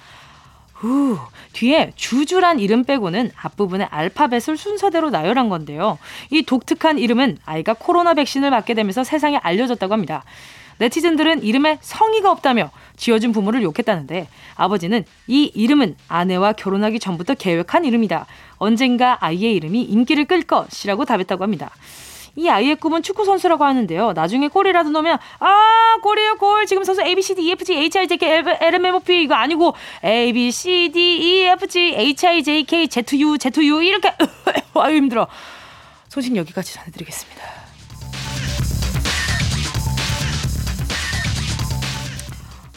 후, 0.74 1.20
뒤에 1.52 1.92
주주란 1.98 2.62
이름 2.62 2.86
빼고는 2.86 3.32
앞부분에 3.36 3.84
알파벳을 3.92 4.56
순서대로 4.56 5.10
나열한 5.10 5.50
건데요. 5.50 5.98
이 6.32 6.44
독특한 6.44 6.98
이름은 6.98 7.40
아이가 7.46 7.74
코로나 7.74 8.14
백신을 8.14 8.52
맞게 8.52 8.74
되면서 8.74 9.04
세상에 9.04 9.36
알려졌다고 9.36 9.92
합니다. 9.92 10.24
네티즌들은 10.78 11.44
이름에 11.44 11.78
성의가 11.82 12.32
없다며 12.32 12.72
지어준 12.96 13.34
부모를 13.34 13.64
욕했다는데 13.64 14.30
아버지는 14.56 15.04
이 15.28 15.52
이름은 15.54 15.98
아내와 16.08 16.54
결혼하기 16.54 17.00
전부터 17.00 17.34
계획한 17.34 17.84
이름이다. 17.84 18.26
언젠가 18.60 19.18
아이의 19.20 19.54
이름이 19.56 19.82
인기를 19.82 20.24
끌 20.24 20.44
것이라고 20.44 21.04
답했다고 21.04 21.44
합니다. 21.44 21.72
이 22.40 22.48
아이의 22.48 22.78
꿈은 22.78 23.04
축구 23.04 23.26
선수라고 23.26 23.66
하는데요. 23.66 24.14
나중에 24.14 24.48
골이라도 24.48 24.92
넣으면 24.92 25.18
아 25.40 25.98
골이에요 26.02 26.36
골. 26.38 26.66
지금 26.66 26.86
선수 26.86 27.02
A 27.02 27.14
B 27.14 27.22
C 27.22 27.36
D 27.36 27.42
E 27.42 27.52
F 27.52 27.66
G 27.66 27.74
H 27.76 28.00
I 28.00 28.08
J 28.08 28.18
K 28.18 28.30
L 28.62 28.76
M 28.76 28.86
N 28.86 28.96
O 28.96 29.00
P 29.00 29.24
이거 29.24 29.36
아니고 29.36 29.76
A 30.06 30.32
B 30.32 30.50
C 30.50 30.90
D 30.90 31.00
E 31.18 31.44
F 31.48 31.68
G 31.68 31.94
H 31.94 32.28
I 32.28 32.42
J 32.44 32.64
K 32.64 32.88
Z 32.88 33.04
U 33.22 33.38
Z 33.38 33.52
U 33.62 33.82
이렇게 33.82 34.14
아유 34.76 34.96
힘들어. 34.96 35.28
소식 36.08 36.34
여기까지 36.34 36.74
전해드리겠습니다. 36.76 37.44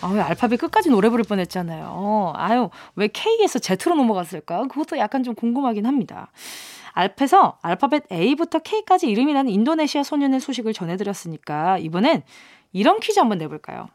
아, 0.00 0.08
왜 0.08 0.20
알파벳 0.20 0.58
끝까지 0.58 0.90
노래 0.90 1.08
부를 1.08 1.24
뻔했잖아요. 1.24 2.32
아유, 2.34 2.70
왜 2.96 3.06
K에서 3.06 3.60
Z로 3.60 3.94
넘어갔을까? 3.94 4.66
그것도 4.66 4.98
약간 4.98 5.22
좀 5.22 5.36
궁금하긴 5.36 5.86
합니다. 5.86 6.32
알페서 6.92 7.58
알파벳 7.62 8.10
A부터 8.12 8.58
K까지 8.58 9.08
이름이 9.08 9.32
나는 9.32 9.50
인도네시아 9.50 10.02
소년의 10.02 10.40
소식을 10.40 10.72
전해드렸으니까 10.72 11.78
이번엔 11.78 12.22
이런 12.72 13.00
퀴즈 13.00 13.18
한번 13.18 13.38
내볼까요? 13.38 13.88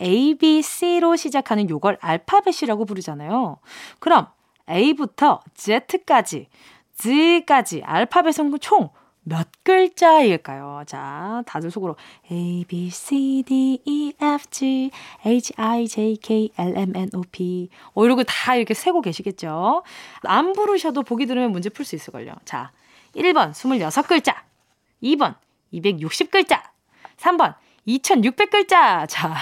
A, 0.00 0.34
B, 0.34 0.62
C로 0.62 1.16
시작하는 1.16 1.70
요걸 1.70 1.98
알파벳이라고 2.00 2.84
부르잖아요. 2.84 3.58
그럼 3.98 4.26
A부터 4.68 5.40
Z까지, 5.54 6.48
Z까지 6.94 7.82
알파벳은 7.84 8.58
총 8.60 8.90
몇 9.28 9.48
글자일까요? 9.64 10.84
자, 10.86 11.42
다들 11.46 11.72
속으로 11.72 11.96
A, 12.30 12.64
B, 12.68 12.88
C, 12.90 13.42
D, 13.44 13.80
E, 13.84 14.12
F, 14.22 14.46
G, 14.50 14.92
H, 15.26 15.52
I, 15.56 15.88
J, 15.88 16.16
K, 16.22 16.50
L, 16.56 16.76
M, 16.76 16.92
N, 16.94 17.10
O, 17.12 17.22
P. 17.32 17.68
어, 17.94 18.04
이러고 18.04 18.22
다 18.22 18.54
이렇게 18.54 18.72
세고 18.72 19.00
계시겠죠? 19.00 19.82
안 20.22 20.52
부르셔도 20.52 21.02
보기 21.02 21.26
들으면 21.26 21.50
문제 21.50 21.70
풀 21.70 21.84
수 21.84 21.96
있을 21.96 22.12
걸요. 22.12 22.34
자, 22.44 22.70
1번 23.16 23.50
26글자, 23.50 24.36
2번 25.02 25.34
260글자, 25.72 26.62
3번 27.16 27.56
2600글자. 27.88 29.08
자, 29.08 29.34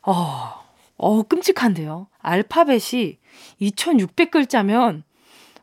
어, 0.00 0.64
어, 0.96 1.22
끔찍한데요. 1.24 2.06
알파벳이 2.20 3.18
2600글자면, 3.60 5.02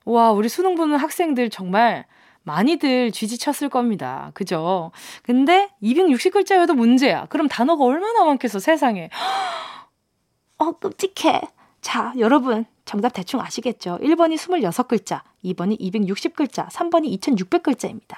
와, 0.05 0.31
우리 0.31 0.47
수능 0.47 0.75
보는 0.75 0.97
학생들 0.97 1.49
정말 1.49 2.05
많이들 2.47 3.11
쥐지쳤을 3.11 3.69
겁니다. 3.69 4.31
그죠? 4.33 4.91
근데 5.21 5.69
260글자여도 5.83 6.73
문제야. 6.75 7.25
그럼 7.25 7.47
단어가 7.47 7.83
얼마나 7.83 8.23
많겠어, 8.23 8.59
세상에. 8.59 9.09
어, 10.57 10.71
끔찍해. 10.71 11.41
자, 11.81 12.13
여러분. 12.17 12.65
정답 12.85 13.09
대충 13.09 13.41
아시겠죠? 13.41 13.97
1번이 14.01 14.35
26글자, 14.37 15.19
2번이 15.43 15.77
260글자, 15.77 16.69
3번이 16.69 17.19
2600글자입니다. 17.19 18.15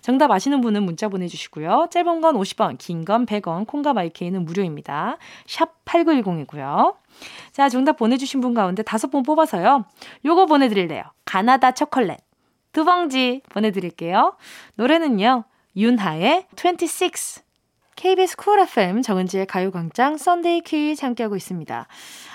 정답 0.00 0.30
아시는 0.30 0.60
분은 0.60 0.84
문자 0.84 1.08
보내주시고요. 1.08 1.88
짧은 1.90 2.20
건 2.20 2.36
50원, 2.36 2.78
긴 2.78 3.04
건 3.04 3.26
100원, 3.26 3.66
콩과 3.66 3.94
마이케이는 3.94 4.44
무료입니다. 4.44 5.16
샵 5.48 5.84
8910이고요. 5.86 6.94
자, 7.50 7.68
정답 7.68 7.96
보내주신 7.96 8.40
분 8.40 8.54
가운데 8.54 8.84
다섯 8.84 9.10
분 9.10 9.24
뽑아서요. 9.24 9.86
요거 10.24 10.46
보내드릴래요. 10.46 11.02
가나다 11.24 11.72
초콜렛. 11.72 12.20
두 12.72 12.84
봉지 12.84 13.42
보내드릴게요. 13.50 14.36
노래는요, 14.74 15.44
윤하의 15.76 16.46
26. 16.56 17.42
KBS 17.94 18.36
Cool 18.36 18.58
FM 18.60 19.02
정은지의 19.02 19.46
가요광장 19.46 20.16
Sunday 20.16 20.62
퀴즈 20.62 21.04
함께하고 21.04 21.36
있습니다. 21.36 21.86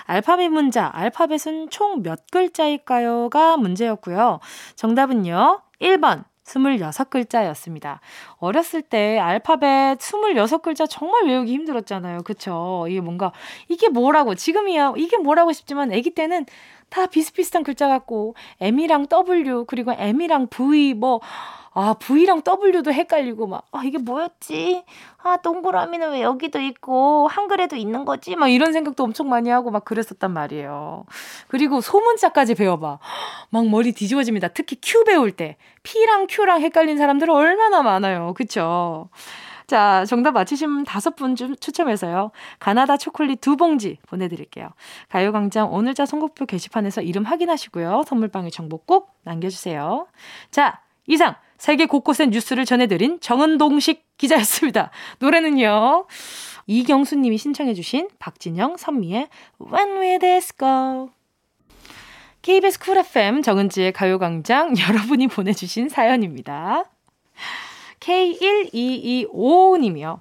알파벳 0.04 0.50
문자, 0.50 0.90
알파벳은 0.94 1.68
총 1.70 2.02
몇 2.02 2.20
글자일까요?가 2.30 3.56
문제였고요. 3.56 4.40
정답은요, 4.76 5.60
1번 5.80 6.24
26글자였습니다. 6.48 7.98
어렸을 8.38 8.82
때 8.82 9.18
알파벳 9.18 9.98
26글자 9.98 10.86
정말 10.88 11.26
외우기 11.26 11.52
힘들었잖아요. 11.52 12.22
그쵸? 12.22 12.86
이게 12.88 13.00
뭔가, 13.00 13.32
이게 13.68 13.88
뭐라고, 13.88 14.34
지금이야, 14.34 14.94
이게 14.96 15.16
뭐라고 15.18 15.52
싶지만 15.52 15.92
아기 15.92 16.10
때는 16.10 16.46
다 16.88 17.06
비슷비슷한 17.06 17.64
글자 17.64 17.86
같고, 17.88 18.34
M이랑 18.60 19.08
W, 19.08 19.64
그리고 19.66 19.92
M이랑 19.92 20.46
V, 20.48 20.94
뭐, 20.94 21.20
아, 21.80 21.94
V랑 21.94 22.42
W도 22.42 22.92
헷갈리고 22.92 23.46
막, 23.46 23.64
아, 23.70 23.82
이게 23.84 23.98
뭐였지? 23.98 24.82
아, 25.22 25.36
동그라미는 25.36 26.10
왜 26.10 26.22
여기도 26.22 26.60
있고, 26.60 27.28
한글에도 27.28 27.76
있는 27.76 28.04
거지? 28.04 28.34
막 28.34 28.48
이런 28.48 28.72
생각도 28.72 29.04
엄청 29.04 29.28
많이 29.28 29.48
하고 29.48 29.70
막 29.70 29.84
그랬었단 29.84 30.32
말이에요. 30.32 31.04
그리고 31.46 31.80
소문자까지 31.80 32.56
배워봐. 32.56 32.98
막 33.50 33.66
머리 33.68 33.92
뒤집어집니다. 33.92 34.48
특히 34.48 34.76
Q 34.82 35.04
배울 35.04 35.30
때. 35.30 35.56
P랑 35.84 36.26
Q랑 36.28 36.62
헷갈린 36.62 36.98
사람들 36.98 37.30
얼마나 37.30 37.80
많아요. 37.82 38.34
그쵸? 38.34 39.08
자, 39.68 40.04
정답 40.04 40.32
맞히신 40.32 40.82
다섯 40.82 41.14
분좀 41.14 41.54
추첨해서요. 41.60 42.32
가나다 42.58 42.96
초콜릿 42.96 43.40
두 43.40 43.56
봉지 43.56 43.98
보내드릴게요. 44.08 44.70
가요광장 45.10 45.72
오늘자 45.72 46.06
선곡표 46.06 46.46
게시판에서 46.46 47.02
이름 47.02 47.22
확인하시고요. 47.22 48.02
선물방에 48.04 48.50
정보 48.50 48.78
꼭 48.78 49.12
남겨주세요. 49.22 50.08
자, 50.50 50.80
이상 51.06 51.36
세계 51.58 51.86
곳곳의 51.86 52.28
뉴스를 52.28 52.64
전해드린 52.64 53.18
정은동식 53.20 54.06
기자였습니다. 54.16 54.90
노래는요. 55.18 56.06
이경수님이 56.66 57.36
신청해주신 57.36 58.10
박진영, 58.18 58.76
선미의 58.76 59.28
When 59.60 59.98
We 59.98 60.18
Disco. 60.20 61.10
KBS 62.42 62.78
Cool 62.78 62.98
FM 62.98 63.42
정은지의 63.42 63.92
가요광장 63.92 64.74
여러분이 64.88 65.26
보내주신 65.26 65.88
사연입니다. 65.88 66.84
K12255님이요. 68.00 70.20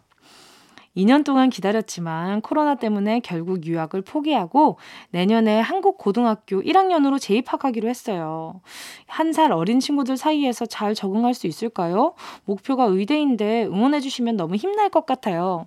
2년 0.98 1.24
동안 1.24 1.50
기다렸지만 1.50 2.42
코로나 2.42 2.76
때문에 2.76 3.20
결국 3.22 3.66
유학을 3.66 4.02
포기하고 4.02 4.78
내년에 5.12 5.60
한국 5.60 5.98
고등학교 5.98 6.62
1학년으로 6.62 7.20
재입학하기로 7.22 7.88
했어요. 7.88 8.62
한 9.08 9.32
살 9.34 9.52
어린 9.52 9.80
친구들 9.80 10.18
사이에서 10.18 10.66
잘 10.66 10.96
적응할 10.96 11.34
수 11.36 11.48
있을까요? 11.48 12.14
목표가 12.46 12.86
의대인데 12.86 13.66
응원해주시면 13.66 14.36
너무 14.38 14.56
힘날 14.56 14.90
것 14.90 15.06
같아요. 15.06 15.66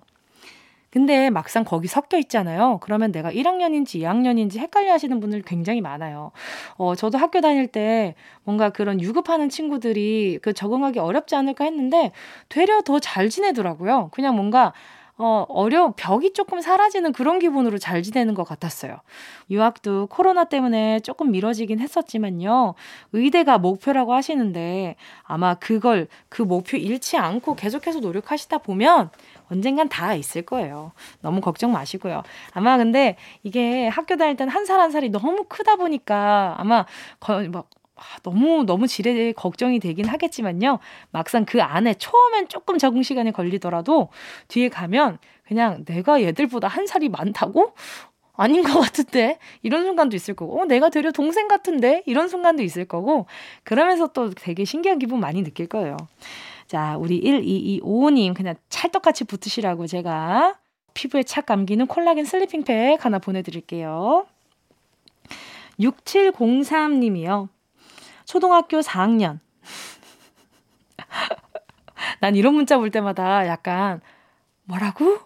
근데 0.89 1.29
막상 1.29 1.63
거기 1.63 1.87
섞여 1.87 2.17
있잖아요. 2.17 2.79
그러면 2.81 3.13
내가 3.13 3.31
1학년인지 3.31 4.01
2학년인지 4.01 4.57
헷갈려 4.59 4.91
하시는 4.91 5.17
분들 5.21 5.41
굉장히 5.43 5.79
많아요. 5.79 6.31
어, 6.75 6.95
저도 6.95 7.17
학교 7.17 7.39
다닐 7.39 7.67
때 7.67 8.13
뭔가 8.43 8.71
그런 8.71 8.99
유급하는 8.99 9.47
친구들이 9.47 10.39
그 10.41 10.51
적응하기 10.53 10.99
어렵지 10.99 11.35
않을까 11.35 11.63
했는데 11.63 12.11
되려 12.49 12.81
더 12.81 12.99
잘 12.99 13.29
지내더라고요. 13.29 14.09
그냥 14.11 14.35
뭔가 14.35 14.73
어, 15.23 15.45
어려, 15.49 15.93
벽이 15.95 16.33
조금 16.33 16.61
사라지는 16.61 17.13
그런 17.13 17.37
기분으로 17.37 17.77
잘 17.77 18.01
지내는 18.01 18.33
것 18.33 18.43
같았어요. 18.43 18.97
유학도 19.51 20.07
코로나 20.07 20.45
때문에 20.45 20.99
조금 21.01 21.29
미뤄지긴 21.29 21.79
했었지만요. 21.79 22.73
의대가 23.13 23.59
목표라고 23.59 24.15
하시는데 24.15 24.95
아마 25.21 25.53
그걸, 25.53 26.07
그 26.27 26.41
목표 26.41 26.75
잃지 26.75 27.17
않고 27.17 27.55
계속해서 27.55 27.99
노력하시다 27.99 28.57
보면 28.57 29.11
언젠간 29.51 29.89
다 29.89 30.15
있을 30.15 30.41
거예요. 30.41 30.91
너무 31.21 31.39
걱정 31.39 31.71
마시고요. 31.71 32.23
아마 32.53 32.77
근데 32.77 33.15
이게 33.43 33.87
학교 33.89 34.17
다닐 34.17 34.35
때는 34.35 34.51
한살 34.51 34.79
한 34.79 34.89
살이 34.89 35.09
너무 35.09 35.45
크다 35.47 35.75
보니까 35.75 36.55
아마 36.57 36.87
거의 37.19 37.47
막 37.49 37.67
아, 37.67 37.80
너무 38.23 38.63
너무 38.63 38.87
지레 38.87 39.33
걱정이 39.33 39.79
되긴 39.79 40.05
하겠지만요. 40.05 40.79
막상 41.11 41.45
그 41.45 41.61
안에 41.61 41.95
처음엔 41.95 42.47
조금 42.47 42.77
적응 42.77 43.03
시간이 43.03 43.31
걸리더라도 43.31 44.09
뒤에 44.47 44.69
가면 44.69 45.19
그냥 45.43 45.83
내가 45.85 46.21
얘들보다 46.21 46.67
한 46.67 46.87
살이 46.87 47.09
많다고? 47.09 47.73
아닌 48.33 48.63
것 48.63 48.79
같은데 48.79 49.37
이런 49.61 49.83
순간도 49.83 50.15
있을 50.15 50.33
거고 50.33 50.61
어, 50.61 50.65
내가 50.65 50.89
되려 50.89 51.11
동생 51.11 51.47
같은데 51.47 52.01
이런 52.05 52.27
순간도 52.27 52.63
있을 52.63 52.85
거고 52.85 53.27
그러면서 53.63 54.07
또 54.07 54.31
되게 54.31 54.65
신기한 54.65 54.97
기분 54.99 55.19
많이 55.19 55.43
느낄 55.43 55.67
거예요. 55.67 55.97
자, 56.65 56.95
우리 56.97 57.21
12255님 57.21 58.33
그냥 58.33 58.55
찰떡같이 58.69 59.25
붙으시라고 59.25 59.87
제가 59.87 60.57
피부에 60.93 61.23
착 61.23 61.45
감기는 61.45 61.85
콜라겐 61.87 62.25
sleeping 62.25 62.63
pack 62.63 63.03
하나 63.03 63.19
보내드릴게요. 63.19 64.25
6703님이요. 65.79 67.49
초등학교 68.31 68.79
4학년. 68.79 69.39
난 72.21 72.37
이런 72.37 72.53
문자 72.53 72.77
볼 72.77 72.89
때마다 72.89 73.45
약간 73.45 73.99
뭐라고? 74.63 75.19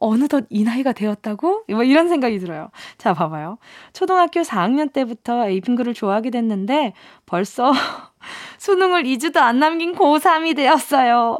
어느덧 0.00 0.44
이 0.50 0.64
나이가 0.64 0.92
되었다고? 0.92 1.66
뭐 1.68 1.84
이런 1.84 2.08
생각이 2.08 2.40
들어요. 2.40 2.70
자, 2.98 3.14
봐봐요. 3.14 3.58
초등학교 3.92 4.40
4학년 4.40 4.92
때부터 4.92 5.48
에이핑크를 5.48 5.94
좋아하게 5.94 6.30
됐는데 6.30 6.92
벌써 7.24 7.70
수능을 8.58 9.04
2주도 9.04 9.36
안 9.36 9.60
남긴 9.60 9.94
고3이 9.94 10.56
되었어요. 10.56 11.38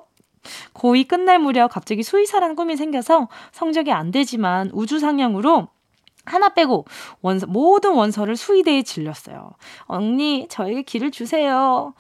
고2 0.75 1.09
끝날 1.09 1.41
무렵 1.41 1.73
갑자기 1.73 2.05
수의사라는 2.05 2.55
꿈이 2.55 2.77
생겨서 2.77 3.27
성적이 3.51 3.91
안 3.91 4.13
되지만 4.13 4.71
우주상향으로 4.73 5.71
하나 6.29 6.51
빼고 6.51 6.85
원서, 7.21 7.47
모든 7.47 7.95
원서를 7.95 8.37
수의대에 8.37 8.83
질렸어요. 8.83 9.53
언니, 9.85 10.47
저에게 10.49 10.83
길을 10.83 11.11
주세요. 11.11 11.95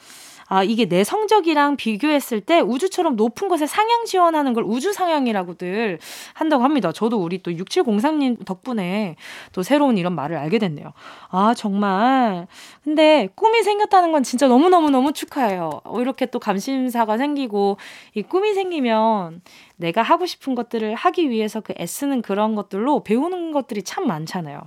아, 0.49 0.65
이게 0.65 0.87
내 0.87 1.05
성적이랑 1.05 1.77
비교했을 1.77 2.41
때 2.41 2.61
우주처럼 2.61 3.17
높은 3.17 3.49
곳에 3.49 3.67
상향 3.67 4.07
지원하는 4.07 4.55
걸 4.55 4.65
우주 4.65 4.93
상향이라고들 4.93 5.99
한다고 6.33 6.65
합니다. 6.65 6.91
저도 6.91 7.19
우리 7.19 7.43
또 7.43 7.51
6703님 7.51 8.45
덕분에 8.47 9.17
또 9.53 9.63
새로운 9.63 9.99
이런 9.99 10.15
말을 10.15 10.37
알게 10.39 10.59
됐네요. 10.59 10.93
아, 11.31 11.53
정말. 11.55 12.47
근데 12.83 13.29
꿈이 13.35 13.63
생겼다는 13.63 14.11
건 14.11 14.23
진짜 14.23 14.49
너무너무너무 14.49 15.13
축하해요. 15.13 15.83
이렇게 15.99 16.27
또 16.27 16.39
감심사가 16.39 17.19
생기고 17.19 17.77
이 18.15 18.23
꿈이 18.23 18.55
생기면 18.55 19.43
내가 19.77 20.03
하고 20.03 20.27
싶은 20.27 20.55
것들을 20.55 20.95
하기 20.95 21.31
위해서 21.31 21.61
그 21.61 21.75
애쓰는 21.79 22.23
그런 22.23 22.55
것들로 22.55 23.05
배우는 23.05 23.53
것들이 23.53 23.83
참 23.83 24.07
많잖아요. 24.07 24.63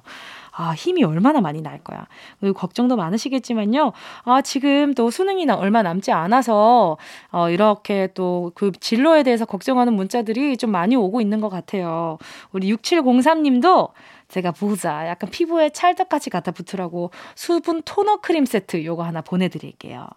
아, 0.51 0.73
힘이 0.73 1.03
얼마나 1.03 1.41
많이 1.41 1.61
날 1.61 1.79
거야. 1.83 2.07
그리고 2.39 2.53
걱정도 2.57 2.95
많으시겠지만요. 2.95 3.93
아, 4.23 4.41
지금 4.41 4.93
또 4.93 5.09
수능이 5.09 5.47
얼마 5.49 5.81
남지 5.81 6.11
않아서, 6.11 6.97
어, 7.31 7.49
이렇게 7.49 8.07
또 8.13 8.51
그 8.55 8.71
진로에 8.79 9.23
대해서 9.23 9.45
걱정하는 9.45 9.93
문자들이 9.93 10.57
좀 10.57 10.71
많이 10.71 10.95
오고 10.95 11.21
있는 11.21 11.41
것 11.41 11.49
같아요. 11.49 12.17
우리 12.51 12.73
6703님도 12.73 13.89
제가 14.27 14.51
보자. 14.51 15.07
약간 15.07 15.29
피부에 15.29 15.69
찰떡같이 15.71 16.29
갖다 16.29 16.51
붙으라고 16.51 17.11
수분 17.35 17.81
토너 17.83 18.17
크림 18.21 18.45
세트 18.45 18.85
요거 18.85 19.03
하나 19.03 19.21
보내드릴게요. 19.21 20.07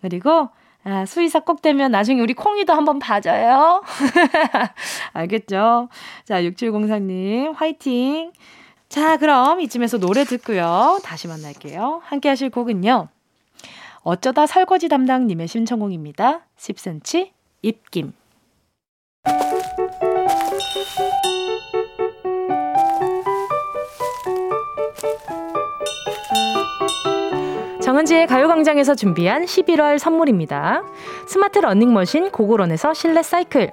그리고 0.00 0.50
아, 0.84 1.04
수의사 1.06 1.40
꼭 1.40 1.60
되면 1.60 1.90
나중에 1.90 2.20
우리 2.20 2.34
콩이도 2.34 2.72
한번 2.72 2.98
봐줘요. 2.98 3.82
알겠죠? 5.12 5.88
자, 6.24 6.42
6704님, 6.42 7.54
화이팅! 7.54 8.32
자, 8.88 9.18
그럼 9.18 9.60
이쯤에서 9.60 9.98
노래 9.98 10.24
듣고요. 10.24 10.98
다시 11.04 11.28
만날게요. 11.28 12.00
함께 12.04 12.28
하실 12.30 12.48
곡은요. 12.48 13.08
어쩌다 14.00 14.46
설거지 14.46 14.88
담당님의 14.88 15.46
신청곡입니다. 15.46 16.40
10cm 16.56 17.30
입김. 17.62 18.14
정은지의 27.82 28.26
가요광장에서 28.26 28.94
준비한 28.94 29.44
11월 29.44 29.98
선물입니다. 29.98 30.82
스마트 31.26 31.58
러닝머신 31.58 32.30
고고런에서 32.30 32.92
실내 32.92 33.22
사이클, 33.22 33.72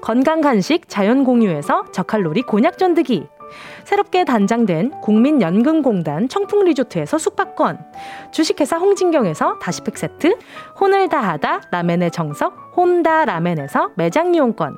건강 0.00 0.40
간식 0.40 0.88
자연 0.88 1.24
공유에서 1.24 1.86
저칼로리 1.92 2.42
곤약 2.42 2.78
쫀득이, 2.78 3.26
새롭게 3.84 4.24
단장된 4.24 5.00
국민연금공단 5.02 6.28
청풍리조트에서 6.28 7.18
숙박권, 7.18 7.78
주식회사 8.30 8.78
홍진경에서 8.78 9.58
다시팩 9.58 9.98
세트, 9.98 10.38
혼을 10.80 11.08
다하다 11.08 11.62
라멘의 11.70 12.10
정석 12.10 12.72
혼다 12.76 13.24
라멘에서 13.24 13.90
매장 13.96 14.34
이용권, 14.34 14.76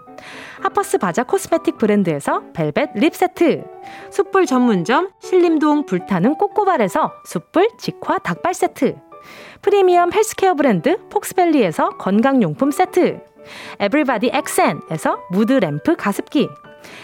하퍼스 0.63 0.99
바자 0.99 1.23
코스메틱 1.23 1.79
브랜드에서 1.79 2.43
벨벳 2.53 2.91
립 2.95 3.15
세트, 3.15 3.65
숯불 4.11 4.47
전문점 4.47 5.11
신림동 5.21 5.87
불타는 5.87 6.35
꼬꼬발에서 6.37 7.13
숯불 7.27 7.69
직화 7.79 8.19
닭발 8.19 8.55
세트, 8.55 8.97
프리미엄 9.63 10.13
헬스케어 10.13 10.55
브랜드 10.55 10.99
폭스밸리에서 11.09 11.91
건강용품 11.91 12.71
세트, 12.71 13.21
에브리바디 13.81 14.31
엑센에서 14.33 15.21
무드 15.31 15.53
램프 15.53 15.97
가습기, 15.97 16.49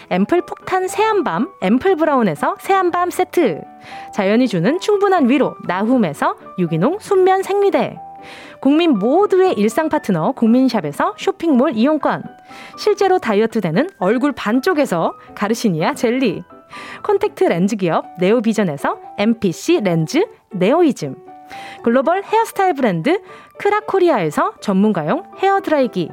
앰플 0.09 0.41
폭탄 0.41 0.87
새한밤 0.87 1.49
앰플 1.61 1.95
브라운에서 1.95 2.57
새한밤 2.59 3.09
세트, 3.09 3.61
자연이 4.13 4.47
주는 4.47 4.79
충분한 4.79 5.29
위로 5.29 5.55
나훔에서 5.67 6.35
유기농 6.59 6.99
순면 6.99 7.43
생리대, 7.43 7.97
국민 8.59 8.99
모두의 8.99 9.53
일상 9.53 9.89
파트너 9.89 10.33
국민샵에서 10.33 11.15
쇼핑몰 11.17 11.71
이용권, 11.75 12.23
실제로 12.77 13.17
다이어트 13.17 13.61
되는 13.61 13.89
얼굴 13.97 14.31
반쪽에서 14.33 15.15
가르시니아 15.33 15.95
젤리, 15.95 16.43
콘택트 17.03 17.45
렌즈 17.45 17.75
기업 17.75 18.05
네오비전에서 18.19 18.97
MPC 19.17 19.81
렌즈 19.83 20.23
네오이즘, 20.51 21.15
글로벌 21.83 22.23
헤어스타일 22.23 22.73
브랜드 22.73 23.21
크라코리아에서 23.57 24.53
전문가용 24.61 25.23
헤어드라이기, 25.37 26.09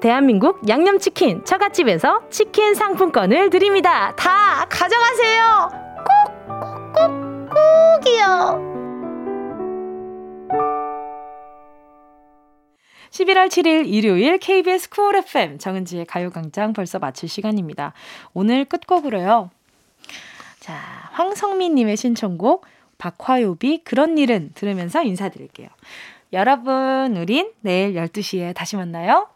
대한민국 0.00 0.68
양념치킨 0.68 1.44
처갓집에서 1.44 2.28
치킨 2.30 2.74
상품권을 2.74 3.50
드립니다. 3.50 4.14
다 4.16 4.66
가져가세요! 4.68 5.70
꼭, 5.98 6.48
꼭, 6.48 6.92
꼭, 6.94 7.50
꼭이요! 8.02 8.68
11월 13.10 13.48
7일 13.48 13.86
일요일 13.86 14.38
KBS 14.38 14.90
쿨 14.90 15.16
FM 15.16 15.58
정은지의 15.58 16.06
가요광장 16.06 16.72
벌써 16.72 16.98
마칠 16.98 17.28
시간입니다. 17.28 17.92
오늘 18.34 18.64
끝곡으로요. 18.64 19.50
자, 20.60 20.74
황성민님의 21.12 21.96
신청곡 21.96 22.66
박화요비 22.98 23.84
그런 23.84 24.18
일은 24.18 24.50
들으면서 24.54 25.02
인사드릴게요. 25.02 25.68
여러분, 26.32 27.16
우린 27.16 27.52
내일 27.60 27.94
12시에 27.94 28.54
다시 28.54 28.76
만나요. 28.76 29.28